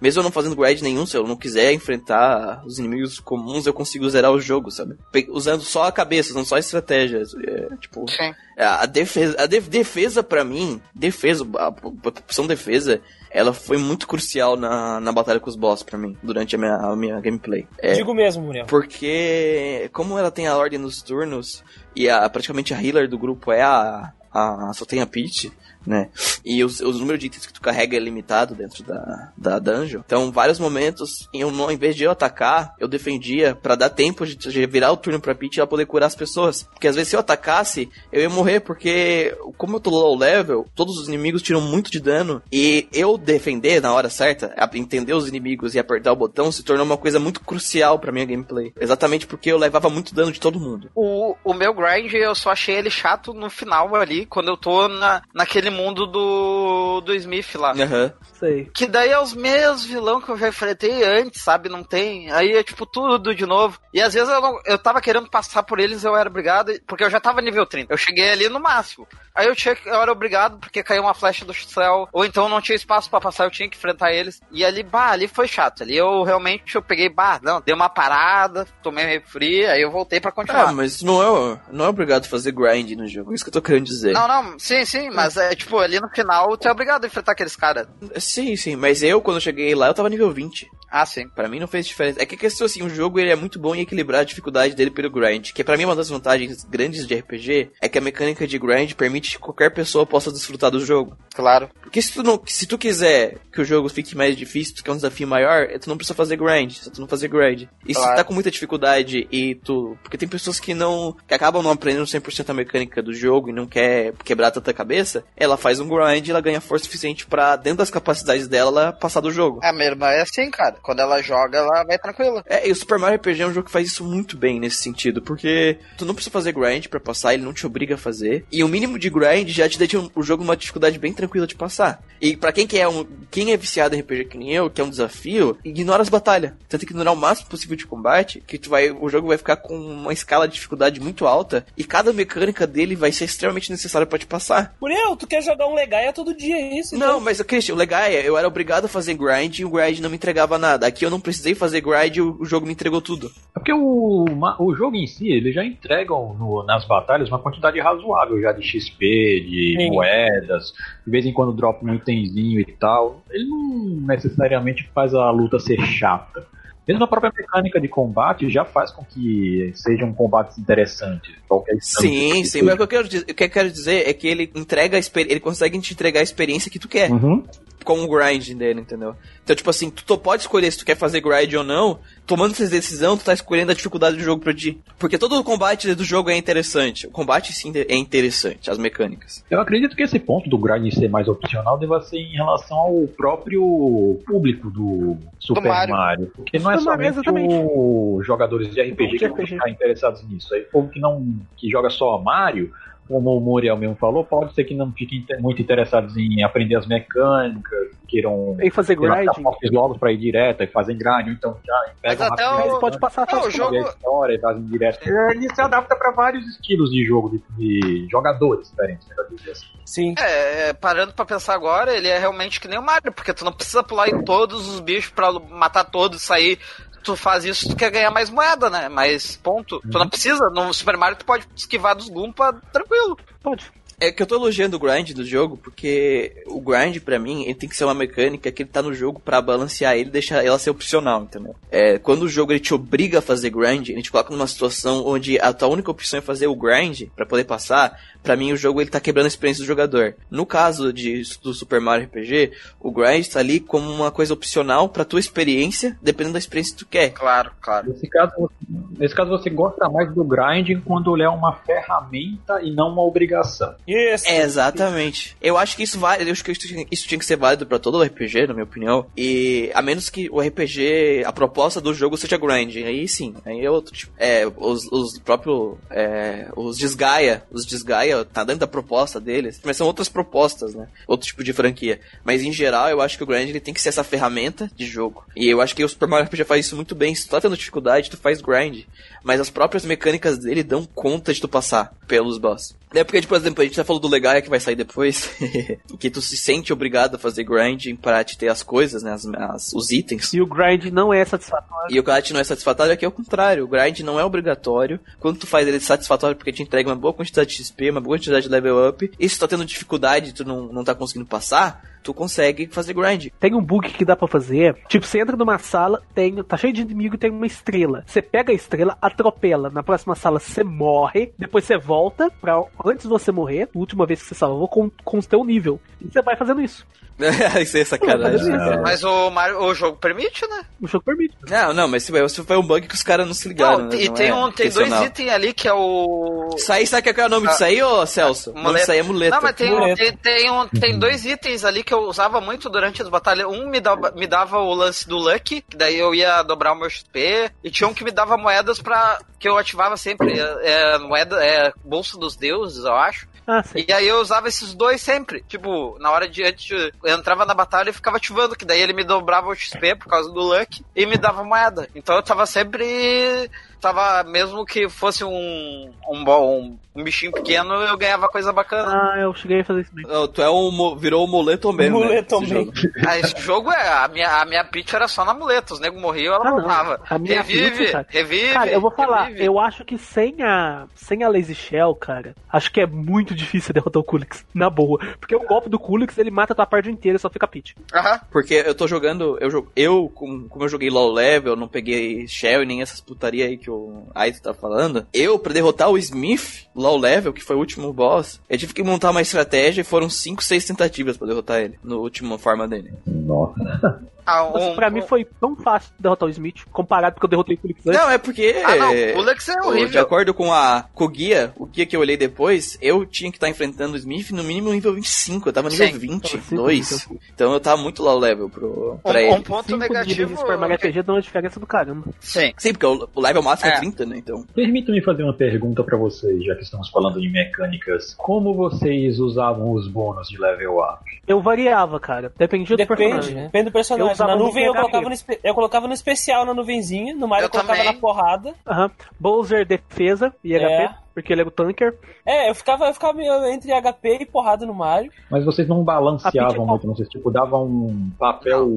[0.00, 4.08] Mesmo eu não fazendo nenhum, se eu não quiser enfrentar os inimigos comuns, eu consigo
[4.08, 4.96] zerar o jogo, sabe?
[5.12, 7.34] Pe- Usando só a cabeça, usando só estratégias.
[7.34, 8.04] É, tipo.
[8.10, 8.32] Sim.
[8.58, 11.68] A defesa, a def- defesa para mim, defesa, a, a
[12.08, 16.56] opção defesa, ela foi muito crucial na, na batalha com os boss pra mim, durante
[16.56, 17.66] a minha, a minha gameplay.
[17.78, 18.64] É, Digo mesmo, Muriel.
[18.66, 21.62] porque, como ela tem a ordem nos turnos,
[21.94, 25.52] e a, praticamente a healer do grupo é a, a só tem a Peach,
[25.86, 26.08] né?
[26.44, 30.02] E os, os números de itens que tu carrega é limitado dentro da, da dungeon.
[30.04, 34.26] Então, vários momentos, eu não, em vez de eu atacar, eu defendia pra dar tempo
[34.26, 36.64] de, de virar o turno pra Peach e ela poder curar as pessoas.
[36.64, 40.66] Porque às vezes se eu atacasse, eu ia morrer, porque como eu tô low level,
[40.74, 42.42] todos os inimigos tiram muito de dano.
[42.50, 46.84] E eu defender na hora certa, entender os inimigos e apertar o botão, se tornou
[46.84, 48.72] uma coisa muito crucial pra minha gameplay.
[48.78, 50.90] Exatamente porque eu levava muito dano de todo mundo.
[50.94, 54.88] O, o meu grind, eu só achei ele chato no final ali, quando eu tô
[54.88, 57.72] na, naquele mundo do, do Smith lá.
[57.72, 58.12] Aham.
[58.38, 58.70] Sei.
[58.74, 61.68] Que daí é os mesmos vilão que eu já enfrentei antes, sabe?
[61.68, 62.30] Não tem.
[62.32, 63.78] Aí é tipo tudo de novo.
[63.92, 67.04] E às vezes eu, não, eu tava querendo passar por eles, eu era obrigado, porque
[67.04, 67.92] eu já tava nível 30.
[67.92, 69.06] Eu cheguei ali no máximo.
[69.36, 72.48] Aí eu, tinha, que- eu era obrigado porque caiu uma flecha do céu, ou então
[72.48, 74.40] não tinha espaço pra passar, eu tinha que enfrentar eles.
[74.50, 75.82] E ali, bah, ali foi chato.
[75.82, 80.20] Ali eu realmente eu peguei, bah, não, dei uma parada, tomei refri, aí eu voltei
[80.20, 80.68] pra continuar.
[80.68, 81.22] Ah, mas não
[81.52, 83.84] é, não é obrigado a fazer grind no jogo, é isso que eu tô querendo
[83.84, 84.12] dizer.
[84.12, 87.32] Não, não, sim, sim, mas é tipo, ali no final tu é obrigado a enfrentar
[87.32, 87.86] aqueles caras.
[88.18, 90.66] Sim, sim, mas eu, quando eu cheguei lá, eu tava nível 20.
[90.88, 91.28] Ah, sim.
[91.28, 92.22] Pra mim não fez diferença.
[92.22, 94.74] É que a questão assim, o jogo ele é muito bom em equilibrar a dificuldade
[94.74, 95.50] dele pelo grind.
[95.52, 98.92] Que pra mim uma das vantagens grandes de RPG é que a mecânica de grind
[98.94, 101.16] permite que qualquer pessoa possa desfrutar do jogo.
[101.34, 101.68] Claro.
[101.82, 104.92] Porque se tu, não, se tu quiser que o jogo fique mais difícil, tu quer
[104.92, 106.72] um desafio maior, tu não precisa fazer grind.
[106.72, 107.68] Se tu não fazer grind.
[107.86, 108.14] E se Claro.
[108.14, 109.96] tu tá com muita dificuldade e tu.
[110.02, 111.14] Porque tem pessoas que não.
[111.26, 115.24] que acabam não aprendendo 100% a mecânica do jogo e não quer quebrar tanta cabeça,
[115.36, 118.92] ela faz um grind e ela ganha força suficiente pra, dentro das capacidades dela, ela
[118.92, 119.60] passar do jogo.
[119.62, 120.76] A minha irmã é assim, cara.
[120.82, 122.42] Quando ela joga, ela vai tranquila.
[122.46, 124.76] É, e o Super Mario RPG é um jogo que faz isso muito bem nesse
[124.78, 128.44] sentido, porque tu não precisa fazer grind pra passar, ele não te obriga a fazer.
[128.50, 131.54] E o mínimo de grind já te deixa o jogo uma dificuldade bem tranquila de
[131.54, 132.02] passar.
[132.20, 134.80] E pra quem que é um, quem é viciado em RPG que nem eu, que
[134.80, 136.52] é um desafio, ignora as batalhas.
[136.68, 139.36] Você tem que ignorar o máximo possível de combate, que tu vai, o jogo vai
[139.38, 143.70] ficar com uma escala de dificuldade muito alta e cada mecânica dele vai ser extremamente
[143.70, 144.74] necessária pra te passar.
[144.80, 146.96] Muriel, tu quer jogar um Legaia todo dia, é isso?
[146.96, 149.98] Não, mas Christian, o legal é, eu era obrigado a fazer grind e o grind
[150.00, 150.86] não me entregava nada.
[150.86, 153.26] Aqui eu não precisei fazer grind e o, o jogo me entregou tudo.
[153.54, 154.24] É porque o,
[154.58, 158.62] o jogo em si, ele já entregam no- nas batalhas uma quantidade razoável já de
[158.62, 159.90] XP, de Sim.
[159.90, 160.72] moedas,
[161.04, 163.22] de vez em quando dropa um itemzinho e tal.
[163.30, 166.46] Ele não necessariamente faz a luta ser chata.
[166.86, 171.34] Mesmo a própria mecânica de combate já faz com que sejam combates interessantes.
[171.48, 174.08] Qualquer instante Sim, sim, mas o que eu quero dizer, o que eu quero dizer
[174.08, 177.10] é que ele entrega ele consegue te entregar a experiência que tu quer.
[177.10, 177.42] Uhum.
[177.86, 179.14] Com o grind dele, entendeu?
[179.44, 182.68] Então, tipo assim, tu pode escolher se tu quer fazer grind ou não, tomando essa
[182.68, 184.80] decisão, tu tá escolhendo a dificuldade do jogo pra ti.
[184.98, 187.06] Porque todo o combate do jogo é interessante.
[187.06, 189.44] O combate sim é interessante, as mecânicas.
[189.48, 193.06] Eu acredito que esse ponto do grind ser mais opcional deva ser em relação ao
[193.16, 195.94] próprio público do Super Mario.
[195.94, 196.32] Mario.
[196.34, 200.52] Porque não é somente os jogadores de RPG que vão ficar interessados nisso.
[200.52, 202.72] Aí o povo que não que joga só Mario,
[203.08, 206.86] como o Muriel mesmo falou, pode ser que não fiquem muito interessados em aprender as
[206.86, 209.42] mecânicas, queiram Em fazer grinding.
[209.42, 212.80] fortes logo pra ir direto e fazem grind, ou então já pegam até o- Você
[212.80, 215.08] pode passar a Não, fase o jogo- a história e fazem direto.
[215.08, 219.50] É, Ele se adapta pra vários estilos de jogo, de, de jogadores diferentes, melhor dizer
[219.52, 219.66] assim.
[219.84, 220.14] Sim.
[220.18, 223.52] É, parando pra pensar agora, ele é realmente que nem o Mario, porque tu não
[223.52, 226.58] precisa pular em todos os bichos pra matar todos e sair.
[227.06, 228.88] Tu faz isso, tu quer ganhar mais moeda, né?
[228.88, 229.80] Mais ponto.
[229.80, 230.50] Tu não precisa.
[230.50, 233.16] No Super Mario tu pode esquivar dos Goomba tranquilo.
[233.40, 233.70] Pode.
[233.98, 237.54] É que eu tô elogiando o grind do jogo, porque o grind, pra mim, ele
[237.54, 240.44] tem que ser uma mecânica que ele tá no jogo pra balancear ele e deixar
[240.44, 241.54] ela ser opcional, entendeu?
[241.70, 245.06] É, quando o jogo ele te obriga a fazer grind, ele te coloca numa situação
[245.06, 248.56] onde a tua única opção é fazer o grind pra poder passar, pra mim o
[248.56, 250.16] jogo ele tá quebrando a experiência do jogador.
[250.28, 252.50] No caso de, do Super Mario RPG,
[252.80, 256.78] o grind tá ali como uma coisa opcional pra tua experiência, dependendo da experiência que
[256.80, 257.10] tu quer.
[257.10, 257.88] Claro, claro.
[257.90, 258.50] Nesse caso,
[258.98, 263.02] nesse caso você gosta mais do grinding quando ele é uma ferramenta e não uma
[263.02, 263.74] obrigação.
[263.86, 264.28] Isso.
[264.28, 265.36] É, exatamente.
[265.40, 267.64] Eu acho que isso vale, eu acho que isso, tinha- isso tinha que ser válido
[267.64, 269.06] pra todo o RPG, na minha opinião.
[269.16, 273.64] E a menos que o RPG, a proposta do jogo seja grind, aí sim, aí
[273.64, 274.12] é outro tipo.
[274.18, 279.76] É, os, os próprios, é, os Desgaia, os Desgaia tá dentro da proposta deles, mas
[279.76, 280.88] são outras propostas, né?
[281.06, 282.00] Outro tipo de franquia.
[282.24, 284.86] Mas em geral, eu acho que o grind ele tem que ser essa ferramenta de
[284.86, 285.24] jogo.
[285.36, 287.14] E eu acho que o Super Mario RPG faz isso muito bem.
[287.14, 288.84] Se tu tá tendo dificuldade, tu faz grind.
[289.22, 292.74] Mas as próprias mecânicas dele dão conta de tu passar pelos boss.
[292.94, 295.28] É porque, tipo, por exemplo, a gente já falou do Legaia que vai sair depois,
[295.98, 299.26] que tu se sente obrigado a fazer grinding pra te ter as coisas, né, as,
[299.26, 300.32] as- os itens.
[300.32, 301.94] E o grind não é satisfatório.
[301.94, 303.64] E o grind não é satisfatório, aqui é o contrário.
[303.64, 305.00] O grind não é obrigatório.
[305.18, 308.16] Quando tu faz ele satisfatório porque te entrega uma boa quantidade de XP, uma boa
[308.16, 310.94] quantidade de level up, e se tu tá tendo dificuldade e tu não, não tá
[310.94, 313.28] conseguindo passar, tu consegue fazer grind.
[313.40, 314.76] Tem um bug que dá pra fazer.
[314.88, 318.04] Tipo, você entra numa sala, tem, tá cheio de inimigo e tem uma estrela.
[318.06, 319.68] Você pega a estrela, atropela.
[319.70, 321.32] Na próxima sala você morre.
[321.36, 324.88] Depois você volta pra antes de você morrer, a última vez que você salvou, com,
[325.04, 325.80] com o teu nível.
[326.00, 326.86] E você vai fazendo isso.
[327.62, 328.50] isso é sacanagem.
[328.50, 328.82] Não, cara.
[328.82, 330.64] Mas o Mario, o jogo permite, né?
[330.80, 331.34] O jogo permite.
[331.48, 333.78] Não, não, mas se foi um bug que os caras não se ligaram.
[333.78, 334.02] Não, né?
[334.02, 336.50] e Não tem, é um, tem dois itens ali que é o.
[336.56, 338.50] Isso aí, sabe qual é o nome disso aí, ô Celso?
[338.50, 338.80] O nome Muleta.
[338.80, 339.36] disso aí é muleta.
[339.36, 339.96] Não, mas tem, um- Muleta.
[339.96, 343.46] tem, tem, um- tem dois itens ali que eu usava muito durante as batalhas.
[343.46, 346.78] Um me dava, me dava o lance do Lucky, que daí eu ia dobrar o
[346.78, 347.50] meu XP.
[347.62, 349.18] E tinha um que me dava moedas pra.
[349.38, 350.38] que eu ativava sempre.
[350.38, 353.28] É, é, moeda, é bolsa dos deuses, eu acho.
[353.46, 353.62] Ah.
[353.74, 355.42] E aí eu usava esses dois sempre.
[355.46, 358.92] Tipo, na hora de antes eu entrava na batalha e ficava ativando, que daí ele
[358.92, 361.88] me dobrava o XP por causa do Luck e me dava moeda.
[361.94, 363.50] Então eu tava sempre.
[363.80, 369.12] Tava, mesmo que fosse um, um, um, um bichinho pequeno, eu ganhava coisa bacana.
[369.14, 370.28] Ah, eu cheguei a fazer isso mesmo.
[370.28, 371.98] Tu é um, virou o Moleto mesmo.
[372.00, 372.60] Moletom né, esse Man.
[372.64, 372.72] jogo.
[373.06, 373.88] Ah, esse jogo é.
[373.88, 375.74] A minha, a minha pitch era só na muleta.
[375.74, 376.56] Os nego morriam, ela Ah, não.
[376.60, 377.00] voltava.
[377.08, 378.06] A minha revive, pitch, cara.
[378.08, 378.52] revive.
[378.52, 379.44] Cara, eu vou falar, revive.
[379.44, 383.72] eu acho que sem a sem a Lazy Shell, cara, acho que é muito difícil
[383.74, 384.98] derrotar o Kulix, na boa.
[385.20, 387.76] Porque o golpe do Kulix, ele mata a tua parte inteira e só fica pit.
[387.94, 388.20] Aham.
[388.32, 389.38] Porque eu tô jogando.
[389.40, 393.46] Eu, eu como, como eu joguei low level, não peguei Shell e nem essas putaria
[393.46, 395.06] aí que o Aito tá falando.
[395.12, 398.82] Eu, pra derrotar o Smith, low level, que foi o último boss, eu tive que
[398.82, 401.78] montar uma estratégia e foram 5, 6 tentativas pra derrotar ele.
[401.82, 402.92] No último forma dele.
[403.06, 404.00] Nossa.
[404.26, 407.56] Ah, um- pra mim foi tão fácil derrotar o Smith, comparado com que eu derrotei
[407.56, 408.00] o Felix antes.
[408.00, 408.56] Não, é porque.
[408.64, 410.02] Ah, não, o Lex é o- De horrível.
[410.02, 413.36] acordo com, a, com o guia, o guia que eu olhei depois, eu tinha que
[413.36, 415.48] estar enfrentando o Smith no mínimo nível 25.
[415.48, 415.98] Eu tava nível Sim.
[415.98, 417.08] 22.
[417.34, 419.34] Então eu tava muito low level pro, pra Um, ele.
[419.34, 420.34] um ponto Cinco negativo.
[420.34, 422.04] de Super Mario RPG dão uma diferença do caramba.
[422.20, 422.52] Sim.
[422.56, 423.74] Sim, porque o, o level máximo é.
[423.74, 423.78] É.
[423.78, 424.16] 30, né?
[424.18, 424.44] Então.
[424.54, 428.14] Permita-me fazer uma pergunta pra vocês, já que estamos falando de mecânicas.
[428.16, 431.04] Como vocês usavam os bônus de level up?
[431.26, 432.32] Eu variava, cara.
[432.36, 433.34] Dependia do Depende, personagem.
[433.34, 433.42] né?
[433.44, 433.72] Depende do Eu
[434.18, 437.50] Na nuvem eu colocava, no eu colocava no especial na nuvenzinha, no Mario Eu eu
[437.50, 437.92] colocava também.
[437.94, 438.54] na porrada.
[438.66, 438.90] Aham.
[439.18, 440.58] Bowser, defesa e É.
[440.86, 441.94] HP, porque ele era o tanker.
[442.24, 445.10] É, eu ficava, eu ficava meio entre HP e porrada no Mario.
[445.30, 448.68] Mas vocês não balanceavam é muito, não sei, tipo, davam um papel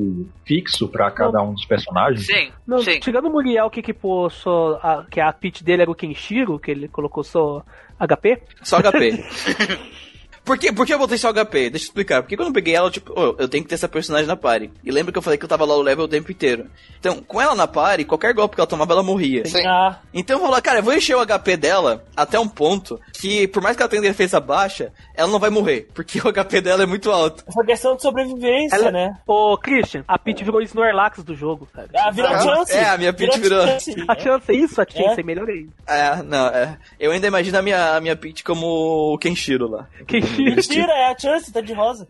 [0.45, 2.25] fixo pra cada um dos personagens?
[2.25, 2.51] Sim.
[2.65, 2.99] Não, sim.
[2.99, 4.79] tirando o Muriel que equipou só.
[4.81, 7.61] A, que a pitch dele era o Kenshiro, que ele colocou só
[7.99, 8.41] HP.
[8.63, 9.23] Só HP.
[10.49, 11.69] Por que, por que eu botei só HP?
[11.69, 12.23] Deixa eu explicar.
[12.23, 14.71] Porque quando eu peguei ela, tipo, oh, eu tenho que ter essa personagem na party.
[14.83, 16.65] E lembra que eu falei que eu tava low level o tempo inteiro.
[16.99, 19.45] Então, com ela na party, qualquer golpe que ela tomava, ela morria.
[19.45, 19.63] Sim.
[19.67, 23.47] Ah, Então eu falei, cara, eu vou encher o HP dela até um ponto que,
[23.49, 25.87] por mais que ela tenha defesa baixa, ela não vai morrer.
[25.93, 27.43] Porque o HP dela é muito alto.
[27.53, 29.17] foi questão de sobrevivência, Ela- né?
[29.27, 31.87] Ô, Christian, a Peach virou Snorlax do jogo, cara.
[31.95, 32.73] Ah, virou Ah, chance.
[32.73, 33.93] é, a minha Peach virou- chance.
[34.07, 35.23] A chance é isso, a chance É.
[35.23, 35.69] melhor ainda.
[35.85, 36.75] É, não, é.
[36.99, 39.87] Eu ainda imagino a minha, a minha Peach como o Kenshiro lá.
[40.07, 42.07] Kenshiro, Mentira, é a chance, tá de rosa.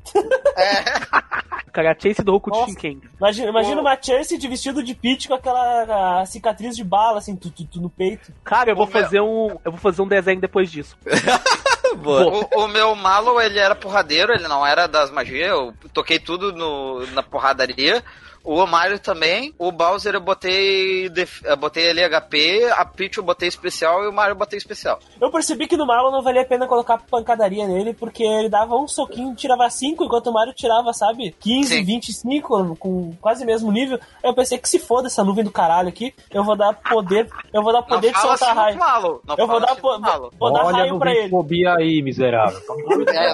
[1.72, 2.54] cara, a chance do Roku.
[2.66, 3.02] Shinken.
[3.18, 7.50] Imagina, imagina uma chance de vestido de Peach com aquela cicatriz de bala, assim, tu,
[7.50, 8.32] tu, tu no peito.
[8.44, 9.58] Cara, eu vou meu- fazer um.
[9.64, 10.98] Eu vou fazer um desenho depois disso.
[11.98, 12.48] Boa.
[12.56, 16.54] O, o meu Malo, ele era porradeiro, ele não era das magias, eu toquei tudo
[16.54, 18.04] no, na porradaria.
[18.44, 19.54] O Mario também.
[19.60, 24.08] O Bowser eu botei, def- eu botei ali HP, a Peach eu botei especial e
[24.08, 25.00] o Mario eu botei especial.
[25.22, 28.76] Eu percebi que no Marlon não valia a pena colocar pancadaria nele, porque ele dava
[28.76, 31.84] um soquinho, tirava 5, enquanto o Mario tirava, sabe, 15, Sim.
[31.84, 34.00] 25, com quase o mesmo nível.
[34.24, 37.62] Eu pensei que se foda essa nuvem do caralho aqui, eu vou dar poder, eu
[37.62, 38.74] vou dar Não poder de fala soltar assim raio.
[38.76, 39.22] do Malo.
[39.28, 40.34] Não Eu vou fala dar, assim po- Malo.
[40.40, 41.30] vou dar Olha raio no pra ele.
[41.30, 42.60] fobia aí, miserável.
[43.08, 43.34] É,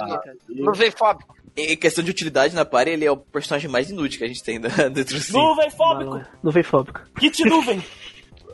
[0.49, 1.34] não vem fóbico.
[1.57, 4.43] Em questão de utilidade na party, ele é o personagem mais inútil que a gente
[4.43, 5.33] tem da- dentro do Sim.
[5.33, 6.15] Nuvem fóbico!
[6.15, 6.99] Não, não vem fóbico.
[7.19, 7.83] Kit nuvem!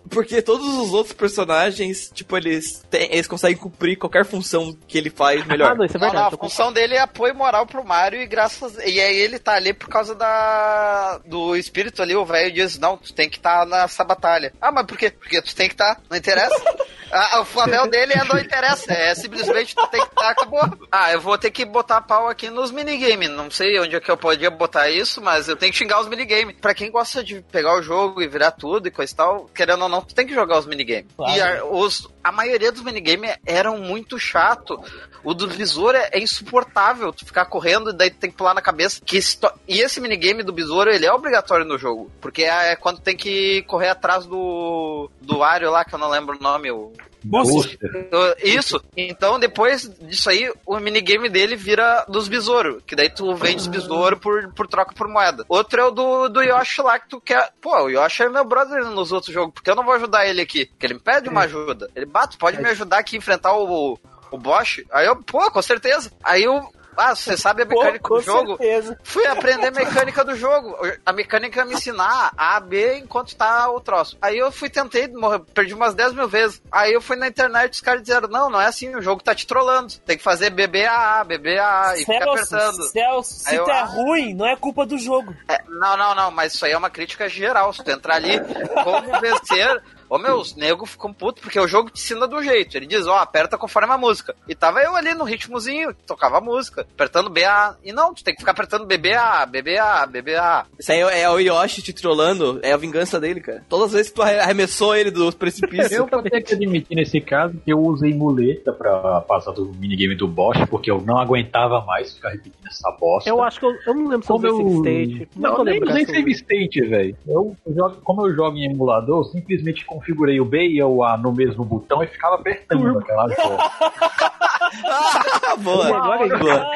[0.10, 5.10] Porque todos os outros personagens, tipo, eles, têm, eles conseguem cumprir qualquer função que ele
[5.10, 5.72] faz melhor.
[5.72, 6.22] Ah, não, isso é Não, verdade.
[6.24, 8.76] não, a tô com- função dele é apoio moral pro Mario e graças.
[8.80, 11.20] E aí ele tá ali por causa da.
[11.26, 14.52] do espírito ali, o velho diz, não, tu tem que estar nessa batalha.
[14.60, 15.12] Ah, mas por quê?
[15.12, 16.56] Porque tu tem que estar, não interessa.
[17.12, 20.62] Ah, o papel dele é não interessa, é simplesmente tu tem que estar, acabou.
[20.92, 23.30] Ah, eu vou ter que botar pau aqui nos minigames.
[23.30, 26.08] Não sei onde é que eu podia botar isso, mas eu tenho que xingar os
[26.08, 26.56] minigames.
[26.60, 29.84] Pra quem gosta de pegar o jogo e virar tudo e coisa e tal, querendo
[29.84, 31.12] ou não, tu tem que jogar os minigames.
[31.16, 31.36] Claro.
[31.36, 34.82] E a, os, a maioria dos minigames eram muito chato.
[35.24, 38.54] O do besouro é, é insuportável tu ficar correndo e daí tu tem que pular
[38.54, 39.02] na cabeça.
[39.06, 39.20] Que
[39.68, 42.12] e esse minigame do besouro, ele é obrigatório no jogo.
[42.20, 46.10] Porque é, é quando tem que correr atrás do, do Wario lá, que eu não
[46.10, 46.72] lembro o nome.
[46.72, 46.92] O,
[47.24, 47.78] Booster.
[47.86, 48.84] Uh, Isso.
[48.98, 52.82] Então, depois disso aí, o minigame dele vira dos besouros.
[52.86, 55.46] Que daí tu vende os besouros por, por troca por moeda.
[55.48, 57.52] Outro é o do, do Yoshi lá, que tu quer.
[57.62, 60.42] Pô, o Yoshi é meu brother nos outros jogos, porque eu não vou ajudar ele
[60.42, 60.66] aqui.
[60.66, 61.90] Porque ele me pede uma ajuda.
[61.96, 64.00] Ele bate, pode me ajudar aqui a enfrentar o,
[64.32, 64.84] o Bosch?
[64.92, 66.12] Aí eu, pô, com certeza.
[66.24, 66.62] Aí eu.
[66.98, 68.58] Ah, você sabe a Pô, mecânica com do jogo?
[68.58, 69.00] certeza.
[69.04, 70.76] Fui aprender a mecânica do jogo.
[71.06, 74.18] A mecânica é me ensinar A, B enquanto tá o troço.
[74.22, 75.10] Aí eu fui, tentei,
[75.54, 76.62] perdi umas 10 mil vezes.
[76.70, 79.34] Aí eu fui na internet os caras disseram: Não, não é assim, o jogo tá
[79.34, 79.94] te trollando.
[80.06, 82.84] Tem que fazer BBA, BBA e ficar Celso, apertando.
[82.84, 83.86] Celso, se tu é ah.
[83.86, 85.34] ruim, não é culpa do jogo.
[85.48, 87.72] É, não, não, não, mas isso aí é uma crítica geral.
[87.72, 88.38] Se tu entrar ali,
[88.84, 89.82] como vencer.
[90.12, 92.76] Ô meu, os nego ficam putos porque o jogo te ensina do jeito.
[92.76, 94.36] Ele diz, ó, aperta conforme a música.
[94.46, 97.78] E tava eu ali no ritmozinho, tocava a música, apertando BA.
[97.82, 100.66] E não, tu tem que ficar apertando BBA, BBA, BBA.
[100.78, 103.64] Isso aí é o Yoshi te trollando, é a vingança dele, cara.
[103.70, 105.94] Todas as vezes que tu arremessou ele dos precipícios.
[106.02, 110.16] Eu vou ter que admitir nesse caso que eu usei muleta pra passar do minigame
[110.16, 113.30] do Bosch, porque eu não aguentava mais ficar repetindo essa bosta.
[113.30, 114.58] Eu acho que eu, eu não lembro se eu usei eu...
[114.58, 115.30] Save State.
[115.38, 116.32] Não, tô nem, eu save usei.
[116.32, 117.16] state, velho.
[117.28, 121.16] Eu jogo, como eu jogo em emulador, eu simplesmente configurei o B e o A
[121.16, 123.28] no mesmo botão e ficava apertando aquela.
[124.84, 126.16] Ah, boa.
[126.16, 126.38] Ainda.
[126.38, 126.72] boa.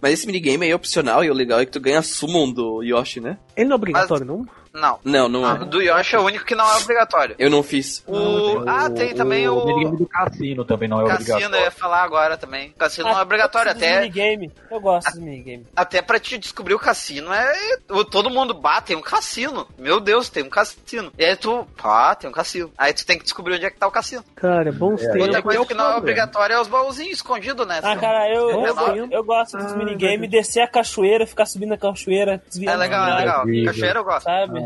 [0.00, 2.82] Mas esse minigame aí é opcional e o legal é que tu ganha summon do
[2.82, 3.36] Yoshi, né?
[3.54, 4.46] Ele não é obrigatório, não?
[4.74, 4.98] Não.
[5.04, 5.64] Não, não O é.
[5.64, 7.36] do Yoshi é o único que não é obrigatório.
[7.38, 8.02] Eu não fiz.
[8.08, 8.64] O...
[8.66, 9.64] Ah, tem também o.
[9.64, 11.70] minigame do cassino também não é Cassino, eu ia obrigatório.
[11.78, 12.72] falar agora também.
[12.76, 14.50] Cassino não é obrigatório, Eu até, minigame.
[14.70, 15.64] Eu gosto dos minigame.
[15.76, 17.52] até pra te descobrir o cassino é.
[17.88, 19.66] o- Todo mundo bate, tem um cassino.
[19.78, 21.12] Meu Deus, tem um cassino.
[21.16, 22.72] E aí tu, pá, tem um cassino.
[22.76, 24.24] Aí tu tem que descobrir onde é que tá o cassino.
[24.34, 25.22] Cara, bons É, tempos.
[25.28, 27.80] Outra coisa eu que não é obrigatória é os baúzinhos escondidos, né?
[27.82, 28.74] Ah, cara, eu, eu, É eu,
[29.06, 29.24] legal.
[29.24, 33.14] gosto dos Ah, minigame, descer a cachoeira, ficar subindo a cachoeira, É desviando legal, é
[33.16, 33.44] legal.
[33.66, 34.24] Cachoeira eu gosto.
[34.24, 34.63] Sabe?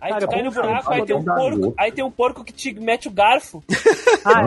[0.00, 2.52] Aí Cara, tu cai no buraco, aí tem um porco, aí tem um porco que
[2.52, 3.62] te mete o garfo.
[4.22, 4.42] Ah,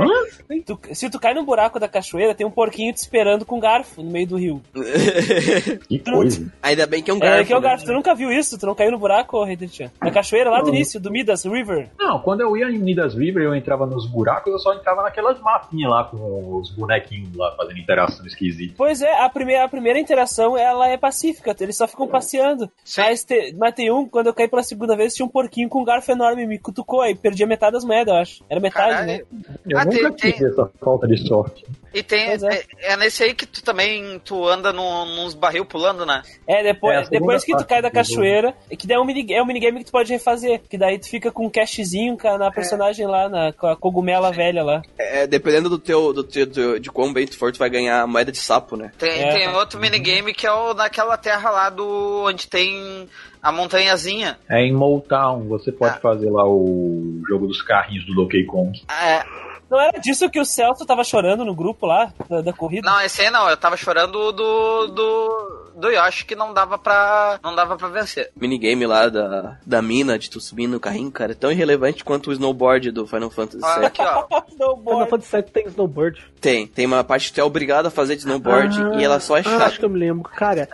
[0.51, 0.59] é?
[0.61, 4.03] Tu- se tu cai no buraco da cachoeira, tem um porquinho te esperando com garfo
[4.03, 4.61] no meio do rio.
[5.89, 6.51] Que coisa.
[6.61, 7.45] Ainda bem que é um É, garfo.
[7.47, 7.69] que é o né?
[7.69, 7.85] garfo.
[7.85, 8.57] Tu nunca viu isso?
[8.59, 9.89] Tu não caiu no buraco, Redichan?
[10.01, 11.89] Na cachoeira lá do início, do Midas River.
[11.97, 15.39] Não, quando eu ia em Midas River, eu entrava nos buracos, eu só entrava naquelas
[15.41, 18.75] mapinhas lá com os bonequinhos lá fazendo interação esquisita.
[18.77, 22.69] Pois é, a primeira, a primeira interação ela é pacífica, eles só ficam passeando.
[22.85, 23.01] Sim.
[23.01, 25.81] Mas, te- mas tem um, quando eu caí pela segunda vez, tinha um porquinho com
[25.81, 28.43] um garfo enorme, me cutucou aí, perdi a metade das moedas, eu acho.
[28.49, 29.17] Era metade, né?
[29.19, 29.27] Caralho.
[29.69, 31.65] Eu Ah, nunca tem- tive essa falta de sorte.
[31.93, 32.29] E tem.
[32.29, 32.35] É.
[32.35, 36.21] É, é nesse aí que tu também tu anda no, nos barril pulando, né?
[36.47, 39.31] É, depois, É, depois que tu cai da cachoeira, e que daí é um, mini,
[39.33, 42.37] é um minigame que tu pode refazer, que daí tu fica com um cashzinho ca-
[42.37, 44.81] na personagem lá, na, com a cogumela velha lá.
[44.97, 48.07] É, dependendo do teu, do teu, do- de quão bem tu for, tu vai ganhar
[48.07, 48.91] moeda de sapo, né?
[48.97, 49.29] Tem, É.
[49.33, 52.23] tem outro minigame que é o daquela terra lá do.
[52.25, 53.07] onde tem
[53.41, 54.37] a montanhazinha.
[54.49, 55.99] É em Motown, você pode Ah.
[55.99, 58.81] fazer lá o jogo dos carrinhos do Donkey Kong.
[58.89, 59.23] É,
[59.73, 62.87] Não era disso que o Celso tava chorando no grupo lá, da, da corrida?
[62.89, 64.87] não, esse aí não, eu tava chorando do.
[64.87, 65.71] do.
[65.75, 67.39] do Yoshi que não dava pra.
[67.43, 68.29] não dava pra vencer.
[68.39, 72.29] Minigame lá da, da mina, de tu subir no carrinho, cara, é tão irrelevante quanto
[72.29, 73.85] o snowboard do Final Fantasy Olha VII.
[73.87, 74.41] aqui, ó.
[74.53, 75.07] Final.
[75.09, 76.23] Fantasy VII tem snowboard.
[76.39, 79.19] Tem, tem uma parte que tu é obrigado a fazer de snowboard Ah, e ela
[79.19, 79.77] só é ah, acho chata.
[79.77, 80.29] que eu me lembro.
[80.35, 80.69] Cara,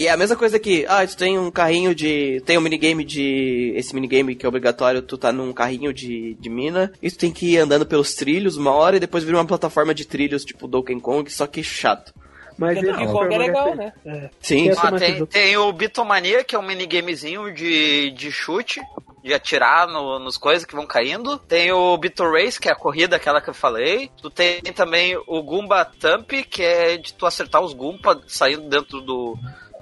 [0.00, 2.40] E é a mesma coisa que, ah, tu tem um carrinho de.
[2.46, 3.74] Tem um minigame de.
[3.76, 7.30] Esse minigame que é obrigatório, tu tá num carrinho de, de mina, e tu tem
[7.30, 10.66] que ir andando pelos trilhos uma hora e depois vira uma plataforma de trilhos tipo
[10.66, 12.14] Donkey Kong, só que chato.
[12.56, 13.92] mas Porque Donkey Kong é Super legal, né?
[14.06, 14.30] É.
[14.40, 18.80] Sim, mais tem, tem o Bitomania, que é um minigamezinho de, de chute.
[19.22, 21.36] De atirar no- nos coisas que vão caindo.
[21.36, 24.10] Tem o Bito Race, que é a corrida, aquela que eu falei.
[24.22, 29.02] Tu tem também o Goomba Thump, que é de tu acertar os Goomba saindo dentro
[29.02, 29.38] do,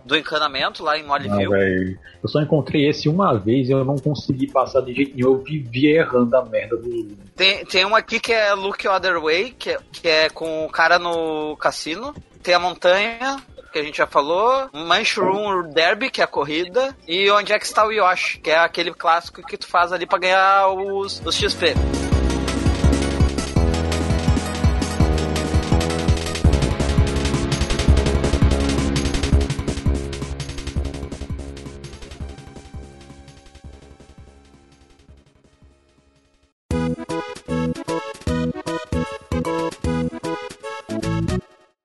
[0.09, 1.49] do encanamento lá em Mollyville.
[1.49, 1.99] velho.
[2.23, 5.35] Eu só encontrei esse uma vez e eu não consegui passar de jeito nenhum.
[5.35, 7.17] Eu vivia errando a merda do.
[7.37, 10.71] Tem, tem um aqui que é Look Other Way, que é, que é com o
[10.71, 12.15] cara no cassino.
[12.43, 13.37] Tem a montanha,
[13.73, 14.69] que a gente já falou.
[14.73, 16.97] Mushroom Derby, que é a corrida.
[17.07, 20.07] E onde é que está o Yoshi, que é aquele clássico que tu faz ali
[20.07, 21.75] pra ganhar os, os XP.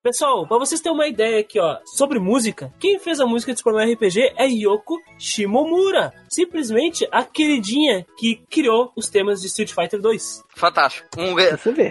[0.04, 3.60] Pessoal, pra vocês terem uma ideia aqui, ó, sobre música, quem fez a música de
[3.60, 6.14] Super Mario RPG é Yoko Shimomura.
[6.30, 10.44] Simplesmente a queridinha que criou os temas de Street Fighter 2.
[10.56, 11.08] Fantástico.
[11.18, 11.36] Um,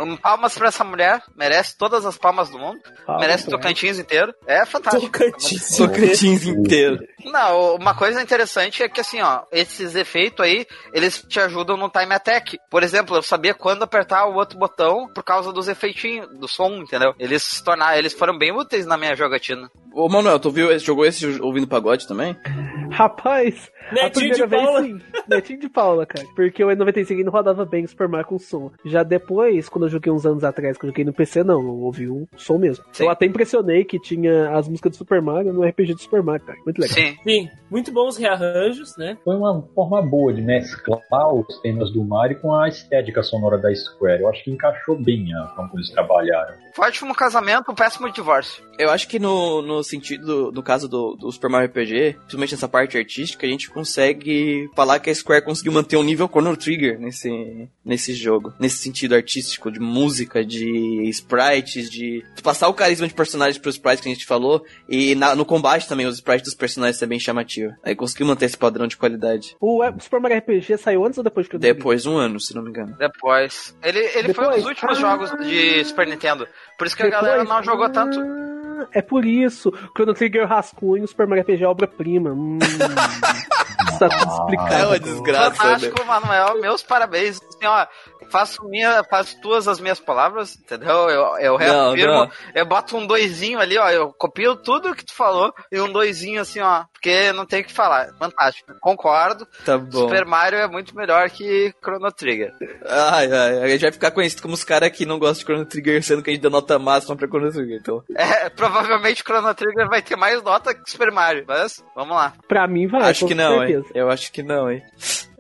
[0.05, 1.21] um palmas pra essa mulher.
[1.37, 2.79] Merece todas as palmas do mundo.
[3.07, 4.33] Palmas merece Tocantins inteiro.
[4.47, 5.07] É fantástico.
[5.11, 5.77] Tocantins.
[5.77, 6.99] Tocantins inteiro.
[7.25, 11.89] Não, uma coisa interessante é que assim, ó, esses efeitos aí, eles te ajudam no
[11.91, 12.59] time attack.
[12.71, 16.69] Por exemplo, eu sabia quando apertar o outro botão por causa dos efeitinhos, do som,
[16.77, 17.15] entendeu?
[17.19, 19.71] Eles se tornaram, eles foram bem úteis na minha jogatina.
[19.95, 22.37] Ô Manuel, tu viu, esse- jogou esse ouvindo pagode também?
[22.97, 24.83] Rapaz, a Netinho primeira de Paula.
[24.83, 25.01] vez sim.
[25.29, 26.27] Netinho de Paula, cara.
[26.35, 28.71] Porque o N95 não rodava bem o Super Mario com som.
[28.85, 31.81] Já depois, quando eu joguei uns anos atrás, que eu joguei no PC, não, eu
[31.81, 32.85] ouvi o som mesmo.
[32.93, 33.05] Sim.
[33.05, 36.45] Eu até impressionei que tinha as músicas do Super Mario no RPG do Super Mario,
[36.47, 36.59] cara.
[36.65, 36.95] Muito legal.
[36.97, 37.17] Sim.
[37.25, 39.17] Sim, muito bons rearranjos, né?
[39.25, 41.01] Foi uma forma boa de mesclar
[41.35, 44.23] os temas do Mario com a estética sonora da Square.
[44.23, 46.55] Eu acho que encaixou bem a forma como eles trabalharam.
[46.75, 48.63] Foi ótimo casamento, um péssimo divórcio.
[48.79, 52.69] Eu acho que no, no sentido, no caso do, do Super Mario RPG, principalmente nessa
[52.69, 56.99] parte artística, a gente consegue falar que a Square conseguiu manter um nível Chrono Trigger
[56.99, 58.53] nesse, nesse jogo.
[58.59, 64.03] Nesse sentido artístico, de música, de sprites, de passar o carisma de personagens pros sprites
[64.03, 67.19] que a gente falou, e na- no combate também os sprites dos personagens ser bem
[67.21, 67.73] chamativo.
[67.83, 69.57] Aí conseguiu manter esse padrão de qualidade.
[69.61, 71.75] O o Super Mario RPG saiu antes ou depois que eu joguei?
[71.75, 72.97] Depois de um ano, se não me engano.
[72.99, 73.77] Depois.
[73.83, 74.65] Ele, ele foi um dos Depois?
[74.67, 75.01] últimos Ah.
[75.01, 76.47] jogos de Super Nintendo.
[76.79, 77.23] Por isso que a Depois?
[77.23, 78.19] galera não jogou tanto.
[78.81, 79.73] Ah, É por isso.
[79.95, 82.31] Chrono Trigger rascunho, Super Mario RPG é obra-prima.
[82.31, 82.59] Hum.
[83.93, 84.75] Está tudo explicado.
[84.75, 85.55] É uma desgraça, né?
[85.57, 86.61] Fantástico, Manuel.
[86.61, 87.41] Meus parabéns.
[87.63, 87.87] Assim, ó,
[88.31, 91.09] faço, minha, faço tuas as minhas palavras, entendeu?
[91.09, 92.31] Eu, eu Não, reafirmo, não.
[92.55, 93.89] eu boto um doisinho ali, ó.
[93.91, 96.85] Eu copio tudo que tu falou e um doisinho assim, ó.
[96.93, 98.09] Porque não tem o que falar.
[98.19, 98.73] Fantástico.
[98.81, 99.47] Concordo.
[99.65, 99.91] Tá bom.
[100.09, 102.53] Super Mario é muito melhor que Chrono Trigger.
[102.87, 105.67] Ai, ai, a gente vai ficar conhecido como os caras que não gostam de Chrono
[105.67, 107.79] Trigger, sendo que a gente dá nota máxima pra Chrono Trigger.
[107.81, 112.33] Então, É, provavelmente Chrono Trigger vai ter mais nota que Super Mario, mas vamos lá.
[112.49, 113.11] Pra mim vai.
[113.11, 113.85] acho com que não, certeza.
[113.87, 113.93] hein?
[113.95, 114.83] Eu acho que não, hein?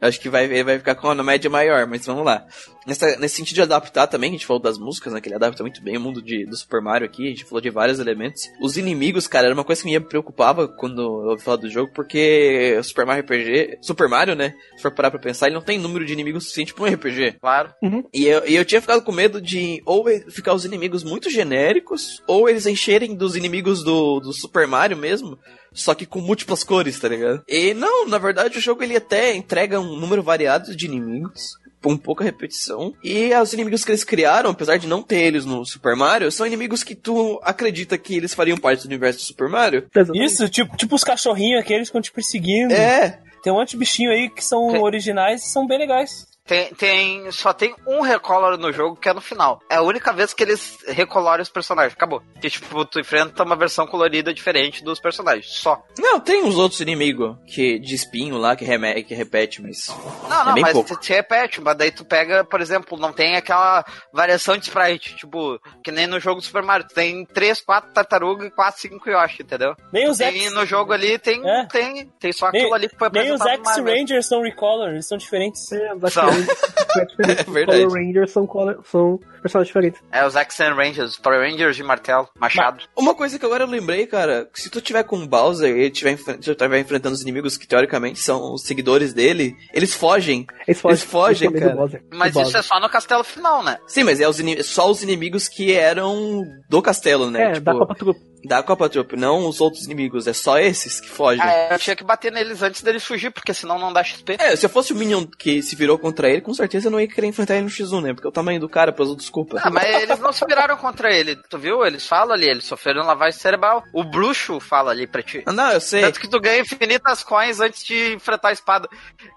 [0.02, 2.44] Acho que vai, ele vai ficar com uma média maior, mas vamos lá.
[2.84, 5.20] Nessa, nesse sentido de adaptar também, a gente falou das músicas, né?
[5.20, 7.60] Que ele adapta muito bem o mundo de, do Super Mario aqui, a gente falou
[7.60, 8.42] de vários elementos.
[8.60, 11.92] Os inimigos, cara, era uma coisa que me preocupava quando eu ouvi falar do jogo,
[11.94, 14.54] porque o Super Mario RPG, Super Mario, né?
[14.76, 17.36] Se for parar pra pensar, ele não tem número de inimigos suficiente pra um RPG.
[17.40, 17.72] Claro.
[18.12, 22.20] E eu, e eu tinha ficado com medo de ou ficar os inimigos muito genéricos,
[22.26, 25.38] ou eles encherem dos inimigos do, do Super Mario mesmo,
[25.72, 27.42] só que com múltiplas cores, tá ligado?
[27.48, 31.60] E não, na verdade o jogo ele até entrega um número variado de inimigos.
[31.82, 32.94] Com pouca repetição.
[33.02, 36.46] E os inimigos que eles criaram, apesar de não ter eles no Super Mario, são
[36.46, 39.88] inimigos que tu acredita que eles fariam parte do universo do Super Mario.
[40.14, 42.72] Isso, tipo, tipo os cachorrinhos aqueles que ficam te perseguindo.
[42.72, 46.24] É, Tem um monte de bichinho aí que são originais e são bem legais.
[46.44, 49.60] Tem, tem, só tem um recolor no jogo que é no final.
[49.70, 51.92] É a única vez que eles recoloram os personagens.
[51.94, 52.20] Acabou.
[52.40, 55.46] Que, tipo, tu enfrenta uma versão colorida diferente dos personagens.
[55.60, 55.80] Só.
[55.98, 59.86] Não, tem uns outros inimigos que de espinho lá que, reme que repete, mas.
[60.28, 60.96] Não, É não, bem mas pouco.
[60.96, 65.14] te, te repete, mas daí tu pega, por exemplo, não tem aquela variação de sprite,
[65.14, 66.88] tipo, que nem no jogo do Super Mario.
[66.88, 69.76] Tu tem 3, 4 tartarugas e 4, 5 Yoshi, entendeu?
[69.92, 71.66] Nem os E X, no jogo ali tem, É.
[71.66, 73.88] tem, tem só aquilo Nem- ali que foi nem os apresentado no Mario.
[74.00, 75.70] X-Rangers são Recolor, eles são diferentes.
[75.70, 76.31] É, os São.
[76.92, 77.38] X-Rangers é diferente.
[77.38, 77.82] É Os verdade.
[77.84, 78.48] Color Rangers são,
[78.84, 80.00] são personagens diferentes.
[80.10, 82.84] É os X-Men Rangers, os Power Rangers de martelo, machado.
[82.96, 85.90] Uma coisa que agora eu lembrei, cara, que se tu tiver com o Bowser e
[85.90, 90.46] tiver, tiver enfrentando os inimigos que teoricamente são os seguidores dele, eles fogem.
[90.66, 92.04] Eles fogem, Eles fogem, principalmente cara.
[92.12, 93.78] Mas isso é só no castelo final, né?
[93.86, 97.52] Sim, mas é os só os inimigos que eram do castelo, né?
[97.56, 98.31] É, da Copa Trupe.
[98.44, 101.42] Da Copa Troop, não os outros inimigos, é só esses que fogem.
[101.42, 104.36] Ah, eu tinha que bater neles antes deles fugir, porque senão não dá XP.
[104.38, 107.00] É, se eu fosse o Minion que se virou contra ele, com certeza eu não
[107.00, 108.14] ia querer enfrentar ele no X1, né?
[108.14, 109.60] Porque o tamanho do cara, pelas outras culpas.
[109.64, 111.84] Ah, mas eles não se viraram contra ele, tu viu?
[111.84, 113.82] Eles falam ali, eles sofreram lavagem cerebral.
[113.92, 115.42] O bruxo fala ali pra ti.
[115.46, 116.02] Ah, não, eu sei.
[116.02, 118.88] Tanto que tu ganha infinitas coins antes de enfrentar a espada.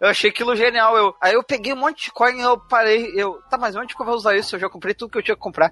[0.02, 0.96] Eu achei aquilo genial.
[0.98, 3.12] Eu, aí eu peguei um monte de coin e eu parei.
[3.16, 4.56] Eu, tá, mas onde que eu vou usar isso?
[4.56, 5.72] Eu já comprei tudo que eu tinha que comprar.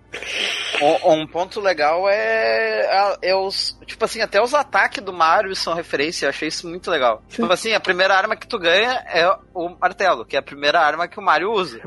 [0.81, 3.77] Um, um ponto legal é, a- é os.
[3.85, 6.25] Tipo assim, até os ataques do Mario são referência.
[6.25, 7.23] Eu achei isso muito legal.
[7.29, 10.79] Tipo assim, a primeira arma que tu ganha é o martelo, que é a primeira
[10.79, 11.79] arma que o Mario usa.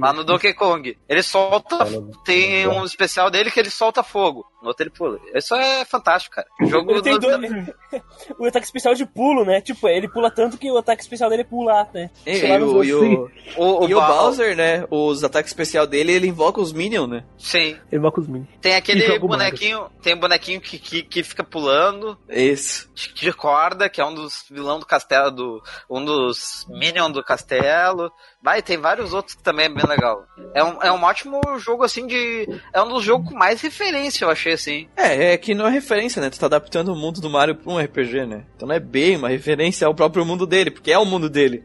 [0.00, 0.96] Lá no Donkey Kong.
[1.08, 1.78] Ele solta.
[2.24, 4.46] Tem um especial dele que ele solta fogo.
[4.64, 5.20] No outro ele pula.
[5.34, 6.48] Isso é fantástico, cara.
[6.58, 7.36] O jogo Ele tem dois...
[8.38, 9.60] o ataque especial de pulo, né?
[9.60, 12.08] Tipo, ele pula tanto que o ataque especial dele é pular, né?
[12.26, 14.86] E, e o, e o, O, o, e o Bowser, né?
[14.90, 17.24] Os ataques especial dele, ele invoca os Minions, né?
[17.36, 17.76] Sim.
[17.92, 18.48] Ele com os Minions.
[18.62, 19.86] Tem aquele bonequinho.
[20.02, 22.16] Tem um bonequinho que, que, que fica pulando.
[22.28, 22.90] Isso.
[22.94, 25.30] De, corda, que é um dos vilão do castelo.
[25.30, 28.12] Do, um dos Minions do castelo.
[28.42, 30.24] Vai, tem vários outros que também é bem legal.
[30.54, 32.46] É um, é um ótimo jogo, assim, de.
[32.72, 34.86] É um dos jogos com mais referência, eu achei assim.
[34.96, 36.28] É, é que não é referência, né?
[36.28, 38.44] Tu tá adaptando o mundo do Mario pra um RPG, né?
[38.54, 41.64] Então não é bem uma referência ao próprio mundo dele, porque é o mundo dele.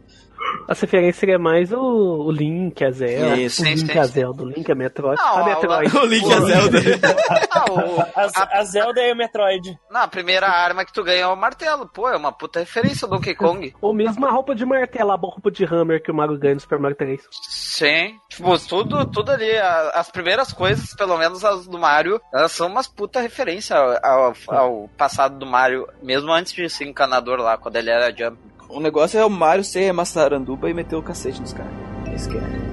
[0.68, 3.38] A referência seria mais o, o Link, a Zelda.
[3.38, 4.12] Isso, o sim, Link, sim, a sim.
[4.14, 4.44] Zelda.
[4.44, 5.20] O Link, a Metroid.
[5.22, 5.98] Não, a Metroid.
[5.98, 6.80] O Link e a Zelda.
[7.52, 9.78] Ah, o- A, a Zelda é o Metroid.
[9.90, 11.88] Não, a primeira arma que tu ganha é o martelo.
[11.88, 13.74] Pô, é uma puta referência ao Donkey Kong.
[13.82, 16.60] Ou mesmo a roupa de martelo, a roupa de Hammer que o Mario ganha no
[16.60, 17.22] Super Mario 3.
[17.50, 18.16] Sim.
[18.30, 19.58] Tipo, tudo, tudo ali.
[19.58, 23.98] a- As primeiras coisas, pelo menos as do Mario, elas são umas puta referência ao,
[24.06, 28.38] ao- ao passado do Mario, mesmo antes de ser encanador lá, quando ele era Jump.
[28.70, 31.74] O negócio é o Mario ser massaranduba e meter o cacete nos caras.
[32.16, 32.69] Isso que é.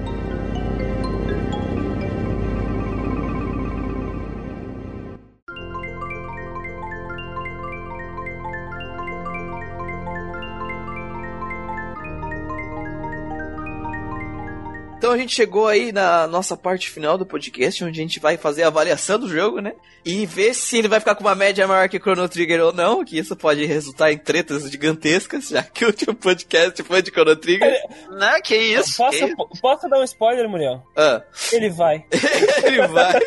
[15.07, 18.35] Então a gente chegou aí na nossa parte final do podcast, onde a gente vai
[18.35, 19.73] fazer a avaliação do jogo, né?
[20.03, 23.05] E ver se ele vai ficar com uma média maior que Chrono Trigger ou não,
[23.05, 27.37] que isso pode resultar em tretas gigantescas, já que o último podcast foi de Chrono
[27.37, 27.71] Trigger.
[28.19, 28.41] Né?
[28.43, 28.97] Que isso?
[28.97, 29.61] Posso, que isso?
[29.61, 30.85] posso dar um spoiler, Muriel?
[30.93, 31.21] Ah,
[31.53, 32.03] Ele vai.
[32.65, 33.17] ele vai.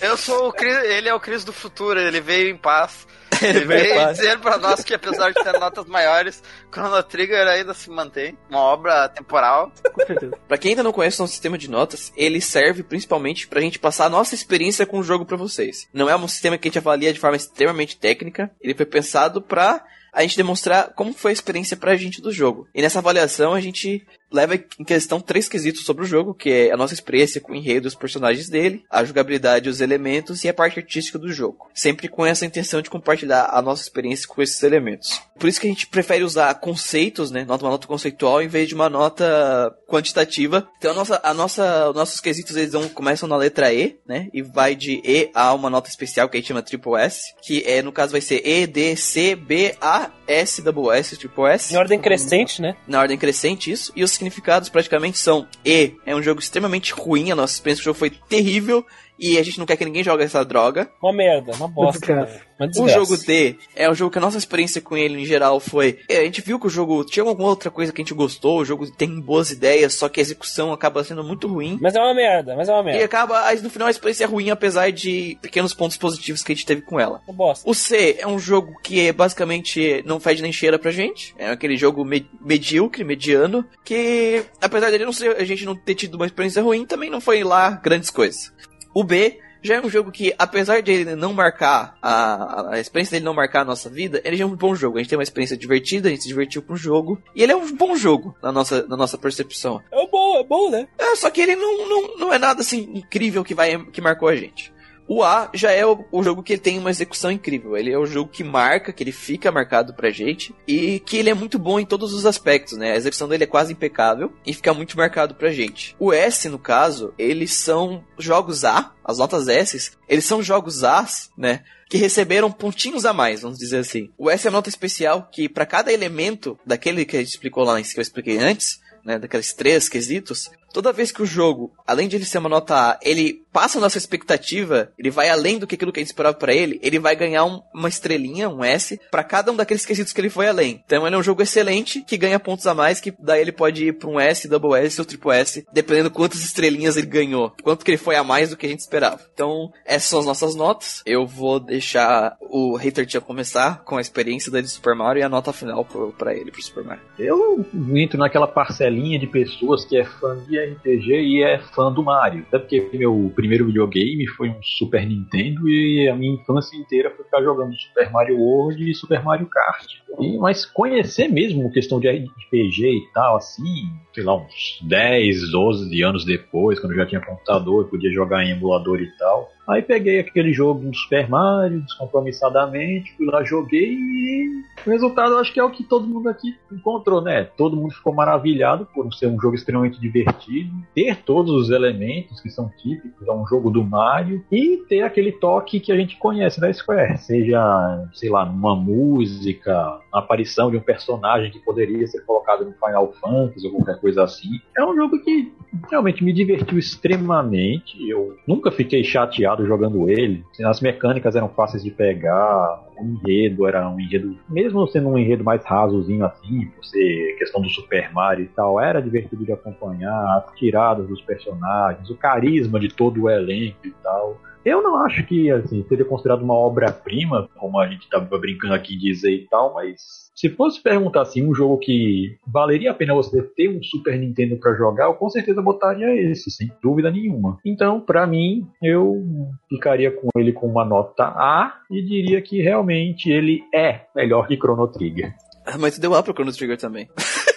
[0.00, 3.06] Eu sou o Chris, ele é o Cris do futuro, ele veio em paz.
[3.42, 6.42] Ele Ele veio dizer pra nós que apesar de ter notas maiores,
[6.72, 8.36] Chrono Trigger ainda se mantém.
[8.48, 9.72] Uma obra temporal.
[9.92, 10.38] Com certeza.
[10.46, 13.78] Pra quem ainda não conhece o nosso sistema de notas, ele serve principalmente pra gente
[13.78, 15.88] passar a nossa experiência com o jogo pra vocês.
[15.92, 19.42] Não é um sistema que a gente avalia de forma extremamente técnica, ele foi pensado
[19.42, 22.66] pra a gente demonstrar como foi a experiência pra gente do jogo.
[22.74, 26.72] E nessa avaliação a gente leva em questão três quesitos sobre o jogo, que é
[26.72, 30.54] a nossa experiência com o enredo os personagens dele, a jogabilidade, os elementos e a
[30.54, 31.68] parte artística do jogo.
[31.74, 35.20] Sempre com essa intenção de compartilhar a nossa experiência com esses elementos.
[35.38, 38.74] Por isso que a gente prefere usar conceitos, né, uma nota conceitual em vez de
[38.74, 40.68] uma nota quantitativa.
[40.78, 44.28] Então a nossa, a nossa, os nossos quesitos eles vão, começam na letra E, né,
[44.32, 47.62] e vai de E a uma nota especial que a gente chama triple S, que
[47.66, 51.72] é no caso vai ser E, D, C, B, A, S, double S, triple S.
[51.72, 52.76] Em ordem crescente, né?
[52.86, 53.92] Na ordem crescente, isso.
[53.96, 57.86] E os significados praticamente são E, é um jogo extremamente ruim, a nossa experiência do
[57.86, 58.84] jogo foi terrível
[59.18, 60.90] e a gente não quer que ninguém jogue essa droga.
[61.02, 62.28] Uma merda, uma bosta.
[62.58, 65.60] Uma O jogo D é um jogo que a nossa experiência com ele em geral
[65.60, 66.00] foi.
[66.08, 68.58] é, a gente viu que o jogo tinha alguma outra coisa que a gente gostou,
[68.58, 71.78] o jogo tem boas ideias, só que a execução acaba sendo muito ruim.
[71.80, 73.04] Mas é uma merda, mas é uma E merda.
[73.04, 76.54] acaba, aí, no final a experiência é ruim, apesar de pequenos pontos positivos que a
[76.54, 77.20] gente teve com ela.
[77.28, 77.68] Uma bosta.
[77.68, 81.34] O C é um jogo que é basicamente não fede nem cheira pra gente.
[81.38, 85.94] É aquele jogo me- medíocre, mediano, que apesar dele não ser, a gente não ter
[85.94, 88.52] tido uma experiência ruim, também não foi lá grandes coisas.
[88.98, 93.12] O B já é um jogo que, apesar de ele não marcar a, a experiência
[93.12, 94.98] dele não marcar a nossa vida, ele já é um bom jogo.
[94.98, 97.52] A gente tem uma experiência divertida, a gente se divertiu com o jogo, e ele
[97.52, 99.80] é um bom jogo na nossa, na nossa percepção.
[99.92, 100.88] É bom, é bom, né?
[100.98, 104.26] É, só que ele não, não, não é nada assim incrível que, vai, que marcou
[104.26, 104.72] a gente.
[105.08, 107.76] O A já é o, o jogo que tem uma execução incrível.
[107.76, 110.54] Ele é o jogo que marca, que ele fica marcado pra gente.
[110.66, 112.92] E que ele é muito bom em todos os aspectos, né?
[112.92, 115.96] A execução dele é quase impecável e fica muito marcado pra gente.
[115.98, 121.30] O S, no caso, eles são jogos A, as notas S, eles são jogos As,
[121.36, 121.62] né?
[121.88, 124.10] que receberam pontinhos a mais, vamos dizer assim.
[124.18, 127.64] O S é uma nota especial que para cada elemento daquele que a gente explicou
[127.64, 132.08] lá, que eu expliquei antes, né, daqueles três quesitos, toda vez que o jogo, além
[132.08, 135.66] de ele ser uma nota A, ele passa a nossa expectativa, ele vai além do
[135.66, 138.62] que aquilo que a gente esperava pra ele, ele vai ganhar um- uma estrelinha, um
[138.62, 140.82] S, pra cada um daqueles quesitos que ele foi além.
[140.86, 143.86] Então ele é um jogo excelente, que ganha pontos a mais, que daí ele pode
[143.86, 147.84] ir pra um S, double S ou triple S, dependendo quantas estrelinhas ele ganhou, quanto
[147.84, 149.20] que ele foi a mais do que a gente esperava.
[149.34, 151.02] Então, essas são as nossas notas.
[151.04, 155.24] Eu vou deixar o Hater Tia começar com a experiência dele de Super Mario e
[155.24, 157.02] a nota final pro, pra ele, pro Super Mario.
[157.18, 157.64] Eu
[157.94, 162.44] entro naquela parcelinha de pessoas que é fã de RPG e é fã do Mario.
[162.48, 167.24] Até porque meu primeiro videogame foi um Super Nintendo e a minha infância inteira foi
[167.24, 169.86] ficar jogando Super Mario World e Super Mario Kart.
[170.20, 176.02] E, mas conhecer mesmo questão de RPG e tal, assim, sei lá, uns 10, 12
[176.02, 179.50] anos depois, quando já tinha computador e podia jogar em emulador e tal.
[179.68, 185.52] Aí peguei aquele jogo do Super Mario, descompromissadamente, fui lá, joguei e o resultado acho
[185.52, 187.44] que é o que todo mundo aqui encontrou, né?
[187.44, 192.48] Todo mundo ficou maravilhado por ser um jogo extremamente divertido, ter todos os elementos que
[192.48, 196.60] são típicos a um jogo do Mario e ter aquele toque que a gente conhece
[196.60, 202.24] da Square, seja, sei lá, numa música, na aparição de um personagem que poderia ser
[202.24, 204.48] colocado no Final Fantasy ou qualquer coisa assim.
[204.76, 205.52] É um jogo que
[205.90, 208.08] realmente me divertiu extremamente.
[208.08, 210.44] Eu nunca fiquei chateado jogando ele.
[210.64, 215.44] As mecânicas eram fáceis de pegar, o enredo era um enredo, mesmo sendo um enredo
[215.44, 220.38] mais rasozinho assim, por ser questão do Super Mario e tal, era divertido de acompanhar,
[220.38, 224.38] as tiradas dos personagens, o carisma de todo o elenco e tal.
[224.64, 228.94] Eu não acho que assim, seria considerado uma obra-prima, como a gente estava brincando aqui
[228.94, 233.12] em dizer e tal, mas se fosse perguntar assim, um jogo que valeria a pena
[233.12, 237.58] você ter um Super Nintendo para jogar, eu com certeza botaria esse, sem dúvida nenhuma.
[237.64, 239.20] Então, para mim, eu
[239.68, 242.87] ficaria com ele com uma nota A e diria que realmente
[243.30, 245.34] ele é melhor que Chrono Trigger.
[245.66, 247.08] Ah, Mas deu A pro Chrono Trigger também.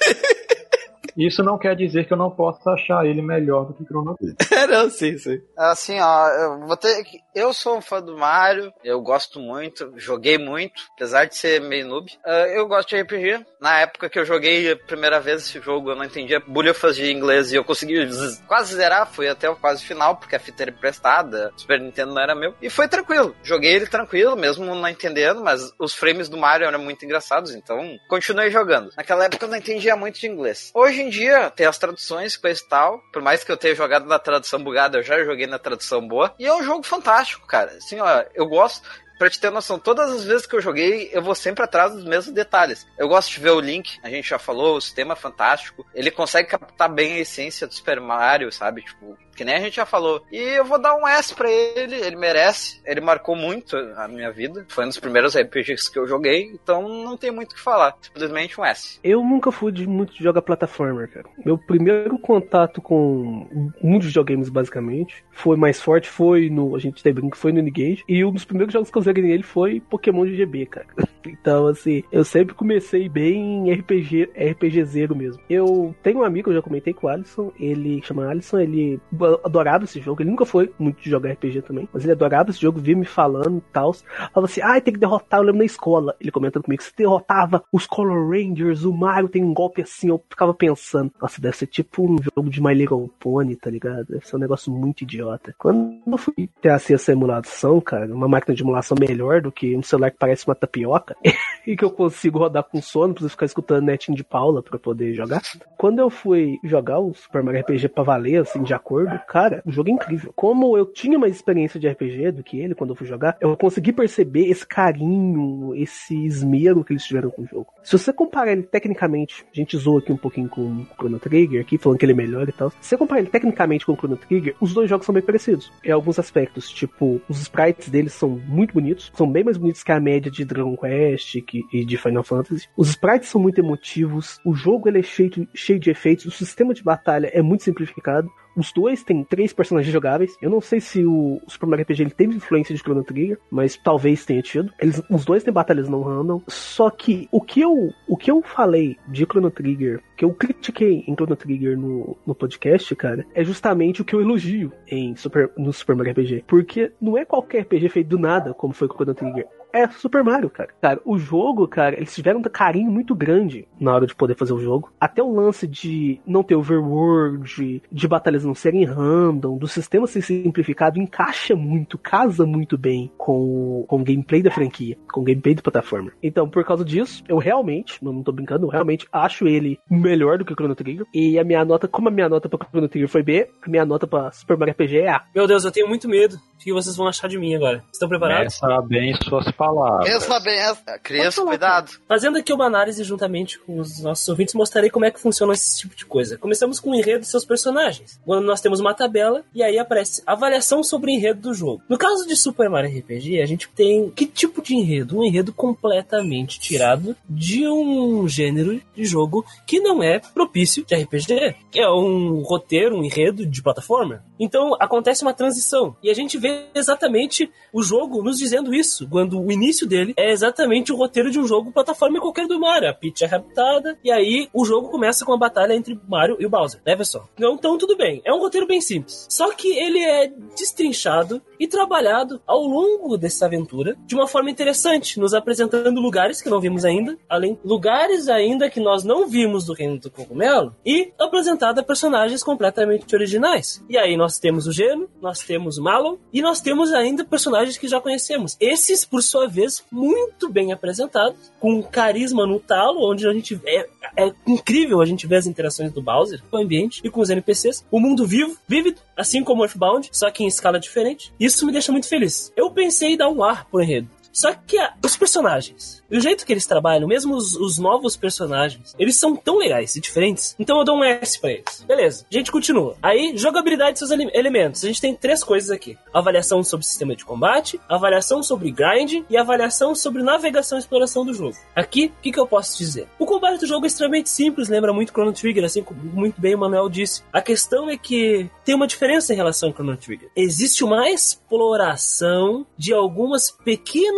[1.17, 4.35] Isso não quer dizer que eu não possa achar ele melhor do que Chrono Trigger.
[4.61, 5.41] É, não, sim, sim.
[5.57, 7.19] Assim, ó, eu vou ter que.
[7.33, 11.87] Eu sou um fã do Mario, eu gosto muito, joguei muito, apesar de ser meio
[11.87, 12.11] noob.
[12.23, 13.45] Ah, eu gosto de RPG.
[13.59, 17.11] Na época que eu joguei a primeira vez esse jogo, eu não entendia bulhufas de
[17.11, 18.07] inglês e eu consegui
[18.47, 22.13] quase zerar, fui até o quase final, porque a fita era emprestada, o Super Nintendo
[22.13, 22.53] não era meu.
[22.61, 23.35] E foi tranquilo.
[23.43, 27.97] Joguei ele tranquilo, mesmo não entendendo, mas os frames do Mario eram muito engraçados, então
[28.07, 28.91] continuei jogando.
[28.95, 30.71] Naquela época eu não entendia muito de inglês.
[30.73, 32.99] Hoje em dia, tem as traduções, coisa e tal.
[33.11, 36.33] Por mais que eu tenha jogado na tradução bugada, eu já joguei na tradução boa.
[36.39, 37.71] E é um jogo fantástico, cara.
[37.77, 38.87] Assim, ó, eu gosto.
[39.21, 42.03] Pra te ter noção, todas as vezes que eu joguei, eu vou sempre atrás dos
[42.03, 42.87] mesmos detalhes.
[42.97, 45.85] Eu gosto de ver o Link, a gente já falou, o sistema é fantástico.
[45.93, 48.81] Ele consegue captar bem a essência do Super Mario, sabe?
[48.81, 50.21] Tipo, que nem a gente já falou.
[50.31, 52.79] E eu vou dar um S pra ele, ele merece.
[52.85, 54.63] Ele marcou muito a minha vida.
[54.69, 57.97] Foi um dos primeiros RPGs que eu joguei, então não tem muito o que falar.
[58.01, 58.99] Simplesmente um S.
[59.03, 61.25] Eu nunca fui de muito de jogar plataforma, cara.
[61.43, 66.75] Meu primeiro contato com muitos videogames, basicamente, foi mais forte, foi no.
[66.75, 68.03] A gente tem brinco, foi no N-Gage.
[68.07, 70.87] E um dos primeiros jogos que eu joguei nele foi Pokémon de GB, cara.
[71.23, 75.39] Então, assim, eu sempre comecei bem em RPG, RPG zero mesmo.
[75.47, 78.99] Eu tenho um amigo, eu já comentei com o Alisson, ele chama Alisson, ele
[79.43, 82.61] adorava esse jogo, ele nunca foi muito de jogar RPG também, mas ele adorava esse
[82.61, 83.93] jogo, via me falando e tal.
[83.93, 86.15] Falava assim, ah, tem que derrotar, eu lembro na escola.
[86.19, 90.23] Ele comentando comigo, você derrotava os Color Rangers, o Mario tem um golpe assim, eu
[90.29, 94.05] ficava pensando, nossa, deve ser tipo um jogo de My Little Pony, tá ligado?
[94.05, 95.53] Deve ser um negócio muito idiota.
[95.57, 99.75] Quando eu fui ter acesso à emulação, cara, uma máquina de emulação melhor do que
[99.75, 101.15] um celular que parece uma tapioca,
[101.65, 105.13] e que eu consigo rodar com sono, preciso ficar escutando netinho de Paula pra poder
[105.13, 105.41] jogar.
[105.77, 109.71] Quando eu fui jogar o Super Mario RPG pra valer, assim, de acordo, cara, o
[109.71, 110.31] jogo é incrível.
[110.35, 113.55] Como eu tinha mais experiência de RPG do que ele quando eu fui jogar, eu
[113.55, 117.67] consegui perceber esse carinho, esse esmero que eles tiveram com o jogo.
[117.83, 121.61] Se você comparar ele tecnicamente, a gente zoou aqui um pouquinho com o Chrono Trigger,
[121.61, 122.69] aqui falando que ele é melhor e tal.
[122.81, 125.71] Se você comparar ele tecnicamente com o Chrono Trigger, os dois jogos são bem parecidos.
[125.83, 129.91] Em alguns aspectos, tipo, os sprites deles são muito bonitos, são bem mais bonitos que
[129.91, 131.35] a média de Dragon Quest
[131.73, 132.67] e de Final Fantasy.
[132.75, 136.73] Os sprites são muito emotivos, o jogo ele é cheio, cheio de efeitos, o sistema
[136.73, 138.29] de batalha é muito simplificado.
[138.55, 140.35] Os dois têm três personagens jogáveis.
[140.41, 143.77] Eu não sei se o Super Mario RPG ele teve influência de Chrono Trigger, mas
[143.77, 144.71] talvez tenha tido.
[144.79, 146.41] Eles, os dois têm batalhas não random.
[146.47, 147.73] Só que o que eu,
[148.07, 152.35] o que eu falei de Chrono Trigger, que eu critiquei em Chrono Trigger no, no
[152.35, 156.43] podcast, cara, é justamente o que eu elogio em Super, no Super Mario RPG.
[156.45, 160.23] Porque não é qualquer RPG feito do nada, como foi com Chrono Trigger é Super
[160.23, 160.69] Mario, cara.
[160.81, 164.53] Cara, o jogo, cara, eles tiveram um carinho muito grande na hora de poder fazer
[164.53, 164.91] o jogo.
[164.99, 170.21] Até o lance de não ter overworld, de batalhas não serem random, do sistema ser
[170.21, 175.55] simplificado, encaixa muito, casa muito bem com, com o gameplay da franquia, com o gameplay
[175.55, 176.11] do plataforma.
[176.21, 179.79] Então, por causa disso, eu realmente, não tô brincando, eu realmente acho ele
[180.11, 181.05] melhor do que o Chrono Trigger.
[181.13, 183.85] E a minha nota, como a minha nota pra Chrono Trigger foi B, a minha
[183.85, 185.23] nota pra Super Mario RPG é A.
[185.33, 186.35] Meu Deus, eu tenho muito medo.
[186.61, 187.83] O que vocês vão achar de mim agora?
[187.91, 188.53] Estão preparados?
[188.53, 190.07] Pensa bem suas palavras.
[190.07, 190.99] Pensa bem, essa.
[190.99, 191.91] Criança, cuidado.
[192.07, 195.79] Fazendo aqui uma análise juntamente com os nossos ouvintes, mostrarei como é que funciona esse
[195.79, 196.37] tipo de coisa.
[196.37, 198.19] Começamos com o enredo dos seus personagens.
[198.23, 201.81] Quando nós temos uma tabela e aí aparece avaliação sobre o enredo do jogo.
[201.89, 205.17] No caso de Super Mario RPG, a gente tem que tipo de enredo?
[205.17, 211.55] Um enredo completamente tirado de um gênero de jogo que não é propício de RPG,
[211.71, 214.23] que é um roteiro, um enredo de plataforma.
[214.39, 219.41] Então acontece uma transição e a gente vê exatamente o jogo nos dizendo isso, quando
[219.41, 222.89] o início dele é exatamente o roteiro de um jogo plataforma qualquer do Mario.
[222.89, 226.45] A Peach é raptada e aí o jogo começa com a batalha entre Mario e
[226.45, 227.29] o Bowser, né, pessoal?
[227.35, 229.27] Então, então tudo bem, é um roteiro bem simples.
[229.29, 235.19] Só que ele é destrinchado e trabalhado ao longo dessa aventura de uma forma interessante,
[235.19, 239.73] nos apresentando lugares que não vimos ainda, além lugares ainda que nós não vimos do
[239.73, 243.83] Reino do Cogumelo e apresentada personagens completamente originais.
[243.89, 247.77] E aí nós temos o Geno, nós temos o Malon e nós temos ainda personagens
[247.77, 248.57] que já conhecemos.
[248.59, 253.87] Esses, por sua vez, muito bem apresentados, com carisma no talo, onde a gente é,
[254.17, 257.29] é incrível a gente ver as interações do Bowser com o ambiente e com os
[257.29, 257.85] NPCs.
[257.91, 261.33] O mundo vivo, vívido, assim como Earthbound, só que em escala diferente.
[261.39, 262.51] Isso me deixa muito feliz.
[262.55, 264.07] Eu pensei em dar um ar pro enredo.
[264.31, 268.95] Só que a, os personagens, o jeito que eles trabalham, mesmo os, os, novos personagens,
[268.97, 270.55] eles são tão legais e diferentes.
[270.59, 271.83] Então eu dou um S pra eles.
[271.87, 272.95] Beleza, a gente continua.
[273.01, 274.83] Aí, jogabilidade e seus ele elementos.
[274.83, 279.37] A gente tem três coisas aqui: avaliação sobre sistema de combate, avaliação sobre grind e
[279.37, 281.55] avaliação sobre navegação e exploração do jogo.
[281.75, 283.07] Aqui, o que, que eu posso dizer?
[283.19, 286.55] O combate do jogo é extremamente simples, lembra muito Chrono Trigger, assim como muito bem
[286.55, 287.23] o Manuel disse.
[287.31, 290.29] A questão é que tem uma diferença em relação ao Chrono Trigger.
[290.35, 293.51] Existe uma exploração de algumas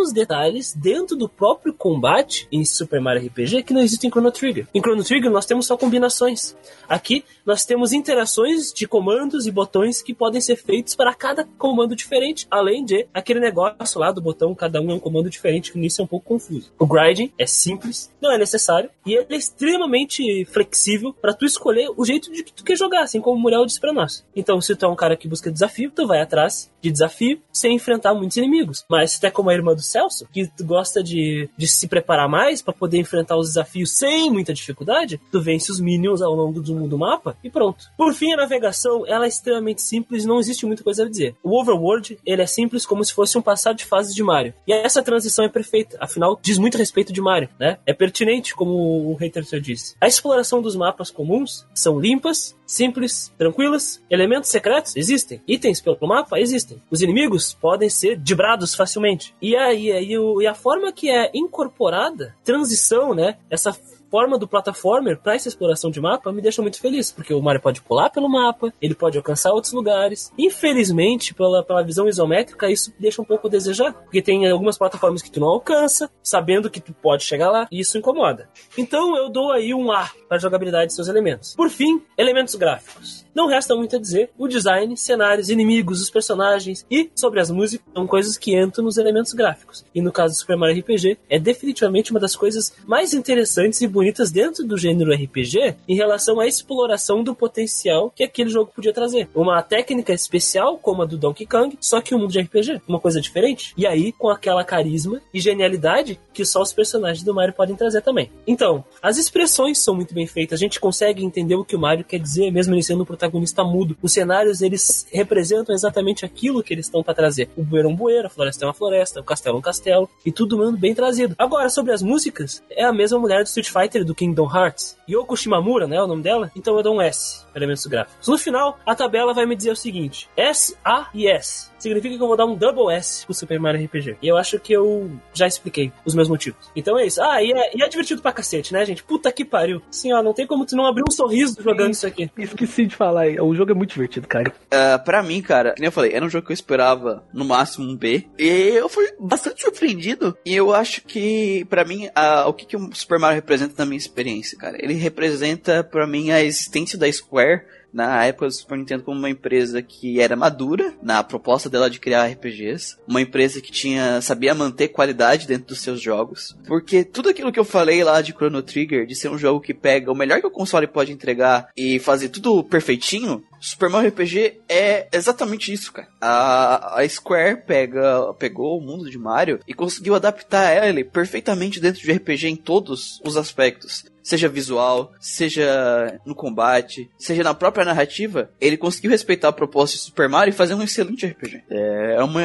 [0.04, 4.32] pequenos detalhes dentro do próprio combate em Super Mario RPG que não existe em Chrono
[4.32, 4.68] Trigger.
[4.74, 6.56] Em Chrono Trigger nós temos só combinações.
[6.90, 11.96] Aqui nós temos interações de comandos e botões que podem ser feitos para cada comando
[11.96, 15.80] diferente, além de aquele negócio lá do botão, cada um é um comando diferente, que
[15.80, 16.72] nisso é um pouco confuso.
[16.80, 21.90] O grinding é simples, não é necessário, e ele é extremamente flexível para tu escolher
[21.96, 24.26] o jeito de que tu quer jogar, assim como o Muriel disse pra nós.
[24.36, 27.76] Então, se tu é um cara que busca desafio, tu vai atrás de desafio sem
[27.76, 28.86] enfrentar muitos inimigos.
[28.90, 32.28] Mas se tu é como a irmã do Celso, que gosta de, de se preparar
[32.28, 36.62] mais para poder enfrentar os desafios sem muita dificuldade, tu vence os minions ao longo
[36.62, 37.86] do, do mapa e pronto.
[37.98, 41.36] Por fim, a navegação, ela é extremamente simples, não existe muita coisa a dizer.
[41.44, 44.54] O overworld, ele é simples como se fosse um passar de fase de Mario.
[44.68, 47.78] E essa transição é perfeita, afinal, diz muito respeito de Mario, né?
[47.86, 49.96] É pertinente, como o hater disse.
[50.00, 54.02] A exploração dos mapas comuns são limpas, simples, tranquilas.
[54.10, 55.42] Elementos secretos existem.
[55.48, 56.82] Itens pelo mapa existem.
[56.90, 59.34] Os inimigos podem ser dibrados facilmente.
[59.42, 63.38] E aí, aí e a forma que é incorporada, transição, né?
[63.50, 63.76] Essa
[64.14, 67.60] forma do plataformer para essa exploração de mapa me deixa muito feliz, porque o Mario
[67.60, 70.32] pode pular pelo mapa, ele pode alcançar outros lugares.
[70.38, 75.24] Infelizmente, pela, pela visão isométrica, isso deixa um pouco a desejar, porque tem algumas plataformas
[75.24, 78.48] que tu não alcança, sabendo que tu pode chegar lá, e isso incomoda.
[78.78, 81.56] Então eu dou aí um A para a jogabilidade de seus elementos.
[81.56, 83.26] Por fim, elementos gráficos.
[83.34, 87.92] Não resta muito a dizer, o design, cenários, inimigos, os personagens e sobre as músicas
[87.92, 89.84] são coisas que entram nos elementos gráficos.
[89.94, 93.88] E no caso do Super Mario RPG, é definitivamente uma das coisas mais interessantes e
[93.88, 98.94] bonitas dentro do gênero RPG em relação à exploração do potencial que aquele jogo podia
[98.94, 99.30] trazer.
[99.34, 103.00] Uma técnica especial como a do Donkey Kong, só que um mundo de RPG, uma
[103.00, 103.74] coisa diferente.
[103.78, 108.02] E aí com aquela carisma e genialidade que só os personagens do Mario podem trazer
[108.02, 108.32] também.
[108.48, 112.04] Então, as expressões são muito bem feitas, a gente consegue entender o que o Mario
[112.04, 113.98] quer dizer, mesmo ele sendo um protagonista mudo.
[114.02, 117.50] Os cenários, eles representam exatamente aquilo que eles estão para trazer.
[117.56, 120.10] O bueiro é um bueiro, a floresta é uma floresta, o castelo é um castelo,
[120.26, 121.36] e tudo bem trazido.
[121.38, 125.36] Agora, sobre as músicas, é a mesma mulher do Street Fighter do Kingdom Hearts, Yoko
[125.36, 126.52] Shimamura, né, o nome dela?
[126.56, 128.28] Então eu dou um S, elementos gráficos.
[128.28, 132.24] No final, a tabela vai me dizer o seguinte, S, A e S significa que
[132.24, 134.18] eu vou dar um double S pro Super Mario RPG.
[134.22, 136.72] E eu acho que eu já expliquei os meus motivos.
[136.76, 137.22] Então é isso.
[137.22, 139.04] Ah, e é, e é divertido pra cacete, né, gente?
[139.04, 139.82] Puta que pariu.
[139.92, 142.32] Sim, ó, não tem como tu não abrir um sorriso jogando isso aqui.
[142.38, 144.54] Esqueci de falar, o jogo é muito divertido, cara.
[144.74, 147.88] Uh, pra mim, cara, como eu falei, era um jogo que eu esperava no máximo
[147.88, 148.28] um B.
[148.40, 150.38] E eu fui bastante surpreendido.
[150.46, 153.86] E eu acho que, pra mim, uh, o que, que o Super Mario representa na
[153.86, 154.78] minha experiência, cara?
[154.80, 157.64] Ele representa, pra mim, a existência da Square
[157.94, 162.00] na época do Super Nintendo como uma empresa que era madura na proposta dela de
[162.00, 167.30] criar RPGs, uma empresa que tinha sabia manter qualidade dentro dos seus jogos, porque tudo
[167.30, 170.16] aquilo que eu falei lá de Chrono Trigger, de ser um jogo que pega o
[170.16, 175.72] melhor que o console pode entregar e fazer tudo perfeitinho, Super Mario RPG é exatamente
[175.72, 176.10] isso, cara.
[176.20, 182.02] A, a Square pega, pegou o mundo de Mario e conseguiu adaptar ele perfeitamente dentro
[182.02, 188.50] de RPG em todos os aspectos seja visual, seja no combate, seja na própria narrativa,
[188.60, 191.64] ele conseguiu respeitar a proposta de Super Mario e fazer um excelente RPG.
[191.70, 192.42] É, é uma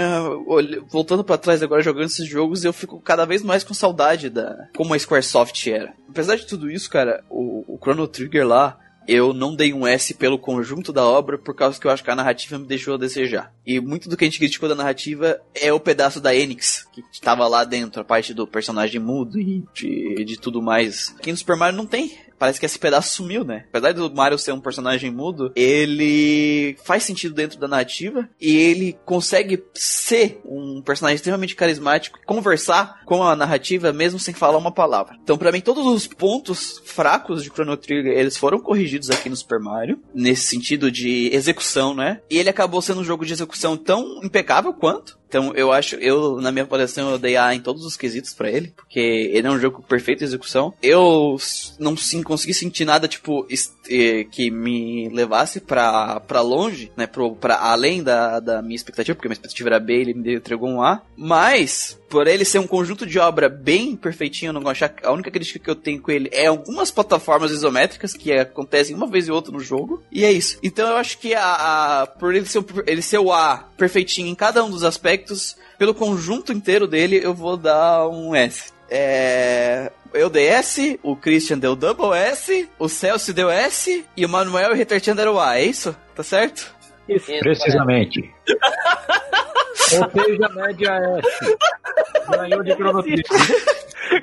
[0.88, 4.68] voltando para trás agora jogando esses jogos, eu fico cada vez mais com saudade da
[4.76, 5.94] como a Squaresoft era.
[6.08, 8.78] Apesar de tudo isso, cara, o, o Chrono Trigger lá
[9.08, 12.10] eu não dei um S pelo conjunto da obra por causa que eu acho que
[12.10, 13.52] a narrativa me deixou a desejar.
[13.66, 17.02] E muito do que a gente criticou da narrativa é o pedaço da Enix, que
[17.10, 21.14] estava lá dentro, a parte do personagem mudo e de, de tudo mais.
[21.18, 23.64] Aqui no Super Mario não tem parece que esse pedaço sumiu, né?
[23.68, 28.98] Apesar do Mario ser um personagem mudo, ele faz sentido dentro da narrativa e ele
[29.04, 35.16] consegue ser um personagem extremamente carismático, conversar com a narrativa mesmo sem falar uma palavra.
[35.22, 39.36] Então, para mim, todos os pontos fracos de Chrono Trigger, eles foram corrigidos aqui no
[39.36, 42.20] Super Mario, nesse sentido de execução, né?
[42.30, 46.40] E ele acabou sendo um jogo de execução tão impecável quanto, então eu acho, eu
[46.40, 49.50] na minha avaliação eu dei A em todos os quesitos para ele, porque ele é
[49.50, 50.72] um jogo com perfeita execução.
[50.82, 51.36] Eu
[51.78, 53.46] não sim, consegui sentir nada tipo
[54.30, 59.34] que me levasse para para longe, né, pro, além da, da minha expectativa, porque minha
[59.34, 63.18] expectativa era B, ele me entregou um A, mas por ele ser um conjunto de
[63.18, 66.46] obra bem perfeitinho, eu não achar a única crítica que eu tenho com ele é
[66.46, 70.58] algumas plataformas isométricas que acontecem uma vez e outra no jogo, e é isso.
[70.62, 74.34] Então eu acho que a, a por ele ser, ele ser o A perfeitinho em
[74.34, 78.72] cada um dos aspectos, pelo conjunto inteiro dele, eu vou dar um S.
[78.90, 84.28] É, eu dei S, o Christian deu double S, o Celso deu S e o
[84.28, 85.94] Manuel e o Retartian deram A, é isso?
[86.14, 86.74] Tá certo?
[87.08, 87.26] Isso.
[87.40, 88.30] Precisamente.
[89.92, 91.56] Ou seja, média S.
[92.30, 93.02] Ganhou de Chrono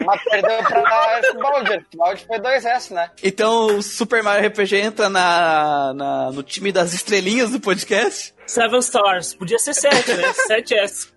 [0.05, 3.09] Mas perdeu pra foi 2S, né?
[3.23, 8.35] Então o Super Mario RPG entra na, na, no time das estrelinhas do podcast.
[8.47, 9.33] Seven Stars.
[9.33, 10.33] Podia ser 7, né?
[10.49, 11.09] 7S.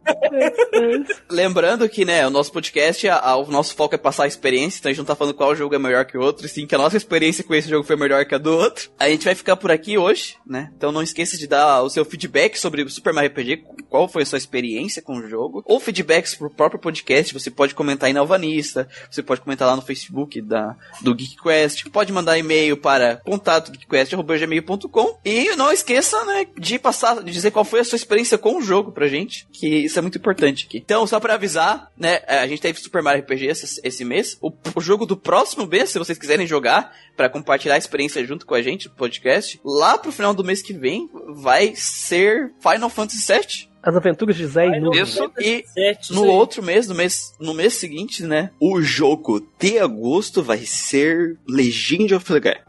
[1.31, 4.79] Lembrando que, né, o nosso podcast, a, a, o nosso foco é passar a experiência,
[4.79, 6.67] então a gente não tá falando qual jogo é melhor que o outro, e sim
[6.67, 8.91] que a nossa experiência com esse jogo foi melhor que a do outro.
[8.99, 10.71] A gente vai ficar por aqui hoje, né?
[10.77, 14.23] Então não esqueça de dar o seu feedback sobre o Super Mario RPG, qual foi
[14.23, 18.13] a sua experiência com o jogo, ou feedbacks pro próprio podcast, você pode comentar aí
[18.13, 23.17] na Alvanista, você pode comentar lá no Facebook da, do GeekQuest, pode mandar e-mail para
[23.17, 28.39] contato geekquest.gmail.com e não esqueça, né, de passar falar, dizer qual foi a sua experiência
[28.39, 30.79] com o jogo pra gente, que isso é muito importante aqui.
[30.79, 34.37] Então, só pra avisar, né, a gente teve Super Mario RPG esse, esse mês.
[34.41, 38.47] O, o jogo do próximo mês, se vocês quiserem jogar, pra compartilhar a experiência junto
[38.47, 42.88] com a gente no podcast, lá pro final do mês que vem, vai ser Final
[42.89, 43.69] Fantasy VII.
[43.83, 44.95] As aventuras de Zé e Nuno.
[44.95, 45.31] Isso.
[45.39, 45.65] E
[46.11, 51.39] no outro mês, no mês, no mês seguinte, né, o jogo de agosto vai ser
[51.49, 52.63] Legend of Legaia.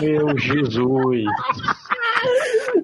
[0.00, 1.24] Meu Jesus.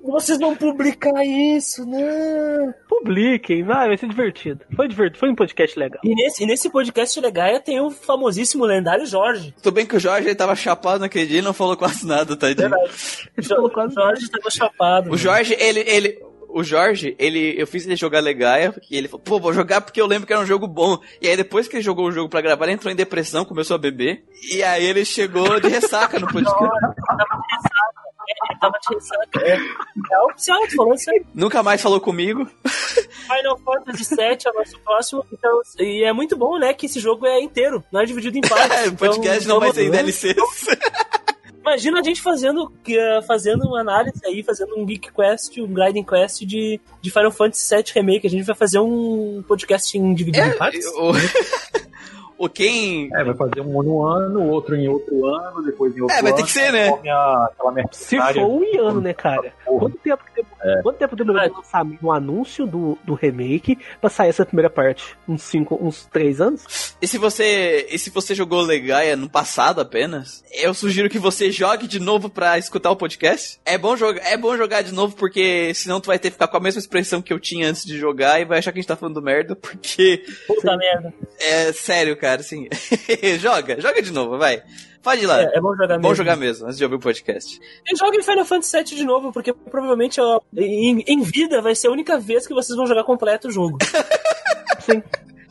[0.07, 2.75] Vocês vão publicar isso, né?
[2.89, 4.65] Publiquem, vai, vai ser divertido.
[4.75, 6.01] Foi divertido, foi um podcast legal.
[6.05, 9.55] E nesse, e nesse podcast Legaia tem o famosíssimo lendário Jorge.
[9.63, 12.37] Tudo bem que o Jorge ele tava chapado naquele dia e não falou quase nada,
[12.37, 12.71] tadinho.
[13.37, 15.11] Ele falou quase Jorge tava chapado.
[15.11, 16.19] O Jorge, ele, ele,
[16.49, 20.01] o Jorge, ele, eu fiz ele jogar Legaia, e ele falou, pô, vou jogar porque
[20.01, 20.99] eu lembro que era um jogo bom.
[21.21, 23.75] E aí depois que ele jogou o jogo pra gravar, ele entrou em depressão, começou
[23.75, 26.65] a beber, e aí ele chegou de ressaca no podcast.
[26.65, 28.06] Ele tava de ressaca.
[29.43, 31.23] É, é oficial, tu falou isso aí.
[31.35, 32.49] Nunca mais falou comigo.
[32.65, 35.27] Final Fantasy VII é o nosso próximo.
[35.33, 38.41] Então, e é muito bom, né, que esse jogo é inteiro, não é dividido em
[38.47, 38.89] partes.
[38.89, 40.37] o podcast Então, não vai ser em DLCs.
[41.61, 46.05] Imagina a gente fazendo, eh, fazendo uma análise aí, fazendo um Geek Quest, um Grinding
[46.05, 48.27] Quest de, de Final Fantasy VII Remake.
[48.27, 50.87] A gente vai fazer um podcast em dividido em partes.
[50.95, 51.11] o,
[52.39, 53.09] o quem...
[53.15, 56.33] É, vai fazer um no ano, outro em outro ano, depois em outro É, vai
[56.33, 56.89] ter ano, que ser, né?
[57.11, 59.53] a- aquela Se for um ano, né, cara?
[59.65, 60.83] Quanto tempo, que demorou- É.
[60.83, 61.49] quanto tempo demorou É.
[61.49, 65.17] pra lançar um anúncio do, do remake pra sair essa primeira parte?
[65.29, 66.97] Uns cinco, uns três anos?
[67.01, 71.51] E se você, e se você jogou Legaia no passado apenas, eu sugiro que você
[71.51, 73.59] jogue de novo pra escutar o podcast.
[73.65, 76.49] É bom jogar, é bom jogar de novo porque senão tu vai ter que ficar
[76.49, 78.81] com a mesma expressão que eu tinha antes de jogar e vai achar que a
[78.81, 81.13] gente tá falando merda, porque Puta merda.
[81.41, 82.67] é sério, cara, assim.
[83.39, 84.63] joga, joga de novo, vai.
[85.07, 85.41] Pode ir lá.
[85.41, 86.15] É, é bom jogar bom mesmo.
[86.17, 87.61] jogar mesmo, antes de ouvir o podcast.
[87.87, 91.87] E joguem Final Fantasy VII de novo, porque provavelmente ó, em, em vida vai ser
[91.87, 93.79] a única vez que vocês vão jogar completo o jogo.
[94.85, 95.01] Sim.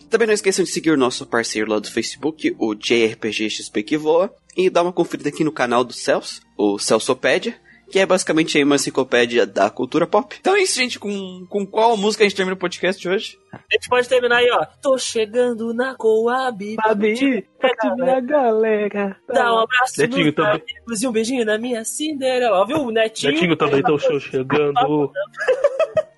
[0.10, 3.98] Também não esqueçam de seguir o nosso parceiro lá do Facebook, o JRPG XP que
[3.98, 7.56] voa, e dar uma conferida aqui no canal do Celso, o Celsopédia,
[7.90, 10.36] que é basicamente aí uma enciclopédia da cultura pop.
[10.40, 10.99] Então é isso, gente.
[10.99, 13.38] Com, com qual música a gente termina o podcast de hoje?
[13.52, 14.66] A gente pode terminar aí, ó.
[14.82, 16.76] Tô chegando na Coab.
[16.76, 19.18] Babi, cadê minha galera?
[19.28, 20.52] Dá um abraço Netinho nos também.
[20.53, 22.62] amigos e um beijinho na minha Cinderela.
[22.62, 22.91] Ó, viu?
[22.91, 23.34] Netinho.
[23.34, 25.12] Netinho também, tô show chegando.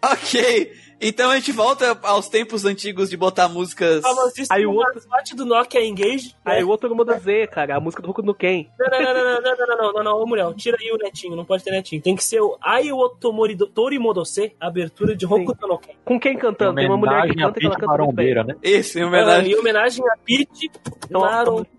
[0.04, 4.04] Ok, então a gente volta aos tempos antigos de botar músicas.
[4.50, 6.36] Aí o outro parte do Nokia é Engage.
[6.44, 6.64] Aí é.
[6.64, 7.78] o outro muda Z, cara.
[7.78, 8.66] A música do Roku no Ken.
[8.80, 10.54] Não, não, não, não, não, não, não, não, mulher.
[10.56, 12.02] Tira aí o netinho, não pode ter netinho.
[12.02, 15.94] Tem que ser o Ai o Torimodose, abertura de Roku no Ken.
[16.04, 16.76] Com quem cantando?
[16.76, 18.56] Tem uma mulher que canta e ela canta muito né?
[18.64, 19.54] Esse, em homenagem.
[19.54, 20.72] Ah, em homenagem a Pete
[21.06, 21.22] então,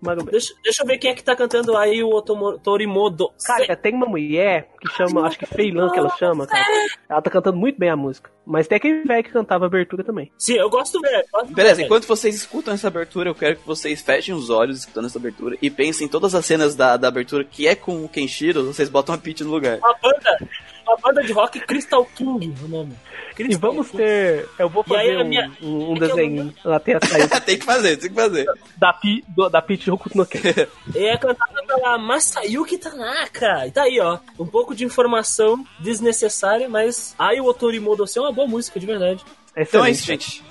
[0.01, 0.31] Marombeira.
[0.63, 3.45] Deixa eu ver quem é que tá cantando aí o Torimodose.
[3.45, 6.65] Cara, tem uma mulher que chama, acho que Feilan que ela chama, cara.
[7.07, 8.31] Ela tá cantando muito bem a música.
[8.49, 10.31] Mas tem aquele velho que cantava a abertura também.
[10.35, 10.99] Sim, eu gosto
[11.31, 15.05] gosto Beleza, enquanto vocês escutam essa abertura, eu quero que vocês fechem os olhos escutando
[15.05, 18.09] essa abertura e pensem em todas as cenas da, da abertura que é com o
[18.09, 19.77] Kenshiro, vocês botam a Peach no lugar.
[19.77, 20.49] Uma banda,
[20.89, 22.95] uma banda de rock Crystal King, o nome.
[23.35, 24.47] Crystal e vamos ter.
[24.57, 25.51] Eu vou fazer um, minha...
[25.61, 26.53] um, um é desenho.
[26.63, 27.41] Ela tem a saída.
[27.41, 28.45] tem que fazer, tem que fazer.
[28.77, 30.27] Da, pi, do, da Pit Roku no
[30.95, 33.67] É cantada pela Masayuki Tanaka.
[33.67, 34.19] E tá aí, ó.
[34.37, 39.23] Um pouco de informação desnecessária, mas Ai o Otorimodo é uma boa música, de verdade.
[39.55, 40.43] Então é isso, gente.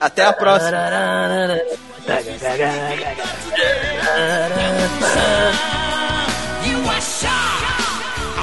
[0.00, 0.78] Até a próxima.
[6.64, 7.67] You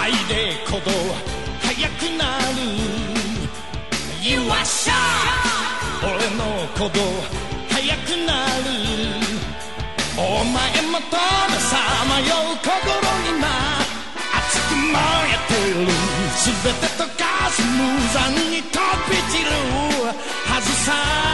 [0.06, 0.92] 愛で鼓動
[1.66, 2.62] 速くなる。
[4.22, 4.94] よっしゃ
[6.04, 6.46] 俺の
[6.76, 7.02] 鼓動
[7.74, 8.70] 速くなる。
[10.16, 10.54] お前
[10.92, 11.18] もと
[11.50, 11.74] めさ
[12.08, 12.70] まよう心
[13.32, 13.50] 今
[14.38, 15.90] 熱く燃えてる。
[16.38, 17.74] 全て溶かす無
[18.14, 18.78] 残に飛
[19.10, 19.50] び散る。
[20.46, 21.25] はずさ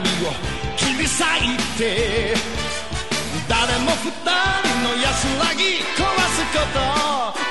[0.00, 0.32] 闇を
[0.76, 2.34] 切り裂いて
[3.48, 4.26] 誰も二人
[4.82, 6.00] の安らぎ壊
[6.30, 6.78] すこと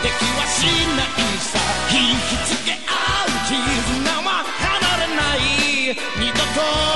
[0.01, 0.65] できはし
[0.97, 1.07] ない
[1.37, 1.59] さ。
[1.91, 2.89] 引きつけ合
[3.25, 3.53] う絆
[4.23, 4.27] は
[4.59, 5.37] 離れない。
[6.19, 6.88] 二度と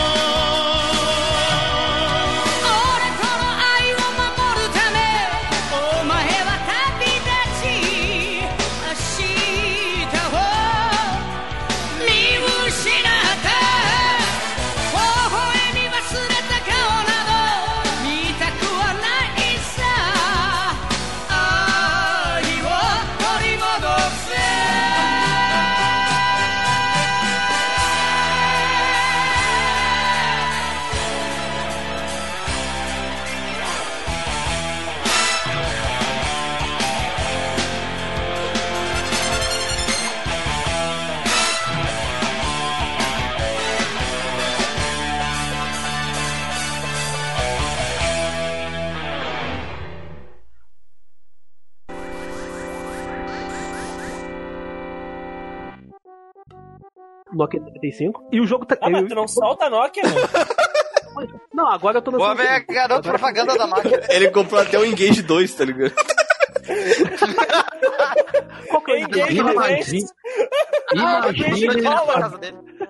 [57.33, 58.29] Nokia 95.
[58.31, 58.77] E o jogo tá.
[58.81, 60.15] Ah, mas tu não solta a Nokia, mano.
[61.53, 62.37] Não, agora eu tô Vou lançando.
[62.37, 64.01] ver a garota propaganda da Nokia.
[64.09, 65.93] Ele comprou até o Engage 2, tá ligado?
[68.69, 70.05] Qual que é o Engage engage?
[70.91, 71.81] Imagine,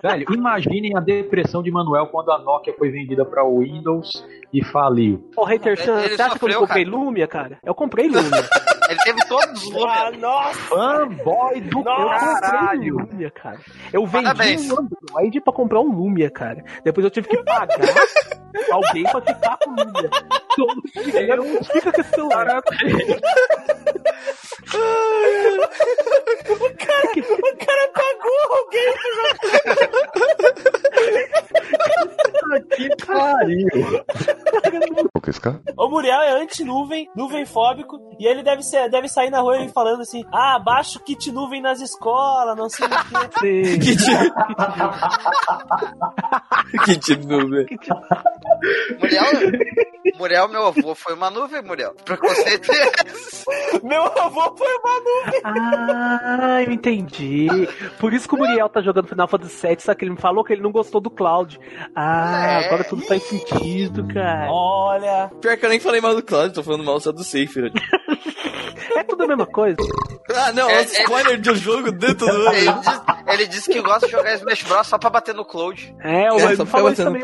[0.04, 4.10] velho, imaginem a depressão de Manuel quando a Nokia foi vendida para o Windows
[4.52, 5.30] e faliu.
[5.38, 6.96] Ô, Hater Chan, Ele você acha que eu não comprei cara.
[6.98, 7.58] Lumia, cara?
[7.66, 8.22] Eu comprei Lumia.
[8.90, 10.18] Ele teve todos os Ah, números.
[10.20, 10.60] nossa!
[10.60, 12.96] Fanboy do Nossa, eu caralho!
[12.98, 13.60] um Lumia, cara.
[13.94, 14.70] Eu vendi Parabéns.
[14.72, 16.62] um Android pra comprar um Lumia, cara.
[16.84, 17.70] Depois eu tive que pagar
[18.72, 20.10] alguém pra ficar com o Lumia.
[20.56, 20.82] Todo
[21.12, 22.62] dinheiro fica com esse celular.
[27.16, 28.94] O cara pagou alguém!
[32.76, 33.68] Que pariu!
[35.78, 39.70] O Muriel é anti-nuvem, nuvem fóbico, e ele deve, ser, deve sair na rua e
[39.70, 42.90] falando assim: ah, baixa o kit nuvem nas escolas, não sei o.
[43.80, 43.95] Que
[46.86, 47.65] que tipo nuvem.
[48.99, 49.26] Muriel,
[50.18, 51.94] Muriel, meu avô, foi uma nuvem, Muriel.
[52.06, 52.91] Preconceito é.
[53.84, 55.41] Meu avô foi uma nuvem!
[55.44, 57.48] Ah, eu entendi.
[57.99, 60.53] Por isso que o Muriel tá jogando Final Fantasy VII, que ele me falou que
[60.53, 61.60] ele não gostou do Cloud.
[61.95, 62.65] Ah, É.
[62.68, 64.47] agora tudo faz sentido, cara.
[64.51, 67.72] Olha, Pior que eu nem falei mal do Cloud, tô falando mal só do Safer.
[68.95, 69.77] É tudo a mesma coisa.
[70.35, 73.81] Ah, não, É, é, é- spoiler do jogo dentro do Ele disse, ele disse que
[73.81, 75.95] gosta de jogar Smash Bros só pra bater no Cloud.
[76.01, 77.23] É, o É, só isso também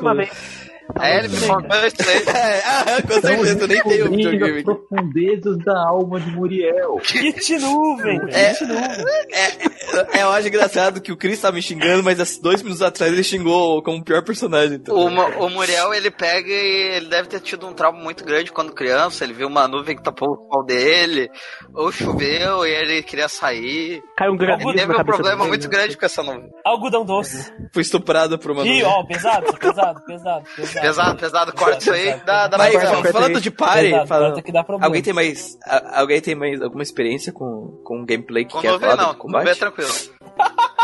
[0.99, 2.24] É, ele me falou isso aí.
[2.36, 6.98] É, ah, com certeza, eu nem tenho Descobrindo videogame profundezas da alma de Muriel.
[7.03, 8.20] kit nuvem!
[8.32, 8.53] É.
[8.53, 9.06] Kit nuvem!
[9.34, 12.82] É, é, eu acho engraçado que o Chris tá me xingando, mas há dois minutos
[12.82, 14.76] atrás ele xingou como o pior personagem.
[14.76, 14.95] Então.
[14.95, 18.74] O, o Muriel, ele pega e ele deve ter tido um trauma muito grande quando
[18.74, 19.24] criança.
[19.24, 21.30] Ele viu uma nuvem que tapou o pau dele,
[21.74, 24.02] ou choveu e ele queria sair.
[24.18, 26.49] Caiu um Ele granizo teve na um problema muito grande com essa nuvem.
[26.66, 27.52] Algodão doce.
[27.74, 28.86] Foi estuprado por uma Ih, nuvem.
[28.86, 30.79] ó, pesado, pesado, pesado, pesado.
[30.82, 34.42] Pesado, pesado, corta isso aí, dá, dá Mas, Vai, falando de party, Pesado, falando, ter
[34.42, 34.86] que dar problema.
[34.88, 38.80] alguém tem mais a- alguém tem mais alguma experiência com, com gameplay que Com quer
[38.80, 39.60] falar não, do nuvem é combate?
[39.60, 39.90] tranquilo.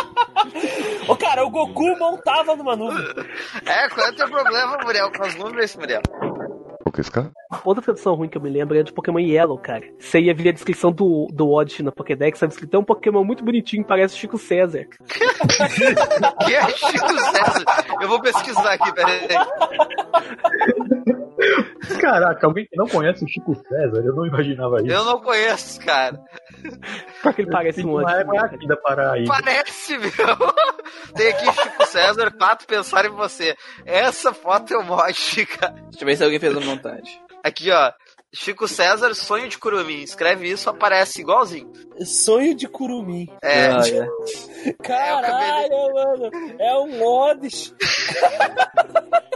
[1.08, 3.06] Ô, cara, o Goku montava numa nuvem.
[3.66, 6.02] É, qual é o teu problema, Muriel, com as nuvens, Muriel?
[7.64, 9.84] Outra tradução ruim que eu me lembro é de Pokémon Yellow, cara.
[10.00, 13.24] Você ia ver a descrição do, do Odyssey na Pokédex, sabe escrito, é um Pokémon
[13.24, 14.86] muito bonitinho, parece Chico César.
[16.46, 17.66] Que é Chico César?
[18.02, 19.28] Eu vou pesquisar aqui, peraí.
[22.00, 24.92] Caraca, alguém que não conhece o Chico César, eu não imaginava isso.
[24.92, 26.20] Eu não conheço, cara.
[27.22, 28.12] Só que ele parece um mod.
[28.12, 29.34] É da Paraíba.
[29.34, 30.10] Parece, meu.
[31.16, 33.56] Tem aqui Chico César, quatro pensar em você.
[33.86, 35.48] Essa foto é mostro, mod,
[35.92, 37.22] Deixa eu ver se alguém fez uma montagem.
[37.44, 37.92] Aqui, ó.
[38.34, 40.02] Chico César, sonho de curumim.
[40.02, 41.72] Escreve isso, aparece igualzinho.
[42.06, 43.30] Sonho de curumim.
[43.42, 43.68] É.
[43.68, 43.82] Ah.
[44.66, 44.74] É.
[44.74, 46.32] Caralho, é mano.
[46.60, 47.48] É um mod.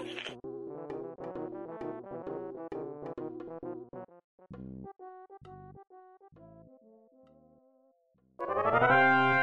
[8.40, 9.39] Música